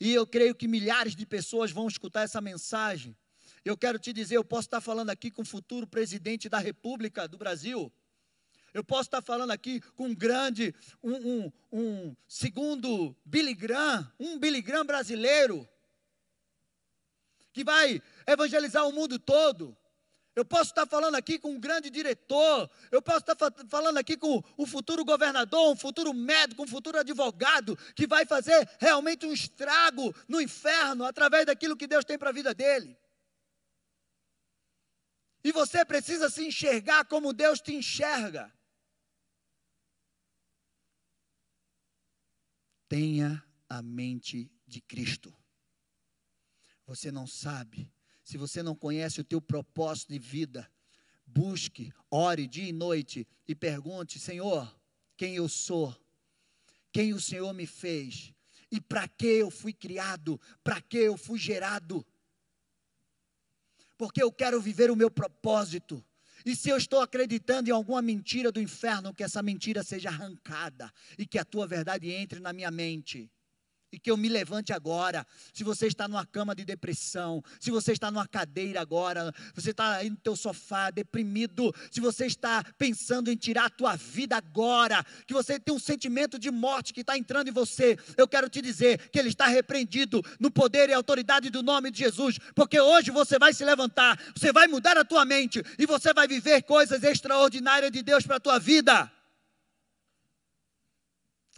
E 0.00 0.12
eu 0.12 0.26
creio 0.26 0.54
que 0.54 0.66
milhares 0.66 1.14
de 1.14 1.24
pessoas 1.24 1.70
vão 1.70 1.86
escutar 1.86 2.22
essa 2.22 2.40
mensagem. 2.40 3.16
Eu 3.64 3.76
quero 3.76 3.98
te 3.98 4.12
dizer, 4.12 4.36
eu 4.36 4.44
posso 4.44 4.66
estar 4.66 4.80
falando 4.80 5.10
aqui 5.10 5.30
com 5.30 5.42
o 5.42 5.46
futuro 5.46 5.86
presidente 5.86 6.48
da 6.48 6.58
República 6.58 7.28
do 7.28 7.38
Brasil. 7.38 7.92
Eu 8.72 8.84
posso 8.84 9.08
estar 9.08 9.20
falando 9.20 9.50
aqui 9.50 9.80
com 9.96 10.06
um 10.06 10.14
grande, 10.14 10.74
um, 11.02 11.14
um, 11.14 11.52
um 11.72 12.16
segundo 12.28 13.16
Billy 13.24 13.54
Graham, 13.54 14.10
um 14.18 14.38
Billy 14.38 14.62
Graham 14.62 14.84
brasileiro, 14.84 15.68
que 17.52 17.64
vai 17.64 18.00
evangelizar 18.26 18.86
o 18.86 18.92
mundo 18.92 19.18
todo. 19.18 19.76
Eu 20.36 20.44
posso 20.44 20.70
estar 20.70 20.86
falando 20.86 21.16
aqui 21.16 21.38
com 21.38 21.50
um 21.50 21.58
grande 21.58 21.90
diretor, 21.90 22.70
eu 22.92 23.02
posso 23.02 23.18
estar 23.18 23.36
falando 23.68 23.98
aqui 23.98 24.16
com 24.16 24.42
o 24.56 24.64
futuro 24.64 25.04
governador, 25.04 25.72
um 25.72 25.76
futuro 25.76 26.14
médico, 26.14 26.62
um 26.62 26.68
futuro 26.68 26.98
advogado, 26.98 27.76
que 27.96 28.06
vai 28.06 28.24
fazer 28.24 28.68
realmente 28.78 29.26
um 29.26 29.32
estrago 29.32 30.14
no 30.28 30.40
inferno 30.40 31.04
através 31.04 31.44
daquilo 31.44 31.76
que 31.76 31.88
Deus 31.88 32.04
tem 32.04 32.16
para 32.16 32.30
a 32.30 32.32
vida 32.32 32.54
dele. 32.54 32.96
E 35.42 35.50
você 35.50 35.84
precisa 35.84 36.30
se 36.30 36.46
enxergar 36.46 37.04
como 37.06 37.32
Deus 37.32 37.60
te 37.60 37.74
enxerga. 37.74 38.52
Tenha 42.90 43.40
a 43.68 43.80
mente 43.80 44.50
de 44.66 44.80
Cristo. 44.80 45.32
Você 46.84 47.12
não 47.12 47.24
sabe, 47.24 47.88
se 48.24 48.36
você 48.36 48.64
não 48.64 48.74
conhece 48.74 49.20
o 49.20 49.24
teu 49.24 49.40
propósito 49.40 50.12
de 50.12 50.18
vida, 50.18 50.68
busque, 51.24 51.92
ore 52.10 52.48
dia 52.48 52.68
e 52.68 52.72
noite 52.72 53.28
e 53.46 53.54
pergunte: 53.54 54.18
Senhor, 54.18 54.76
quem 55.16 55.36
eu 55.36 55.48
sou? 55.48 55.96
Quem 56.90 57.14
o 57.14 57.20
Senhor 57.20 57.52
me 57.52 57.64
fez? 57.64 58.34
E 58.72 58.80
para 58.80 59.06
que 59.06 59.26
eu 59.26 59.52
fui 59.52 59.72
criado? 59.72 60.40
Para 60.64 60.80
que 60.80 60.98
eu 60.98 61.16
fui 61.16 61.38
gerado? 61.38 62.04
Porque 63.96 64.20
eu 64.20 64.32
quero 64.32 64.60
viver 64.60 64.90
o 64.90 64.96
meu 64.96 65.12
propósito. 65.12 66.04
E 66.44 66.56
se 66.56 66.68
eu 66.68 66.76
estou 66.76 67.00
acreditando 67.00 67.68
em 67.68 67.72
alguma 67.72 68.00
mentira 68.00 68.50
do 68.50 68.60
inferno, 68.60 69.14
que 69.14 69.22
essa 69.22 69.42
mentira 69.42 69.82
seja 69.82 70.08
arrancada 70.08 70.90
e 71.18 71.26
que 71.26 71.38
a 71.38 71.44
tua 71.44 71.66
verdade 71.66 72.10
entre 72.10 72.40
na 72.40 72.52
minha 72.52 72.70
mente. 72.70 73.30
E 73.92 73.98
que 73.98 74.10
eu 74.10 74.16
me 74.16 74.28
levante 74.28 74.72
agora. 74.72 75.26
Se 75.52 75.64
você 75.64 75.86
está 75.86 76.06
numa 76.06 76.24
cama 76.24 76.54
de 76.54 76.64
depressão, 76.64 77.42
se 77.58 77.70
você 77.70 77.92
está 77.92 78.10
numa 78.10 78.26
cadeira 78.26 78.80
agora, 78.80 79.32
você 79.54 79.70
está 79.70 79.96
aí 79.96 80.10
no 80.10 80.16
teu 80.16 80.36
sofá 80.36 80.90
deprimido, 80.90 81.74
se 81.90 82.00
você 82.00 82.26
está 82.26 82.62
pensando 82.78 83.30
em 83.30 83.36
tirar 83.36 83.66
a 83.66 83.70
tua 83.70 83.96
vida 83.96 84.36
agora, 84.36 85.04
que 85.26 85.34
você 85.34 85.58
tem 85.58 85.74
um 85.74 85.78
sentimento 85.78 86.38
de 86.38 86.50
morte 86.50 86.92
que 86.92 87.00
está 87.00 87.16
entrando 87.16 87.48
em 87.48 87.52
você, 87.52 87.98
eu 88.16 88.28
quero 88.28 88.48
te 88.48 88.60
dizer 88.60 89.08
que 89.10 89.18
ele 89.18 89.28
está 89.28 89.46
repreendido 89.46 90.22
no 90.38 90.50
poder 90.50 90.88
e 90.88 90.92
autoridade 90.92 91.50
do 91.50 91.62
nome 91.62 91.90
de 91.90 91.98
Jesus, 91.98 92.38
porque 92.54 92.80
hoje 92.80 93.10
você 93.10 93.38
vai 93.38 93.52
se 93.52 93.64
levantar, 93.64 94.18
você 94.34 94.52
vai 94.52 94.66
mudar 94.68 94.96
a 94.96 95.04
tua 95.04 95.24
mente 95.24 95.62
e 95.78 95.86
você 95.86 96.12
vai 96.12 96.28
viver 96.28 96.62
coisas 96.62 97.02
extraordinárias 97.02 97.90
de 97.90 98.02
Deus 98.02 98.24
para 98.24 98.36
a 98.36 98.40
tua 98.40 98.58
vida. 98.58 99.10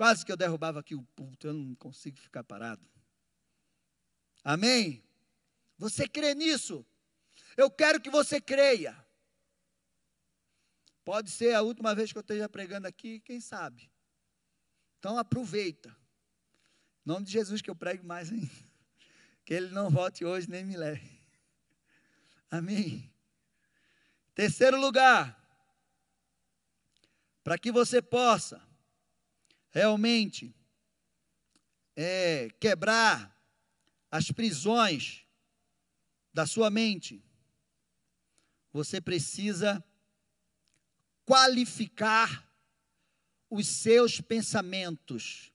Quase 0.02 0.26
que 0.26 0.32
eu 0.32 0.36
derrubava 0.36 0.80
aqui 0.80 0.96
o 0.96 1.02
pulto, 1.14 1.46
eu 1.46 1.52
não 1.52 1.76
consigo 1.76 2.18
ficar 2.18 2.42
parado. 2.42 2.84
Amém? 4.42 5.00
Você 5.78 6.08
crê 6.08 6.34
nisso? 6.34 6.84
Eu 7.56 7.70
quero 7.70 8.00
que 8.00 8.10
você 8.10 8.40
creia. 8.40 8.96
Pode 11.04 11.30
ser 11.30 11.54
a 11.54 11.62
última 11.62 11.94
vez 11.94 12.10
que 12.10 12.18
eu 12.18 12.22
esteja 12.22 12.48
pregando 12.48 12.88
aqui, 12.88 13.20
quem 13.20 13.40
sabe. 13.40 13.88
Então 14.98 15.16
aproveita. 15.16 15.90
Em 15.90 17.08
nome 17.08 17.24
de 17.24 17.30
Jesus 17.30 17.62
que 17.62 17.70
eu 17.70 17.76
pregue 17.76 18.04
mais 18.04 18.32
ainda. 18.32 18.50
Que 19.44 19.54
ele 19.54 19.68
não 19.68 19.88
volte 19.88 20.24
hoje 20.24 20.50
nem 20.50 20.64
me 20.64 20.76
leve. 20.76 21.08
Amém. 22.50 23.08
Terceiro 24.34 24.80
lugar. 24.80 25.40
Para 27.44 27.56
que 27.56 27.70
você 27.70 28.02
possa 28.02 28.71
realmente 29.72 30.54
é, 31.96 32.50
quebrar 32.60 33.34
as 34.10 34.30
prisões 34.30 35.26
da 36.32 36.46
sua 36.46 36.70
mente, 36.70 37.24
você 38.72 39.00
precisa 39.00 39.84
qualificar 41.24 42.48
os 43.50 43.66
seus 43.66 44.20
pensamentos, 44.20 45.52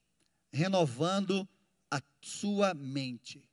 renovando 0.51 1.47
a 1.89 2.01
sua 2.22 2.74
mente. 2.74 3.47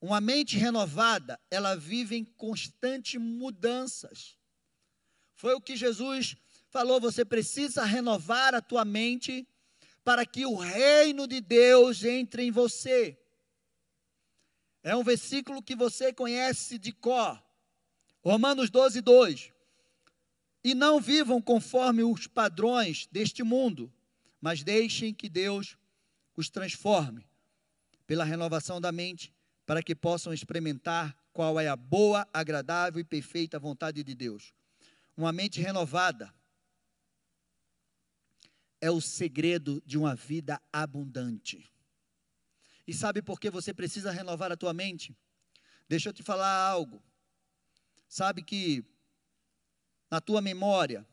Uma 0.00 0.20
mente 0.20 0.58
renovada, 0.58 1.40
ela 1.50 1.74
vive 1.74 2.16
em 2.16 2.24
constantes 2.24 3.20
mudanças. 3.20 4.38
Foi 5.34 5.54
o 5.54 5.60
que 5.60 5.76
Jesus 5.76 6.36
falou: 6.70 7.00
você 7.00 7.24
precisa 7.24 7.84
renovar 7.84 8.54
a 8.54 8.60
tua 8.60 8.84
mente 8.84 9.46
para 10.04 10.24
que 10.24 10.46
o 10.46 10.54
reino 10.54 11.26
de 11.26 11.40
Deus 11.40 12.04
entre 12.04 12.44
em 12.44 12.50
você. 12.50 13.18
É 14.82 14.94
um 14.94 15.02
versículo 15.02 15.62
que 15.62 15.74
você 15.74 16.12
conhece 16.12 16.78
de 16.78 16.92
cor. 16.92 17.42
Romanos 18.22 18.70
12, 18.70 19.00
2. 19.00 19.52
E 20.62 20.74
não 20.74 21.00
vivam 21.00 21.42
conforme 21.42 22.04
os 22.04 22.26
padrões 22.26 23.08
deste 23.10 23.42
mundo, 23.42 23.92
mas 24.40 24.62
deixem 24.62 25.12
que 25.12 25.28
Deus 25.28 25.76
os 26.36 26.48
transforme 26.48 27.26
pela 28.06 28.24
renovação 28.24 28.80
da 28.80 28.92
mente, 28.92 29.34
para 29.64 29.82
que 29.82 29.94
possam 29.94 30.32
experimentar 30.32 31.16
qual 31.32 31.58
é 31.58 31.66
a 31.66 31.74
boa, 31.74 32.26
agradável 32.32 33.00
e 33.00 33.04
perfeita 33.04 33.58
vontade 33.58 34.04
de 34.04 34.14
Deus. 34.14 34.54
Uma 35.16 35.32
mente 35.32 35.60
renovada 35.60 36.32
é 38.80 38.90
o 38.90 39.00
segredo 39.00 39.82
de 39.86 39.96
uma 39.98 40.14
vida 40.14 40.60
abundante. 40.72 41.70
E 42.86 42.94
sabe 42.94 43.20
por 43.20 43.40
que 43.40 43.50
você 43.50 43.74
precisa 43.74 44.10
renovar 44.10 44.52
a 44.52 44.56
tua 44.56 44.72
mente? 44.72 45.16
Deixa 45.88 46.08
eu 46.08 46.12
te 46.12 46.22
falar 46.22 46.68
algo. 46.68 47.02
Sabe 48.08 48.42
que 48.42 48.84
na 50.10 50.20
tua 50.20 50.40
memória 50.40 51.06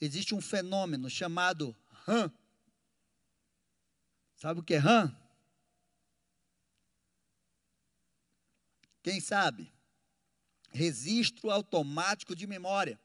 existe 0.00 0.34
um 0.34 0.40
fenômeno 0.40 1.08
chamado 1.08 1.76
RAM. 2.06 2.32
Sabe 4.34 4.60
o 4.60 4.62
que 4.62 4.74
é 4.74 4.78
RAM? 4.78 5.16
Quem 9.02 9.20
sabe? 9.20 9.72
Registro 10.70 11.50
automático 11.50 12.34
de 12.34 12.46
memória. 12.46 13.00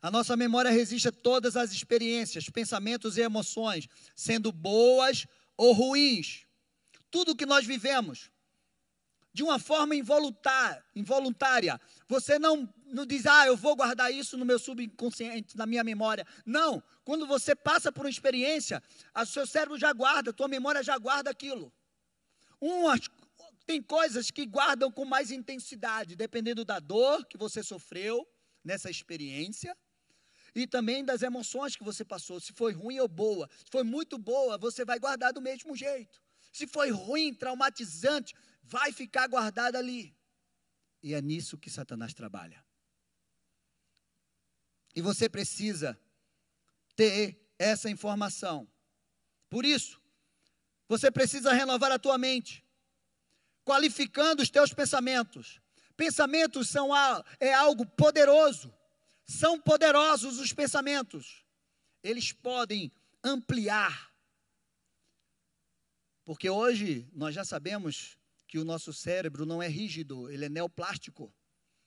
A 0.00 0.10
nossa 0.10 0.36
memória 0.36 0.70
resiste 0.70 1.08
a 1.08 1.12
todas 1.12 1.56
as 1.56 1.72
experiências, 1.72 2.48
pensamentos 2.48 3.16
e 3.16 3.20
emoções, 3.20 3.88
sendo 4.14 4.52
boas 4.52 5.26
ou 5.56 5.72
ruins. 5.72 6.46
Tudo 7.10 7.34
que 7.34 7.44
nós 7.44 7.66
vivemos, 7.66 8.30
de 9.32 9.42
uma 9.42 9.58
forma 9.58 9.94
involuntária. 9.96 11.80
Você 12.08 12.38
não, 12.38 12.72
não 12.86 13.04
diz, 13.04 13.26
ah, 13.26 13.46
eu 13.46 13.56
vou 13.56 13.74
guardar 13.74 14.12
isso 14.12 14.36
no 14.36 14.44
meu 14.44 14.58
subconsciente, 14.58 15.56
na 15.56 15.66
minha 15.66 15.82
memória. 15.82 16.26
Não. 16.46 16.82
Quando 17.04 17.26
você 17.26 17.56
passa 17.56 17.90
por 17.90 18.04
uma 18.04 18.10
experiência, 18.10 18.82
o 19.16 19.26
seu 19.26 19.46
cérebro 19.46 19.78
já 19.78 19.92
guarda, 19.92 20.30
a 20.30 20.32
tua 20.32 20.48
memória 20.48 20.82
já 20.82 20.96
guarda 20.96 21.30
aquilo. 21.30 21.72
Umas, 22.60 23.00
tem 23.66 23.82
coisas 23.82 24.30
que 24.30 24.46
guardam 24.46 24.92
com 24.92 25.04
mais 25.04 25.30
intensidade, 25.30 26.14
dependendo 26.14 26.64
da 26.64 26.78
dor 26.78 27.24
que 27.26 27.36
você 27.36 27.62
sofreu 27.62 28.26
nessa 28.64 28.90
experiência 28.90 29.76
e 30.60 30.66
também 30.66 31.04
das 31.04 31.22
emoções 31.22 31.76
que 31.76 31.84
você 31.84 32.04
passou, 32.04 32.40
se 32.40 32.52
foi 32.52 32.72
ruim 32.72 32.98
ou 32.98 33.08
boa. 33.08 33.48
Se 33.56 33.70
foi 33.70 33.84
muito 33.84 34.18
boa, 34.18 34.58
você 34.58 34.84
vai 34.84 34.98
guardar 34.98 35.32
do 35.32 35.40
mesmo 35.40 35.76
jeito. 35.76 36.20
Se 36.52 36.66
foi 36.66 36.90
ruim, 36.90 37.34
traumatizante, 37.34 38.34
vai 38.62 38.92
ficar 38.92 39.28
guardado 39.28 39.76
ali. 39.76 40.16
E 41.02 41.14
é 41.14 41.22
nisso 41.22 41.58
que 41.58 41.70
Satanás 41.70 42.12
trabalha. 42.12 42.64
E 44.94 45.00
você 45.00 45.28
precisa 45.28 45.98
ter 46.96 47.38
essa 47.58 47.88
informação. 47.88 48.68
Por 49.48 49.64
isso, 49.64 50.00
você 50.88 51.10
precisa 51.10 51.52
renovar 51.52 51.92
a 51.92 51.98
tua 51.98 52.18
mente, 52.18 52.64
qualificando 53.64 54.42
os 54.42 54.50
teus 54.50 54.72
pensamentos. 54.72 55.60
Pensamentos 55.96 56.68
são 56.68 56.90
é 57.38 57.52
algo 57.52 57.86
poderoso. 57.86 58.77
São 59.28 59.60
poderosos 59.60 60.38
os 60.38 60.54
pensamentos. 60.54 61.44
Eles 62.02 62.32
podem 62.32 62.90
ampliar. 63.22 64.10
Porque 66.24 66.48
hoje 66.48 67.06
nós 67.12 67.34
já 67.34 67.44
sabemos 67.44 68.18
que 68.46 68.58
o 68.58 68.64
nosso 68.64 68.90
cérebro 68.90 69.44
não 69.44 69.62
é 69.62 69.68
rígido, 69.68 70.30
ele 70.30 70.46
é 70.46 70.48
neoplástico. 70.48 71.32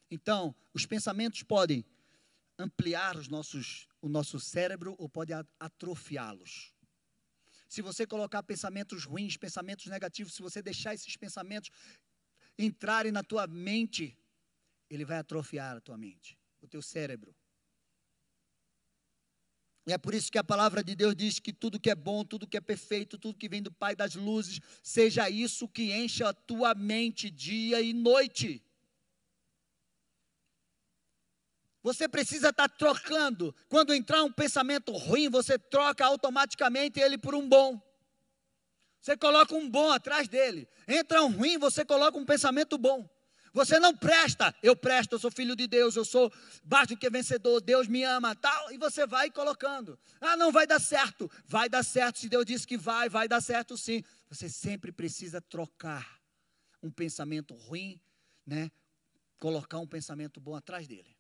Então, 0.10 0.56
os 0.72 0.86
pensamentos 0.86 1.42
podem 1.42 1.84
ampliar 2.60 3.18
os 3.18 3.28
nossos, 3.28 3.88
o 4.00 4.08
nosso 4.08 4.40
cérebro 4.40 4.96
ou 5.00 5.10
pode 5.10 5.34
atrofiá-los. 5.60 6.72
Se 7.68 7.82
você 7.82 8.06
colocar 8.06 8.44
pensamentos 8.44 9.04
ruins, 9.06 9.36
pensamentos 9.36 9.88
negativos, 9.88 10.36
se 10.36 10.44
você 10.44 10.62
deixar 10.62 10.94
esses 10.94 11.18
pensamentos 11.18 11.72
entrarem 12.60 13.12
na 13.12 13.24
tua 13.24 13.48
mente, 13.48 14.16
ele 14.90 15.06
vai 15.06 15.18
atrofiar 15.18 15.78
a 15.78 15.82
tua 15.82 15.98
mente 15.98 16.41
o 16.62 16.68
teu 16.68 16.82
cérebro. 16.82 17.36
E 19.88 19.94
é 19.94 19.98
por 19.98 20.14
isso 20.14 20.32
que 20.32 20.38
a 20.38 20.44
palavra 20.44 20.84
de 20.84 20.96
Deus 20.96 21.16
diz 21.16 21.40
que 21.40 21.52
tudo 21.52 21.80
que 21.80 21.90
é 21.90 21.96
bom, 21.96 22.24
tudo 22.24 22.48
que 22.48 22.58
é 22.58 22.62
perfeito, 22.62 23.18
tudo 23.18 23.38
que 23.38 23.50
vem 23.50 23.64
do 23.64 23.72
Pai 23.72 23.96
das 23.96 24.14
luzes, 24.14 24.60
seja 24.84 25.30
isso 25.30 25.68
que 25.68 25.92
encha 25.92 26.30
a 26.30 26.34
tua 26.34 26.76
mente 26.76 27.32
dia 27.32 27.82
e 27.82 27.92
noite. 27.92 28.64
Você 31.82 32.08
precisa 32.08 32.50
estar 32.50 32.70
trocando. 32.70 33.56
Quando 33.68 33.94
entrar 33.94 34.24
um 34.24 34.32
pensamento 34.32 34.92
ruim, 34.92 35.30
você 35.30 35.58
troca 35.58 36.06
automaticamente 36.06 37.00
ele 37.00 37.18
por 37.18 37.34
um 37.34 37.50
bom. 37.50 37.82
Você 39.02 39.18
coloca 39.18 39.56
um 39.56 39.68
bom 39.68 39.92
atrás 39.92 40.28
dele. 40.28 40.70
Entra 40.88 41.24
um 41.24 41.32
ruim, 41.32 41.58
você 41.58 41.84
coloca 41.84 42.16
um 42.20 42.26
pensamento 42.26 42.78
bom. 42.78 43.10
Você 43.54 43.80
não 43.80 43.96
presta, 43.96 44.56
eu 44.64 44.76
presto, 44.76 45.14
eu 45.14 45.20
sou 45.20 45.30
filho 45.30 45.56
de 45.56 45.68
Deus, 45.68 45.96
eu 45.96 46.06
sou 46.06 46.32
mais 46.64 46.88
do 46.88 46.96
que 46.96 47.10
vencedor, 47.10 47.60
Deus 47.60 47.88
me 47.88 48.04
ama, 48.04 48.34
tal, 48.34 48.72
e 48.72 48.78
você 48.78 49.06
vai 49.06 49.30
colocando. 49.30 50.00
Ah, 50.22 50.38
não 50.38 50.52
vai 50.52 50.66
dar 50.66 50.80
certo. 50.80 51.30
Vai 51.46 51.68
dar 51.68 51.84
certo, 51.84 52.20
se 52.20 52.30
Deus 52.30 52.46
disse 52.46 52.66
que 52.66 52.78
vai, 52.78 53.10
vai 53.10 53.28
dar 53.28 53.42
certo 53.42 53.78
sim. 53.78 54.04
Você 54.30 54.48
sempre 54.48 54.92
precisa 54.92 55.42
trocar 55.42 56.22
um 56.82 56.90
pensamento 56.90 57.54
ruim, 57.54 58.00
né? 58.46 58.72
Colocar 59.38 59.80
um 59.80 59.88
pensamento 59.88 60.40
bom 60.40 60.56
atrás 60.56 60.88
dele. 60.88 61.18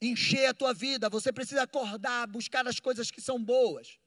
Encher 0.00 0.46
a 0.46 0.54
tua 0.54 0.72
vida, 0.72 1.08
você 1.08 1.32
precisa 1.32 1.62
acordar, 1.62 2.28
buscar 2.28 2.66
as 2.68 2.78
coisas 2.78 3.10
que 3.10 3.20
são 3.20 3.42
boas. 3.42 3.98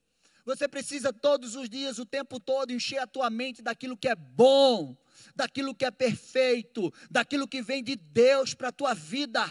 Você 0.46 0.66
precisa 0.66 1.12
todos 1.12 1.54
os 1.54 1.68
dias, 1.68 1.98
o 1.98 2.06
tempo 2.06 2.40
todo, 2.40 2.72
encher 2.72 2.98
a 2.98 3.06
tua 3.06 3.28
mente 3.28 3.60
daquilo 3.60 3.98
que 3.98 4.08
é 4.08 4.14
bom, 4.14 4.96
daquilo 5.34 5.74
que 5.74 5.84
é 5.84 5.90
perfeito, 5.90 6.92
daquilo 7.10 7.48
que 7.48 7.62
vem 7.62 7.82
de 7.82 7.96
Deus 7.96 8.54
para 8.54 8.68
a 8.68 8.72
tua 8.72 8.94
vida. 8.94 9.44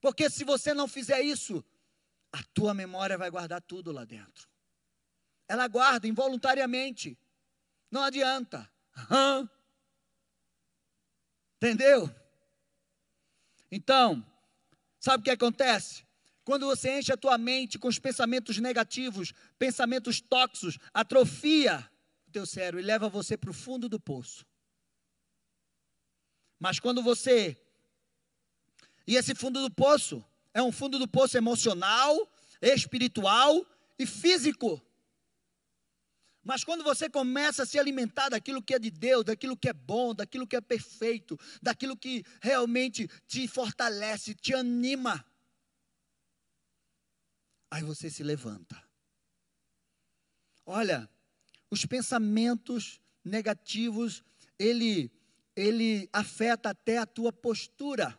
Porque 0.00 0.28
se 0.28 0.44
você 0.44 0.74
não 0.74 0.88
fizer 0.88 1.20
isso, 1.22 1.64
a 2.32 2.42
tua 2.54 2.74
memória 2.74 3.16
vai 3.16 3.30
guardar 3.30 3.60
tudo 3.62 3.92
lá 3.92 4.04
dentro. 4.04 4.48
ela 5.48 5.68
guarda 5.68 6.08
involuntariamente. 6.08 7.18
Não 7.90 8.02
adianta. 8.02 8.70
Hã? 9.10 9.48
Entendeu? 11.56 12.10
Então, 13.70 14.26
sabe 14.98 15.20
o 15.20 15.24
que 15.24 15.30
acontece? 15.30 16.04
Quando 16.42 16.66
você 16.66 16.98
enche 16.98 17.12
a 17.12 17.16
tua 17.16 17.36
mente 17.38 17.78
com 17.78 17.86
os 17.86 17.98
pensamentos 17.98 18.58
negativos, 18.58 19.32
pensamentos 19.58 20.20
tóxicos, 20.20 20.78
atrofia 20.92 21.88
teu 22.32 22.46
cérebro 22.46 22.80
e 22.80 22.82
leva 22.82 23.08
você 23.08 23.36
para 23.36 23.50
o 23.50 23.54
fundo 23.54 23.88
do 23.88 24.00
poço. 24.00 24.44
Mas 26.58 26.80
quando 26.80 27.02
você. 27.02 27.56
E 29.06 29.16
esse 29.16 29.34
fundo 29.34 29.60
do 29.60 29.70
poço 29.70 30.24
é 30.54 30.62
um 30.62 30.72
fundo 30.72 30.98
do 30.98 31.08
poço 31.08 31.36
emocional, 31.36 32.16
espiritual 32.60 33.66
e 33.98 34.06
físico. 34.06 34.80
Mas 36.44 36.64
quando 36.64 36.82
você 36.82 37.08
começa 37.08 37.62
a 37.62 37.66
se 37.66 37.78
alimentar 37.78 38.28
daquilo 38.28 38.62
que 38.62 38.74
é 38.74 38.78
de 38.78 38.90
Deus, 38.90 39.24
daquilo 39.24 39.56
que 39.56 39.68
é 39.68 39.72
bom, 39.72 40.12
daquilo 40.12 40.46
que 40.46 40.56
é 40.56 40.60
perfeito, 40.60 41.38
daquilo 41.62 41.96
que 41.96 42.24
realmente 42.40 43.08
te 43.28 43.46
fortalece, 43.46 44.34
te 44.34 44.52
anima, 44.52 45.24
aí 47.70 47.82
você 47.82 48.10
se 48.10 48.24
levanta. 48.24 48.82
Olha, 50.66 51.08
os 51.72 51.86
pensamentos 51.86 53.00
negativos, 53.24 54.22
ele 54.58 55.10
ele 55.56 56.08
afeta 56.12 56.70
até 56.70 56.96
a 56.98 57.06
tua 57.06 57.30
postura, 57.30 58.18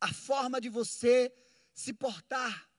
a 0.00 0.12
forma 0.12 0.58
de 0.60 0.68
você 0.68 1.32
se 1.74 1.92
portar, 1.92 2.70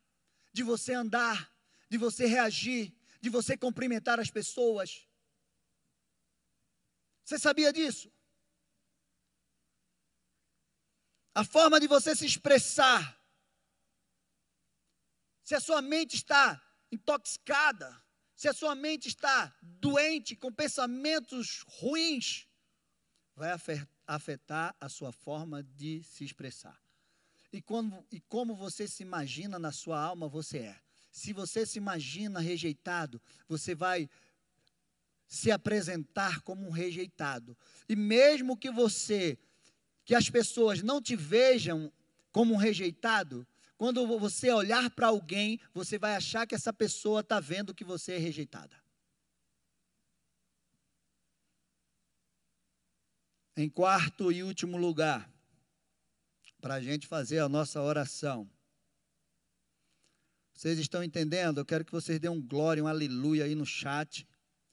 de 0.54 0.64
você 0.64 0.94
andar, 0.94 1.52
de 1.90 1.98
você 1.98 2.26
reagir, 2.26 2.94
de 3.20 3.30
você 3.30 3.56
cumprimentar 3.56 4.20
as 4.20 4.32
pessoas. 4.32 5.08
Você 7.24 7.38
sabia 7.40 7.72
disso? 7.72 8.12
A 11.36 11.44
forma 11.44 11.80
de 11.80 11.88
você 11.88 12.16
se 12.16 12.26
expressar. 12.26 13.20
Se 15.44 15.54
a 15.56 15.60
sua 15.60 15.82
mente 15.82 16.16
está 16.16 16.60
intoxicada, 16.92 18.04
se 18.42 18.48
a 18.48 18.54
sua 18.54 18.74
mente 18.74 19.08
está 19.08 19.54
doente, 19.62 20.36
com 20.36 20.52
pensamentos 20.52 21.64
ruins, 21.68 22.48
vai 23.36 23.52
afetar 24.08 24.76
a 24.80 24.90
sua 24.90 25.12
forma 25.12 25.62
de 25.62 26.02
se 26.04 26.24
expressar. 26.24 26.76
E, 27.54 27.62
quando, 27.62 28.04
e 28.12 28.20
como 28.20 28.56
você 28.56 28.88
se 28.88 29.04
imagina 29.04 29.60
na 29.60 29.72
sua 29.72 30.02
alma, 30.02 30.28
você 30.28 30.58
é. 30.58 30.82
Se 31.12 31.34
você 31.34 31.68
se 31.68 31.78
imagina 31.78 32.40
rejeitado, 32.40 33.22
você 33.48 33.76
vai 33.76 34.10
se 35.28 35.52
apresentar 35.52 36.42
como 36.42 36.66
um 36.66 36.72
rejeitado. 36.72 37.56
E 37.88 37.96
mesmo 37.96 38.58
que 38.58 38.72
você, 38.72 39.38
que 40.04 40.16
as 40.16 40.32
pessoas 40.32 40.82
não 40.82 41.00
te 41.00 41.16
vejam 41.16 41.94
como 42.32 42.56
um 42.56 42.58
rejeitado, 42.58 43.46
quando 43.82 44.06
você 44.20 44.52
olhar 44.52 44.92
para 44.92 45.08
alguém, 45.08 45.60
você 45.74 45.98
vai 45.98 46.16
achar 46.16 46.46
que 46.46 46.54
essa 46.54 46.72
pessoa 46.72 47.22
está 47.22 47.40
vendo 47.40 47.74
que 47.74 47.84
você 47.84 48.12
é 48.12 48.18
rejeitada. 48.20 48.80
Em 53.58 53.68
quarto 53.68 54.32
e 54.32 54.44
último 54.44 54.78
lugar, 54.78 55.28
para 56.62 56.76
a 56.76 56.80
gente 56.80 57.08
fazer 57.08 57.40
a 57.40 57.50
nossa 57.50 57.82
oração. 57.82 58.48
Vocês 60.54 60.78
estão 60.78 61.04
entendendo? 61.04 61.60
Eu 61.60 61.66
quero 61.66 61.84
que 61.84 61.92
vocês 61.92 62.20
dêem 62.20 62.32
um 62.32 62.40
glória, 62.40 62.84
um 62.84 62.88
aleluia 62.88 63.46
aí 63.46 63.56
no 63.56 63.66
chat, 63.66 64.28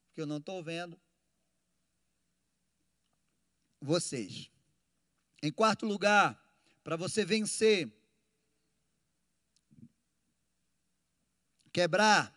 porque 0.09 0.21
eu 0.21 0.27
não 0.27 0.37
estou 0.37 0.63
vendo 0.63 1.01
vocês. 3.81 4.51
Em 5.43 5.51
quarto 5.51 5.87
lugar, 5.87 6.39
para 6.85 6.95
você 6.95 7.25
vencer, 7.25 7.98
quebrar 11.79 12.35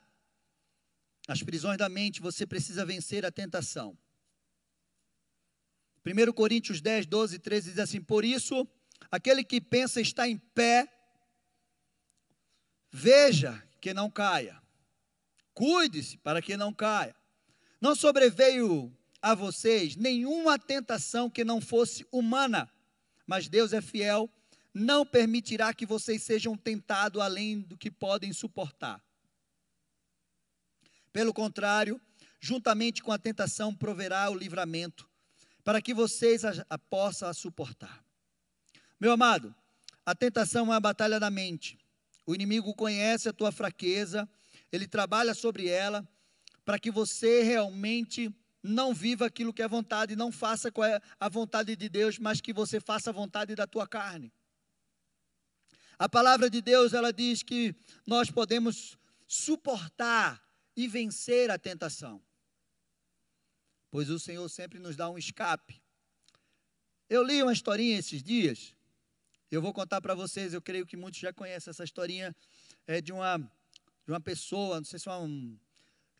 as 1.27 1.41
prisões 1.41 1.77
da 1.77 1.89
mente, 1.89 2.21
você 2.21 2.45
precisa 2.45 2.85
vencer 2.85 3.25
a 3.25 3.31
tentação. 3.31 3.97
1 6.05 6.31
Coríntios 6.33 6.79
10, 6.79 7.07
12 7.07 7.35
e 7.35 7.39
13 7.39 7.69
diz 7.71 7.79
assim: 7.79 8.01
Por 8.01 8.23
isso, 8.23 8.67
aquele 9.09 9.43
que 9.43 9.59
pensa 9.59 9.99
estar 9.99 10.27
em 10.27 10.37
pé, 10.37 10.87
Veja 12.91 13.63
que 13.79 13.93
não 13.93 14.11
caia. 14.11 14.61
Cuide-se 15.53 16.17
para 16.17 16.41
que 16.41 16.57
não 16.57 16.73
caia. 16.73 17.15
Não 17.79 17.95
sobreveio 17.95 18.95
a 19.21 19.33
vocês 19.33 19.95
nenhuma 19.95 20.59
tentação 20.59 21.29
que 21.29 21.45
não 21.45 21.61
fosse 21.61 22.05
humana, 22.11 22.69
mas 23.25 23.47
Deus 23.47 23.71
é 23.71 23.81
fiel, 23.81 24.29
não 24.73 25.05
permitirá 25.05 25.73
que 25.73 25.85
vocês 25.85 26.21
sejam 26.21 26.57
tentados 26.57 27.21
além 27.21 27.61
do 27.61 27.77
que 27.77 27.89
podem 27.89 28.33
suportar. 28.33 29.01
Pelo 31.13 31.33
contrário, 31.33 31.99
juntamente 32.39 33.03
com 33.03 33.11
a 33.11 33.17
tentação 33.17 33.73
proverá 33.73 34.29
o 34.29 34.35
livramento, 34.35 35.09
para 35.63 35.81
que 35.81 35.93
vocês 35.93 36.43
a, 36.43 36.65
a 36.69 36.77
possam 36.77 37.33
suportar. 37.33 38.03
Meu 38.99 39.11
amado, 39.11 39.53
a 40.05 40.15
tentação 40.15 40.61
é 40.61 40.69
uma 40.69 40.79
batalha 40.79 41.19
da 41.19 41.29
mente. 41.29 41.77
O 42.25 42.33
inimigo 42.33 42.73
conhece 42.73 43.27
a 43.29 43.33
tua 43.33 43.51
fraqueza, 43.51 44.27
ele 44.71 44.87
trabalha 44.87 45.33
sobre 45.33 45.67
ela, 45.67 46.07
para 46.63 46.79
que 46.79 46.89
você 46.89 47.43
realmente 47.43 48.33
não 48.63 48.93
viva 48.93 49.25
aquilo 49.25 49.53
que 49.53 49.61
é 49.61 49.67
vontade, 49.67 50.15
não 50.15 50.31
faça 50.31 50.71
a 51.19 51.29
vontade 51.29 51.75
de 51.75 51.89
Deus, 51.89 52.19
mas 52.19 52.39
que 52.39 52.53
você 52.53 52.79
faça 52.79 53.09
a 53.09 53.13
vontade 53.13 53.55
da 53.55 53.65
tua 53.65 53.87
carne. 53.87 54.31
A 55.97 56.07
palavra 56.07 56.49
de 56.49 56.61
Deus, 56.61 56.93
ela 56.93 57.11
diz 57.11 57.43
que 57.43 57.75
nós 58.07 58.31
podemos 58.31 58.97
suportar 59.27 60.41
e 60.75 60.87
vencer 60.87 61.49
a 61.51 61.57
tentação. 61.57 62.21
Pois 63.89 64.09
o 64.09 64.19
Senhor 64.19 64.47
sempre 64.49 64.79
nos 64.79 64.95
dá 64.95 65.09
um 65.09 65.17
escape. 65.17 65.81
Eu 67.09 67.23
li 67.23 67.43
uma 67.43 67.53
historinha 67.53 67.99
esses 67.99 68.23
dias 68.23 68.73
eu 69.51 69.61
vou 69.61 69.73
contar 69.73 69.99
para 69.99 70.15
vocês, 70.15 70.53
eu 70.53 70.61
creio 70.61 70.85
que 70.85 70.95
muitos 70.95 71.19
já 71.19 71.33
conhecem 71.33 71.71
essa 71.71 71.83
historinha 71.83 72.33
é, 72.87 73.01
de, 73.01 73.11
uma, 73.11 73.37
de 73.37 74.11
uma 74.11 74.21
pessoa, 74.21 74.77
não 74.77 74.85
sei 74.85 74.97
se 74.97 75.09
é 75.09 75.13
um, 75.13 75.59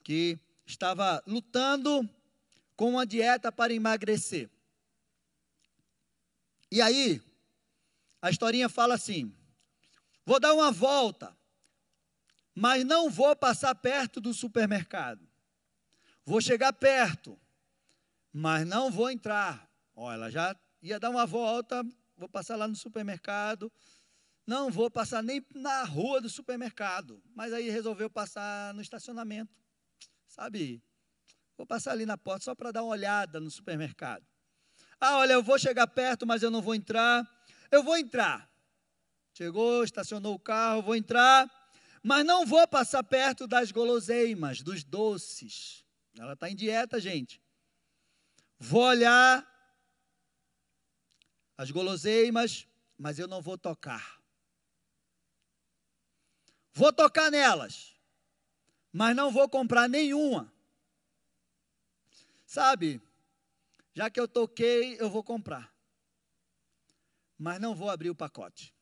que 0.04 0.38
estava 0.66 1.24
lutando 1.26 2.08
com 2.76 2.90
uma 2.90 3.06
dieta 3.06 3.50
para 3.50 3.74
emagrecer. 3.74 4.50
E 6.70 6.82
aí, 6.82 7.22
a 8.22 8.30
historinha 8.30 8.68
fala 8.68 8.96
assim: 8.96 9.34
vou 10.26 10.38
dar 10.38 10.54
uma 10.54 10.70
volta, 10.70 11.34
mas 12.56 12.86
não 12.86 13.10
vou 13.10 13.36
passar 13.36 13.74
perto 13.76 14.20
do 14.20 14.34
supermercado. 14.34 15.28
Vou 16.26 16.42
chegar 16.42 16.74
perto, 16.74 17.40
mas 18.32 18.66
não 18.68 18.92
vou 18.92 19.10
entrar. 19.10 19.70
Olha, 19.96 20.16
ela 20.16 20.32
já 20.32 20.56
ia 20.82 21.00
dar 21.00 21.10
uma 21.10 21.26
volta, 21.26 21.84
vou 22.16 22.30
passar 22.30 22.56
lá 22.56 22.68
no 22.68 22.76
supermercado. 22.76 23.72
Não 24.46 24.70
vou 24.70 24.90
passar 24.90 25.22
nem 25.24 25.46
na 25.54 25.84
rua 25.84 26.20
do 26.20 26.30
supermercado. 26.30 27.22
Mas 27.36 27.54
aí 27.54 27.70
resolveu 27.70 28.10
passar 28.10 28.74
no 28.74 28.82
estacionamento. 28.82 29.56
Sabe? 30.28 30.84
Vou 31.58 31.66
passar 31.66 31.92
ali 31.92 32.06
na 32.06 32.18
porta 32.18 32.46
só 32.46 32.56
para 32.56 32.72
dar 32.72 32.84
uma 32.84 32.92
olhada 32.92 33.40
no 33.40 33.52
supermercado. 33.52 34.26
Ah, 35.00 35.18
olha, 35.18 35.34
eu 35.34 35.44
vou 35.44 35.58
chegar 35.58 35.88
perto, 35.88 36.26
mas 36.26 36.44
eu 36.44 36.52
não 36.52 36.62
vou 36.62 36.76
entrar. 36.76 37.28
Eu 37.72 37.84
vou 37.84 37.98
entrar. 37.98 38.50
Chegou, 39.34 39.84
estacionou 39.84 40.36
o 40.36 40.40
carro, 40.40 40.82
vou 40.82 40.96
entrar, 40.96 41.50
mas 42.04 42.26
não 42.26 42.46
vou 42.46 42.68
passar 42.68 43.04
perto 43.04 43.48
das 43.48 43.72
guloseimas, 43.72 44.62
dos 44.62 44.84
doces. 44.84 45.86
Ela 46.18 46.34
está 46.34 46.50
em 46.50 46.56
dieta, 46.56 47.00
gente. 47.00 47.42
Vou 48.60 48.84
olhar 48.84 49.48
as 51.58 51.70
guloseimas, 51.70 52.68
mas 52.98 53.20
eu 53.20 53.28
não 53.28 53.42
vou 53.42 53.58
tocar. 53.58 54.20
Vou 56.74 56.92
tocar 56.92 57.30
nelas, 57.30 57.96
mas 58.92 59.16
não 59.16 59.30
vou 59.32 59.48
comprar 59.48 59.88
nenhuma. 59.90 60.52
Sabe, 62.46 63.02
já 63.94 64.10
que 64.10 64.20
eu 64.20 64.28
toquei, 64.28 64.98
eu 65.00 65.10
vou 65.10 65.24
comprar. 65.24 65.72
Mas 67.38 67.60
não 67.60 67.76
vou 67.76 67.90
abrir 67.90 68.10
o 68.10 68.16
pacote. 68.16 68.74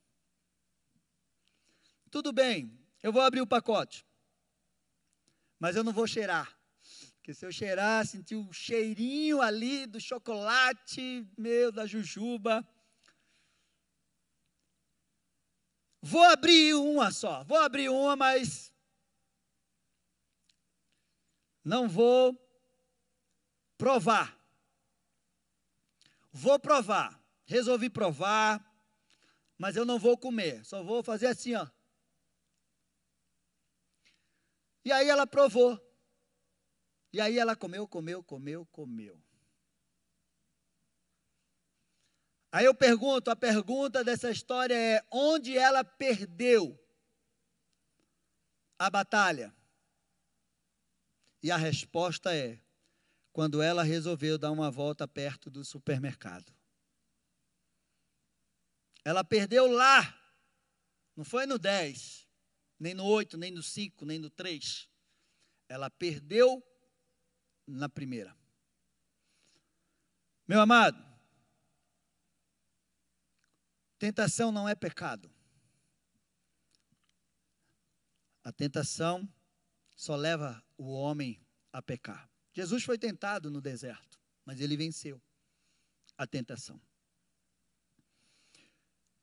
Tudo 2.12 2.32
bem, 2.32 2.79
eu 3.02 3.12
vou 3.12 3.22
abrir 3.22 3.42
o 3.42 3.48
pacote. 3.48 4.06
Mas 5.60 5.76
eu 5.76 5.84
não 5.84 5.94
vou 5.94 6.08
cheirar. 6.08 6.58
Porque 7.16 7.34
se 7.34 7.46
eu 7.46 7.52
cheirar, 7.52 8.06
sentir 8.06 8.36
o 8.36 8.52
cheirinho 8.52 9.42
ali 9.42 9.86
do 9.86 10.00
chocolate, 10.00 11.28
meu, 11.38 11.72
da 11.72 11.86
jujuba. 11.86 12.68
Vou 16.02 16.24
abrir 16.24 16.74
uma 16.76 17.12
só, 17.12 17.44
vou 17.44 17.58
abrir 17.58 17.90
uma, 17.90 18.16
mas 18.16 18.74
não 21.64 21.90
vou 21.90 22.36
provar. 23.78 24.38
Vou 26.32 26.58
provar. 26.58 27.22
Resolvi 27.46 27.90
provar, 27.90 28.64
mas 29.58 29.76
eu 29.76 29.86
não 29.86 30.00
vou 30.00 30.18
comer. 30.18 30.64
Só 30.66 30.84
vou 30.84 31.04
fazer 31.04 31.28
assim, 31.28 31.54
ó. 31.56 31.68
E 34.84 34.92
aí 34.92 35.10
ela 35.10 35.28
provou. 35.28 35.80
E 37.12 37.20
aí 37.20 37.38
ela 37.38 37.56
comeu, 37.56 37.88
comeu, 37.88 38.24
comeu, 38.24 38.66
comeu. 38.68 39.22
Aí 42.52 42.66
eu 42.66 42.74
pergunto, 42.74 43.30
a 43.30 43.36
pergunta 43.36 44.04
dessa 44.04 44.32
história 44.32 44.76
é: 44.76 45.06
onde 45.12 45.58
ela 45.58 45.84
perdeu 45.84 46.80
a 48.78 48.90
batalha? 48.90 49.56
E 51.42 51.52
a 51.52 51.58
resposta 51.58 52.36
é: 52.36 52.60
quando 53.32 53.62
ela 53.62 53.84
resolveu 53.84 54.38
dar 54.38 54.52
uma 54.52 54.72
volta 54.72 55.08
perto 55.08 55.50
do 55.50 55.64
supermercado. 55.64 56.54
Ela 59.06 59.24
perdeu 59.24 59.66
lá, 59.66 60.14
não 61.16 61.24
foi 61.24 61.46
no 61.46 61.58
10, 61.58 62.29
nem 62.80 62.94
no 62.94 63.06
8, 63.06 63.38
nem 63.38 63.52
no 63.52 63.62
5, 63.62 64.06
nem 64.06 64.18
no 64.18 64.30
3. 64.30 64.90
Ela 65.68 65.90
perdeu 65.90 66.64
na 67.68 67.90
primeira. 67.90 68.36
Meu 70.48 70.60
amado, 70.62 70.98
tentação 74.00 74.52
não 74.52 74.68
é 74.68 74.74
pecado. 74.74 75.30
A 78.44 78.52
tentação 78.52 79.32
só 79.96 80.16
leva 80.16 80.64
o 80.78 80.92
homem 80.92 81.40
a 81.72 81.82
pecar. 81.82 82.28
Jesus 82.54 82.84
foi 82.84 82.98
tentado 82.98 83.52
no 83.52 83.62
deserto, 83.62 84.20
mas 84.44 84.60
ele 84.60 84.76
venceu 84.76 85.22
a 86.18 86.26
tentação. 86.26 86.82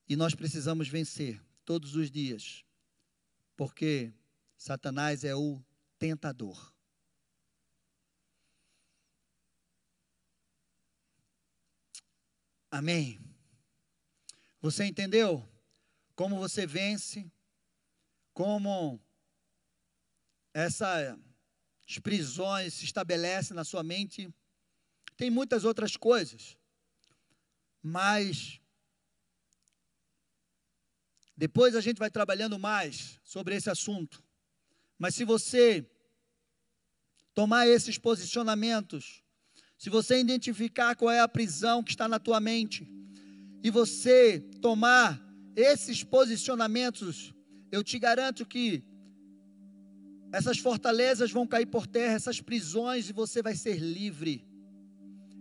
E 0.09 0.15
nós 0.15 0.35
precisamos 0.35 0.87
vencer 0.89 1.43
todos 1.65 1.97
os 1.97 2.11
dias, 2.11 2.65
porque 3.57 4.13
Satanás 4.57 5.25
é 5.25 5.35
o 5.35 5.63
tentador. 5.99 6.73
Amém. 12.71 13.19
Você 14.61 14.85
entendeu 14.85 15.49
como 16.15 16.39
você 16.39 16.67
vence, 16.67 17.31
como 18.35 19.01
essas 20.53 21.19
prisões 22.03 22.75
se 22.75 22.85
estabelecem 22.85 23.55
na 23.55 23.65
sua 23.65 23.83
mente? 23.83 24.33
Tem 25.17 25.31
muitas 25.31 25.65
outras 25.65 25.97
coisas, 25.97 26.59
mas 27.83 28.61
depois 31.37 31.75
a 31.77 31.81
gente 31.81 31.99
vai 31.99 32.11
trabalhando 32.11 32.59
mais 32.59 33.21
sobre 33.23 33.55
esse 33.55 33.69
assunto. 33.69 34.23
Mas 34.99 35.15
se 35.15 35.25
você 35.25 35.85
tomar 37.35 37.69
esses 37.69 37.99
posicionamentos, 37.99 39.23
se 39.77 39.91
você 39.91 40.19
identificar 40.19 40.97
qual 40.97 41.11
é 41.11 41.21
a 41.21 41.29
prisão 41.29 41.83
que 41.83 41.91
está 41.91 42.09
na 42.09 42.19
tua 42.19 42.41
mente, 42.41 42.89
e 43.63 43.71
você 43.71 44.41
tomar 44.63 45.21
esses 45.55 46.03
posicionamentos, 46.03 47.35
eu 47.71 47.85
te 47.85 47.99
garanto 47.99 48.47
que 48.47 48.83
essas 50.33 50.59
fortalezas 50.59 51.31
vão 51.31 51.47
cair 51.47 51.67
por 51.67 51.87
terra, 51.87 52.15
essas 52.15 52.41
prisões, 52.41 53.11
e 53.11 53.13
você 53.13 53.43
vai 53.43 53.55
ser 53.55 53.79
livre. 53.79 54.47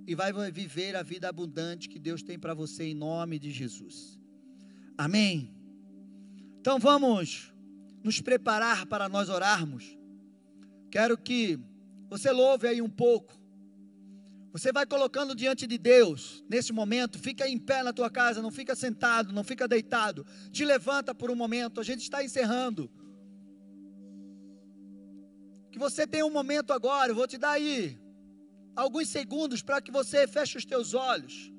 E 0.07 0.13
vai 0.13 0.31
viver 0.51 0.95
a 0.95 1.03
vida 1.03 1.29
abundante 1.29 1.89
que 1.89 1.97
Deus 1.97 2.21
tem 2.21 2.37
para 2.37 2.53
você 2.53 2.83
em 2.83 2.93
nome 2.93 3.39
de 3.39 3.51
Jesus. 3.51 4.19
Amém. 4.97 5.54
Então 6.65 6.79
vamos 6.79 7.53
nos 8.03 8.19
preparar 8.21 8.87
para 8.87 9.07
nós 9.07 9.29
orarmos. 9.29 9.95
Quero 10.89 11.15
que 11.15 11.59
você 12.09 12.31
louve 12.31 12.67
aí 12.67 12.81
um 12.81 12.89
pouco. 12.89 13.39
Você 14.51 14.71
vai 14.71 14.83
colocando 14.83 15.35
diante 15.35 15.67
de 15.67 15.77
Deus, 15.77 16.43
nesse 16.49 16.73
momento, 16.73 17.19
fica 17.19 17.47
em 17.47 17.59
pé 17.59 17.83
na 17.83 17.93
tua 17.93 18.09
casa, 18.09 18.41
não 18.41 18.49
fica 18.49 18.75
sentado, 18.75 19.31
não 19.31 19.43
fica 19.43 19.67
deitado. 19.67 20.25
Te 20.49 20.65
levanta 20.65 21.13
por 21.13 21.29
um 21.29 21.35
momento, 21.35 21.79
a 21.79 21.83
gente 21.83 22.01
está 22.01 22.23
encerrando. 22.23 22.89
Que 25.71 25.77
você 25.77 26.07
tenha 26.07 26.25
um 26.25 26.31
momento 26.31 26.73
agora, 26.73 27.11
eu 27.11 27.15
vou 27.15 27.27
te 27.27 27.37
dar 27.37 27.51
aí 27.51 27.95
alguns 28.75 29.07
segundos 29.09 29.61
para 29.61 29.79
que 29.79 29.91
você 29.91 30.27
feche 30.27 30.57
os 30.57 30.65
teus 30.65 30.95
olhos. 30.95 31.53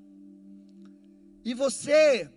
E 1.44 1.54
você 1.54 2.28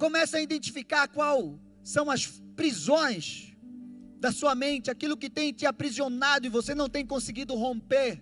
comece 0.00 0.38
a 0.38 0.40
identificar 0.40 1.06
qual 1.08 1.60
são 1.84 2.10
as 2.10 2.26
prisões 2.56 3.54
da 4.18 4.32
sua 4.32 4.54
mente, 4.54 4.90
aquilo 4.90 5.16
que 5.16 5.28
tem 5.28 5.52
te 5.52 5.66
aprisionado 5.66 6.46
e 6.46 6.50
você 6.50 6.74
não 6.74 6.88
tem 6.88 7.04
conseguido 7.06 7.54
romper 7.54 8.20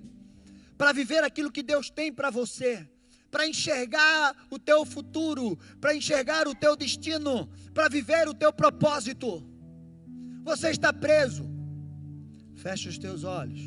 para 0.77 0.93
viver 0.93 1.23
aquilo 1.23 1.53
que 1.53 1.63
Deus 1.63 1.89
tem 1.89 2.13
para 2.13 2.31
você, 2.31 2.89
para 3.31 3.47
enxergar 3.47 4.35
o 4.51 4.59
teu 4.59 4.85
futuro, 4.85 5.57
para 5.81 5.95
enxergar 5.95 6.49
o 6.49 6.55
teu 6.55 6.75
destino, 6.77 7.49
para 7.73 7.89
viver 7.89 8.29
o 8.29 8.35
teu 8.35 8.53
propósito. 8.53 9.49
Você 10.43 10.71
está 10.71 10.93
preso. 10.93 11.49
Feche 12.57 12.89
os 12.89 12.99
teus 12.99 13.23
olhos. 13.23 13.61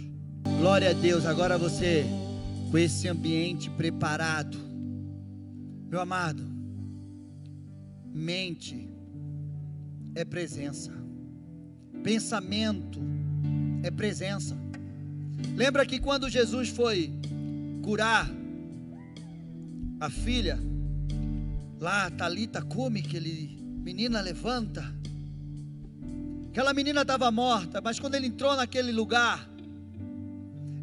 Glória 0.59 0.89
a 0.89 0.93
Deus. 0.93 1.25
Agora 1.25 1.57
você 1.57 2.05
com 2.69 2.77
esse 2.77 3.07
ambiente 3.07 3.69
preparado. 3.69 4.57
Meu 5.89 5.99
amado, 5.99 6.50
mente 8.13 8.89
é 10.15 10.25
presença. 10.25 10.91
Pensamento 12.03 12.99
é 13.83 13.91
presença. 13.91 14.57
Lembra 15.55 15.85
que 15.85 15.99
quando 15.99 16.29
Jesus 16.29 16.69
foi 16.69 17.11
curar 17.81 18.29
a 19.99 20.09
filha, 20.09 20.59
lá 21.79 22.09
Talita 22.11 22.61
come, 22.61 23.01
que 23.01 23.17
ele, 23.17 23.57
menina 23.83 24.21
levanta. 24.21 24.83
Aquela 26.49 26.73
menina 26.73 27.01
estava 27.01 27.31
morta, 27.31 27.79
mas 27.81 27.99
quando 27.99 28.15
ele 28.15 28.27
entrou 28.27 28.55
naquele 28.55 28.91
lugar, 28.91 29.49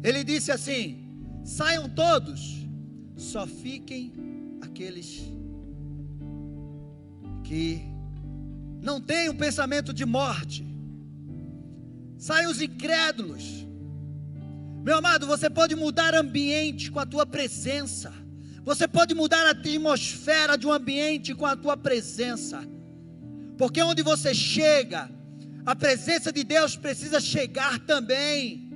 ele 0.03 0.23
disse 0.23 0.51
assim: 0.51 0.97
saiam 1.43 1.87
todos, 1.89 2.65
só 3.15 3.45
fiquem 3.45 4.11
aqueles 4.61 5.31
que 7.49 7.81
não 8.79 9.01
têm 9.01 9.27
um 9.27 9.35
pensamento 9.35 9.91
de 9.91 10.05
morte. 10.05 10.63
Saiam 12.15 12.51
os 12.51 12.61
incrédulos. 12.61 13.65
Meu 14.83 14.97
amado, 14.97 15.25
você 15.25 15.49
pode 15.49 15.75
mudar 15.75 16.13
ambiente 16.13 16.91
com 16.91 16.99
a 16.99 17.07
tua 17.07 17.25
presença. 17.25 18.13
Você 18.63 18.87
pode 18.87 19.15
mudar 19.15 19.47
a 19.47 19.49
atmosfera 19.49 20.55
de 20.59 20.67
um 20.67 20.71
ambiente 20.71 21.33
com 21.33 21.47
a 21.47 21.55
tua 21.55 21.75
presença. 21.75 22.61
Porque 23.57 23.81
onde 23.81 24.03
você 24.03 24.31
chega, 24.31 25.09
a 25.65 25.75
presença 25.75 26.31
de 26.31 26.43
Deus 26.43 26.75
precisa 26.75 27.19
chegar 27.19 27.79
também. 27.79 28.69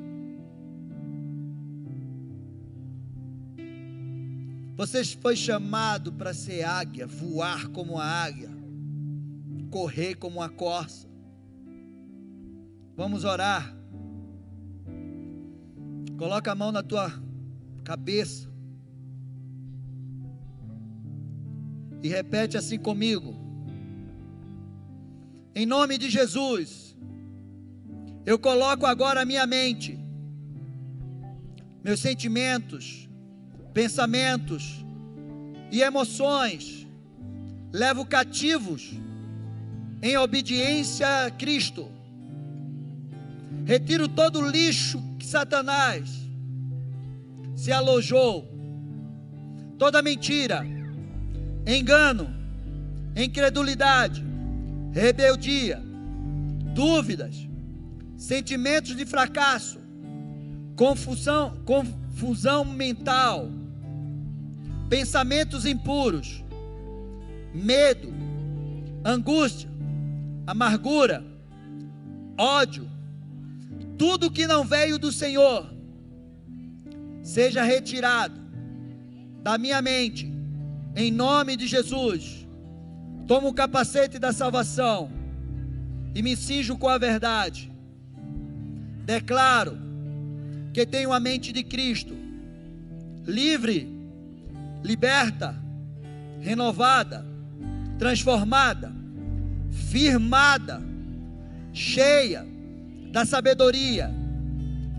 Você 4.76 5.06
foi 5.06 5.36
chamado 5.36 6.12
para 6.12 6.34
ser 6.34 6.64
águia, 6.64 7.06
voar 7.06 7.68
como 7.68 8.00
a 8.00 8.06
águia, 8.06 8.53
correr 9.74 10.14
como 10.14 10.40
a 10.40 10.50
corça. 10.50 11.08
Vamos 12.96 13.24
orar. 13.24 13.76
Coloca 16.16 16.52
a 16.52 16.56
mão 16.56 16.72
na 16.72 16.84
tua 16.84 17.12
cabeça. 17.84 18.48
E 22.04 22.08
repete 22.08 22.56
assim 22.56 22.78
comigo. 22.78 23.34
Em 25.56 25.66
nome 25.66 25.98
de 25.98 26.08
Jesus, 26.08 26.96
eu 28.28 28.38
coloco 28.38 28.86
agora 28.86 29.22
a 29.22 29.26
minha 29.26 29.48
mente, 29.48 30.00
meus 31.84 32.00
sentimentos, 32.00 33.10
pensamentos 33.74 34.86
e 35.72 35.82
emoções, 35.82 36.88
levo 37.72 38.06
cativos 38.06 39.02
em 40.04 40.18
obediência 40.18 41.26
a 41.26 41.32
Cristo. 41.32 41.90
Retiro 43.66 44.10
todo 44.10 44.40
o 44.40 44.50
lixo 44.50 45.02
que 45.18 45.26
Satanás 45.26 46.10
se 47.56 47.72
alojou, 47.72 48.46
toda 49.80 50.02
mentira, 50.02 50.68
engano, 51.66 52.30
incredulidade, 53.16 54.22
rebeldia, 54.92 55.82
dúvidas, 56.76 57.48
sentimentos 58.18 58.98
de 58.98 59.06
fracasso, 59.06 59.80
confusão, 60.76 61.56
confusão 61.64 62.66
mental, 62.66 63.50
pensamentos 64.90 65.66
impuros, 65.66 66.44
medo, 67.54 68.14
angústia, 69.06 69.73
amargura, 70.46 71.24
ódio, 72.38 72.90
tudo 73.98 74.32
que 74.32 74.46
não 74.48 74.64
veio 74.64 74.98
do 74.98 75.12
Senhor, 75.12 75.72
seja 77.22 77.64
retirado 77.64 78.40
da 79.42 79.58
minha 79.58 79.82
mente, 79.82 80.32
em 80.96 81.12
nome 81.12 81.56
de 81.56 81.68
Jesus. 81.68 82.48
Tomo 83.28 83.50
o 83.50 83.54
capacete 83.54 84.20
da 84.20 84.34
salvação 84.34 85.10
e 86.14 86.22
me 86.22 86.36
cinjo 86.36 86.78
com 86.78 86.90
a 86.90 86.98
verdade. 86.98 87.72
Declaro 89.06 89.78
que 90.74 90.86
tenho 90.86 91.14
a 91.14 91.20
mente 91.20 91.52
de 91.52 91.64
Cristo, 91.64 92.16
livre, 93.26 93.90
liberta, 94.84 95.56
renovada, 96.42 97.26
transformada, 97.98 99.03
firmada, 99.74 100.82
cheia 101.74 102.46
da 103.12 103.26
sabedoria, 103.26 104.12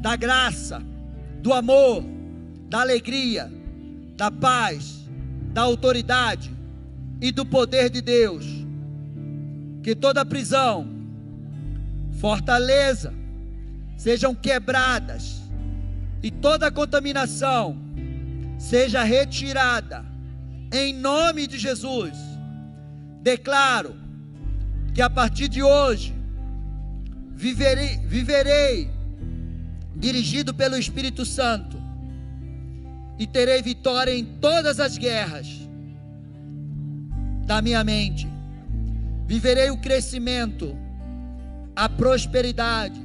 da 0.00 0.16
graça, 0.16 0.82
do 1.40 1.52
amor, 1.52 2.04
da 2.68 2.80
alegria, 2.80 3.50
da 4.16 4.30
paz, 4.30 5.08
da 5.52 5.62
autoridade 5.62 6.52
e 7.20 7.30
do 7.30 7.46
poder 7.46 7.88
de 7.88 8.00
Deus. 8.00 8.44
Que 9.82 9.94
toda 9.94 10.24
prisão, 10.24 10.88
fortaleza, 12.20 13.14
sejam 13.96 14.34
quebradas 14.34 15.42
e 16.22 16.30
toda 16.30 16.70
contaminação 16.70 17.78
seja 18.58 19.02
retirada 19.02 20.04
em 20.72 20.92
nome 20.92 21.46
de 21.46 21.58
Jesus. 21.58 22.16
Declaro 23.22 24.03
que 24.94 25.02
a 25.02 25.10
partir 25.10 25.48
de 25.48 25.60
hoje 25.62 26.14
viverei, 27.34 27.98
viverei 27.98 28.88
dirigido 29.96 30.54
pelo 30.54 30.76
Espírito 30.76 31.26
Santo 31.26 31.76
e 33.18 33.26
terei 33.26 33.60
vitória 33.60 34.16
em 34.16 34.24
todas 34.24 34.78
as 34.78 34.96
guerras 34.96 35.48
da 37.44 37.60
minha 37.60 37.82
mente. 37.82 38.28
Viverei 39.26 39.70
o 39.70 39.78
crescimento, 39.78 40.76
a 41.74 41.88
prosperidade, 41.88 43.00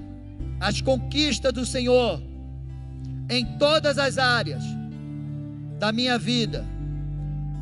as 0.59 0.81
conquistas 0.81 1.51
do 1.51 1.65
Senhor 1.65 2.21
em 3.29 3.45
todas 3.57 3.97
as 3.97 4.17
áreas 4.17 4.63
da 5.79 5.91
minha 5.91 6.19
vida. 6.19 6.65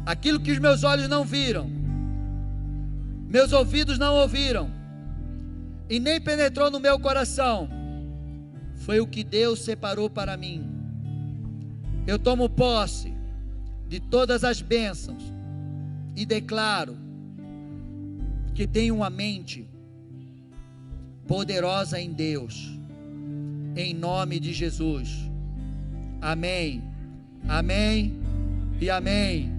Aquilo 0.06 0.40
que 0.40 0.52
os 0.52 0.60
meus 0.60 0.84
olhos 0.84 1.08
não 1.08 1.24
viram, 1.24 1.77
meus 3.28 3.52
ouvidos 3.52 3.98
não 4.00 4.16
ouviram, 4.16 4.72
e 5.90 6.00
nem 6.00 6.20
penetrou 6.20 6.72
no 6.72 6.80
meu 6.80 7.00
coração, 7.00 7.70
foi 8.76 9.00
o 9.00 9.08
que 9.08 9.24
Deus 9.24 9.60
separou 9.60 10.10
para 10.10 10.38
mim. 10.38 10.66
Eu 12.06 12.18
tomo 12.18 12.50
posse 12.50 13.14
de 13.88 14.00
todas 14.00 14.44
as 14.44 14.62
bênçãos 14.62 15.24
e 16.16 16.26
declaro 16.26 16.98
que 18.54 18.66
tenho 18.66 18.96
uma 18.96 19.10
mente 19.10 19.70
poderosa 21.28 22.00
em 22.00 22.12
Deus, 22.12 22.72
em 23.76 23.94
nome 23.94 24.40
de 24.40 24.54
Jesus. 24.54 25.30
Amém, 26.22 26.82
amém 27.48 28.14
e 28.82 28.90
amém. 28.90 29.52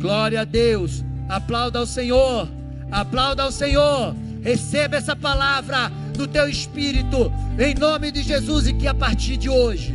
Glória 0.00 0.40
a 0.40 0.44
Deus, 0.44 1.04
aplauda 1.28 1.80
ao 1.80 1.86
Senhor, 1.86 2.48
aplauda 2.90 3.42
ao 3.42 3.52
Senhor. 3.52 4.14
Receba 4.42 4.96
essa 4.96 5.16
palavra 5.16 5.90
no 6.16 6.26
teu 6.26 6.48
espírito, 6.48 7.32
em 7.58 7.74
nome 7.74 8.10
de 8.10 8.22
Jesus, 8.22 8.66
e 8.66 8.72
que 8.72 8.86
a 8.86 8.94
partir 8.94 9.36
de 9.36 9.48
hoje 9.48 9.94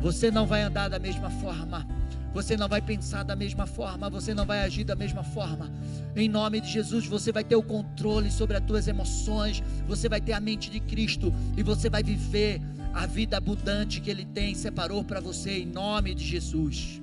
você 0.00 0.30
não 0.30 0.46
vai 0.46 0.62
andar 0.62 0.88
da 0.88 0.98
mesma 0.98 1.30
forma. 1.30 1.86
Você 2.34 2.56
não 2.56 2.66
vai 2.66 2.80
pensar 2.80 3.24
da 3.24 3.36
mesma 3.36 3.66
forma, 3.66 4.08
você 4.08 4.32
não 4.32 4.46
vai 4.46 4.62
agir 4.62 4.84
da 4.84 4.96
mesma 4.96 5.22
forma. 5.22 5.70
Em 6.16 6.28
nome 6.28 6.60
de 6.60 6.70
Jesus, 6.70 7.06
você 7.06 7.30
vai 7.30 7.44
ter 7.44 7.56
o 7.56 7.62
controle 7.62 8.30
sobre 8.30 8.56
as 8.56 8.64
tuas 8.64 8.88
emoções, 8.88 9.62
você 9.86 10.08
vai 10.08 10.20
ter 10.20 10.32
a 10.32 10.40
mente 10.40 10.70
de 10.70 10.80
Cristo 10.80 11.32
e 11.56 11.62
você 11.62 11.90
vai 11.90 12.02
viver 12.02 12.60
a 12.94 13.06
vida 13.06 13.36
abundante 13.36 14.00
que 14.00 14.10
Ele 14.10 14.24
tem, 14.24 14.54
separou 14.54 15.04
para 15.04 15.20
você, 15.20 15.58
em 15.58 15.66
nome 15.66 16.14
de 16.14 16.24
Jesus. 16.24 17.02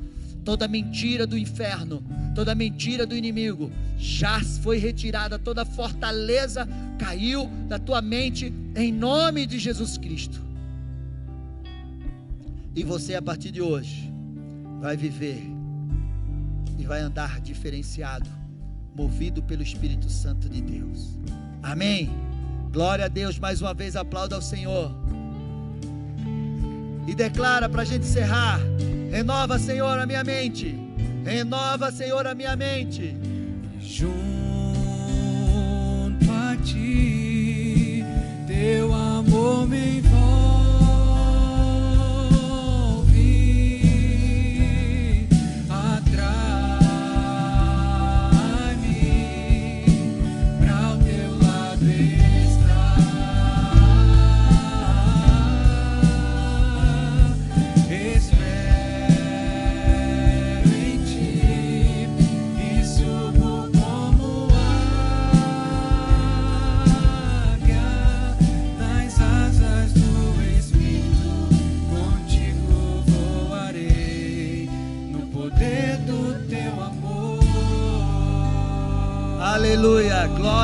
Toda 0.50 0.68
mentira 0.68 1.28
do 1.28 1.38
inferno, 1.38 2.04
toda 2.34 2.56
mentira 2.56 3.06
do 3.06 3.16
inimigo 3.16 3.72
já 4.00 4.42
foi 4.64 4.80
retirada, 4.80 5.38
toda 5.38 5.64
fortaleza 5.64 6.68
caiu 6.98 7.48
da 7.68 7.78
tua 7.78 8.02
mente, 8.02 8.52
em 8.76 8.92
nome 8.92 9.46
de 9.46 9.60
Jesus 9.60 9.96
Cristo. 9.96 10.42
E 12.76 12.84
você, 12.84 13.14
a 13.14 13.22
partir 13.22 13.52
de 13.52 13.62
hoje, 13.62 14.12
vai 14.82 14.98
viver 14.98 15.44
e 16.80 16.84
vai 16.84 17.00
andar 17.00 17.40
diferenciado, 17.42 18.28
movido 18.96 19.44
pelo 19.44 19.62
Espírito 19.62 20.10
Santo 20.10 20.50
de 20.50 20.62
Deus. 20.62 21.16
Amém. 21.62 22.10
Glória 22.72 23.06
a 23.06 23.08
Deus, 23.08 23.38
mais 23.38 23.62
uma 23.62 23.76
vez 23.76 23.96
aplauda 23.96 24.36
ao 24.36 24.42
Senhor. 24.42 24.96
E 27.08 27.14
declara 27.14 27.70
para 27.70 27.84
a 27.84 27.86
gente 27.86 28.08
encerrar: 28.08 28.60
renova, 29.10 29.60
Senhor, 29.60 30.00
a 30.00 30.06
minha 30.06 30.24
mente. 30.24 30.78
Renova, 31.24 31.92
Senhor, 31.92 32.26
a 32.26 32.34
minha 32.34 32.56
mente. 32.56 33.16
Junto 33.80 34.12
a 36.32 36.56
ti, 36.64 38.04
teu 38.48 38.94
amor 38.94 39.68
me 39.68 40.02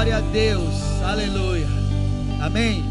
glória 0.06 0.18
a 0.18 0.32
Deus, 0.32 0.76
aleluia, 1.04 1.68
amém. 2.40 2.84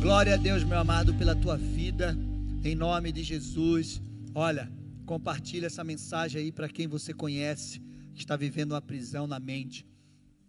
Glória 0.00 0.32
a 0.32 0.36
Deus, 0.38 0.64
meu 0.64 0.78
amado, 0.78 1.12
pela 1.12 1.36
tua 1.36 1.58
vida, 1.58 2.16
em 2.64 2.74
nome 2.74 3.12
de 3.12 3.22
Jesus. 3.22 4.00
Olha, 4.34 4.72
compartilha 5.04 5.66
essa 5.66 5.84
mensagem 5.84 6.40
aí 6.40 6.50
para 6.50 6.66
quem 6.66 6.88
você 6.88 7.12
conhece, 7.12 7.82
que 8.14 8.20
está 8.20 8.36
vivendo 8.36 8.72
uma 8.72 8.80
prisão 8.80 9.26
na 9.26 9.38
mente, 9.38 9.86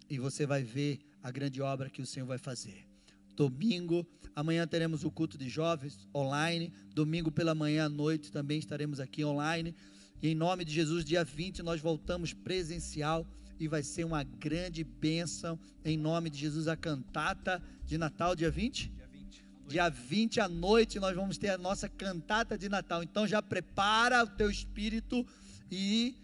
e 0.10 0.18
você 0.18 0.46
vai 0.46 0.64
ver 0.64 1.00
a 1.22 1.30
grande 1.30 1.62
obra 1.62 1.90
que 1.90 2.02
o 2.02 2.06
Senhor 2.06 2.26
vai 2.26 2.38
fazer. 2.38 2.88
Domingo, 3.36 4.08
amanhã 4.34 4.66
teremos 4.66 5.04
o 5.04 5.12
culto 5.12 5.38
de 5.38 5.50
jovens 5.50 6.08
online, 6.16 6.72
domingo 6.96 7.30
pela 7.30 7.54
manhã 7.54 7.88
à 7.88 7.90
noite 7.90 8.32
também 8.32 8.60
estaremos 8.60 9.02
aqui 9.02 9.26
online. 9.26 9.76
E 10.22 10.30
em 10.30 10.36
nome 10.36 10.64
de 10.64 10.72
Jesus, 10.72 11.04
dia 11.04 11.26
20 11.26 11.62
nós 11.64 11.82
voltamos 11.82 12.34
presencial 12.34 13.28
e 13.60 13.68
vai 13.68 13.84
ser 13.84 14.06
uma 14.06 14.24
grande 14.24 14.84
bênção. 14.84 15.60
Em 15.84 15.98
nome 15.98 16.30
de 16.30 16.40
Jesus, 16.40 16.68
a 16.68 16.78
cantata 16.78 17.62
de 17.86 17.98
Natal, 17.98 18.36
dia 18.36 18.50
20? 18.50 18.92
Dia 19.68 19.90
20 19.90 20.40
à 20.40 20.48
noite 20.50 21.00
nós 21.00 21.16
vamos 21.16 21.38
ter 21.38 21.50
a 21.50 21.58
nossa 21.58 21.88
cantata 21.88 22.58
de 22.58 22.70
Natal. 22.70 23.04
Então 23.04 23.28
já 23.28 23.42
prepara 23.42 24.24
o 24.24 24.28
teu 24.28 24.50
espírito 24.50 25.26
e 25.70 26.16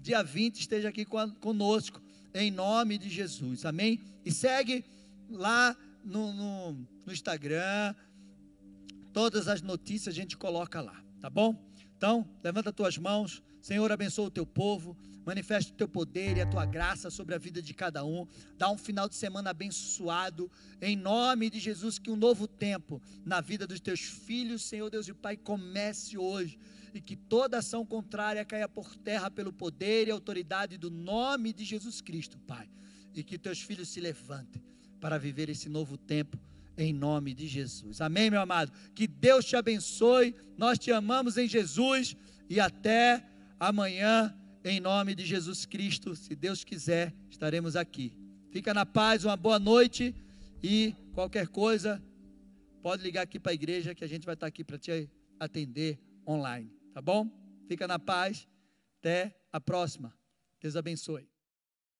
dia 0.00 0.22
20 0.22 0.60
esteja 0.60 0.90
aqui 0.90 1.04
con- 1.04 1.34
conosco, 1.36 2.00
em 2.32 2.50
nome 2.50 2.98
de 2.98 3.08
Jesus. 3.08 3.64
Amém? 3.64 3.98
E 4.24 4.30
segue 4.30 4.84
lá 5.30 5.76
no, 6.04 6.32
no, 6.32 6.72
no 7.06 7.12
Instagram. 7.12 7.94
Todas 9.12 9.48
as 9.48 9.62
notícias 9.62 10.14
a 10.14 10.16
gente 10.16 10.36
coloca 10.36 10.80
lá, 10.80 11.02
tá 11.20 11.30
bom? 11.30 11.56
Então, 11.96 12.28
levanta 12.42 12.72
tuas 12.72 12.98
mãos, 12.98 13.42
Senhor, 13.64 13.90
abençoa 13.90 14.26
o 14.26 14.30
teu 14.30 14.44
povo, 14.44 14.94
manifesta 15.24 15.72
o 15.72 15.74
teu 15.74 15.88
poder 15.88 16.36
e 16.36 16.42
a 16.42 16.46
tua 16.46 16.66
graça 16.66 17.08
sobre 17.08 17.34
a 17.34 17.38
vida 17.38 17.62
de 17.62 17.72
cada 17.72 18.04
um. 18.04 18.26
Dá 18.58 18.70
um 18.70 18.76
final 18.76 19.08
de 19.08 19.14
semana 19.14 19.48
abençoado, 19.48 20.50
em 20.82 20.94
nome 20.94 21.48
de 21.48 21.58
Jesus, 21.58 21.98
que 21.98 22.10
um 22.10 22.14
novo 22.14 22.46
tempo 22.46 23.00
na 23.24 23.40
vida 23.40 23.66
dos 23.66 23.80
teus 23.80 24.00
filhos, 24.00 24.60
Senhor 24.60 24.90
Deus 24.90 25.08
e 25.08 25.14
Pai, 25.14 25.38
comece 25.38 26.18
hoje 26.18 26.58
e 26.92 27.00
que 27.00 27.16
toda 27.16 27.56
ação 27.56 27.86
contrária 27.86 28.44
caia 28.44 28.68
por 28.68 28.94
terra 28.96 29.30
pelo 29.30 29.50
poder 29.50 30.08
e 30.08 30.10
autoridade 30.10 30.76
do 30.76 30.90
nome 30.90 31.50
de 31.50 31.64
Jesus 31.64 32.02
Cristo, 32.02 32.38
Pai. 32.40 32.68
E 33.14 33.24
que 33.24 33.38
teus 33.38 33.62
filhos 33.62 33.88
se 33.88 33.98
levantem 33.98 34.62
para 35.00 35.16
viver 35.16 35.48
esse 35.48 35.70
novo 35.70 35.96
tempo 35.96 36.38
em 36.76 36.92
nome 36.92 37.32
de 37.32 37.48
Jesus. 37.48 38.02
Amém, 38.02 38.30
meu 38.30 38.42
amado. 38.42 38.70
Que 38.94 39.06
Deus 39.06 39.46
te 39.46 39.56
abençoe. 39.56 40.34
Nós 40.58 40.78
te 40.78 40.92
amamos 40.92 41.38
em 41.38 41.48
Jesus 41.48 42.14
e 42.50 42.60
até 42.60 43.24
amanhã, 43.58 44.34
em 44.64 44.80
nome 44.80 45.14
de 45.14 45.24
Jesus 45.24 45.66
Cristo. 45.66 46.14
Se 46.14 46.34
Deus 46.34 46.64
quiser, 46.64 47.14
estaremos 47.30 47.76
aqui. 47.76 48.12
Fica 48.50 48.72
na 48.72 48.86
paz, 48.86 49.24
uma 49.24 49.36
boa 49.36 49.58
noite 49.58 50.14
e 50.62 50.94
qualquer 51.12 51.48
coisa, 51.48 52.02
pode 52.82 53.02
ligar 53.02 53.22
aqui 53.22 53.38
para 53.38 53.52
a 53.52 53.54
igreja 53.54 53.94
que 53.94 54.04
a 54.04 54.08
gente 54.08 54.24
vai 54.24 54.34
estar 54.34 54.46
aqui 54.46 54.64
para 54.64 54.78
te 54.78 55.10
atender 55.38 55.98
online, 56.26 56.70
tá 56.92 57.02
bom? 57.02 57.30
Fica 57.66 57.86
na 57.86 57.98
paz. 57.98 58.46
Até 59.00 59.34
a 59.52 59.60
próxima. 59.60 60.14
Deus 60.60 60.76
abençoe. 60.76 61.33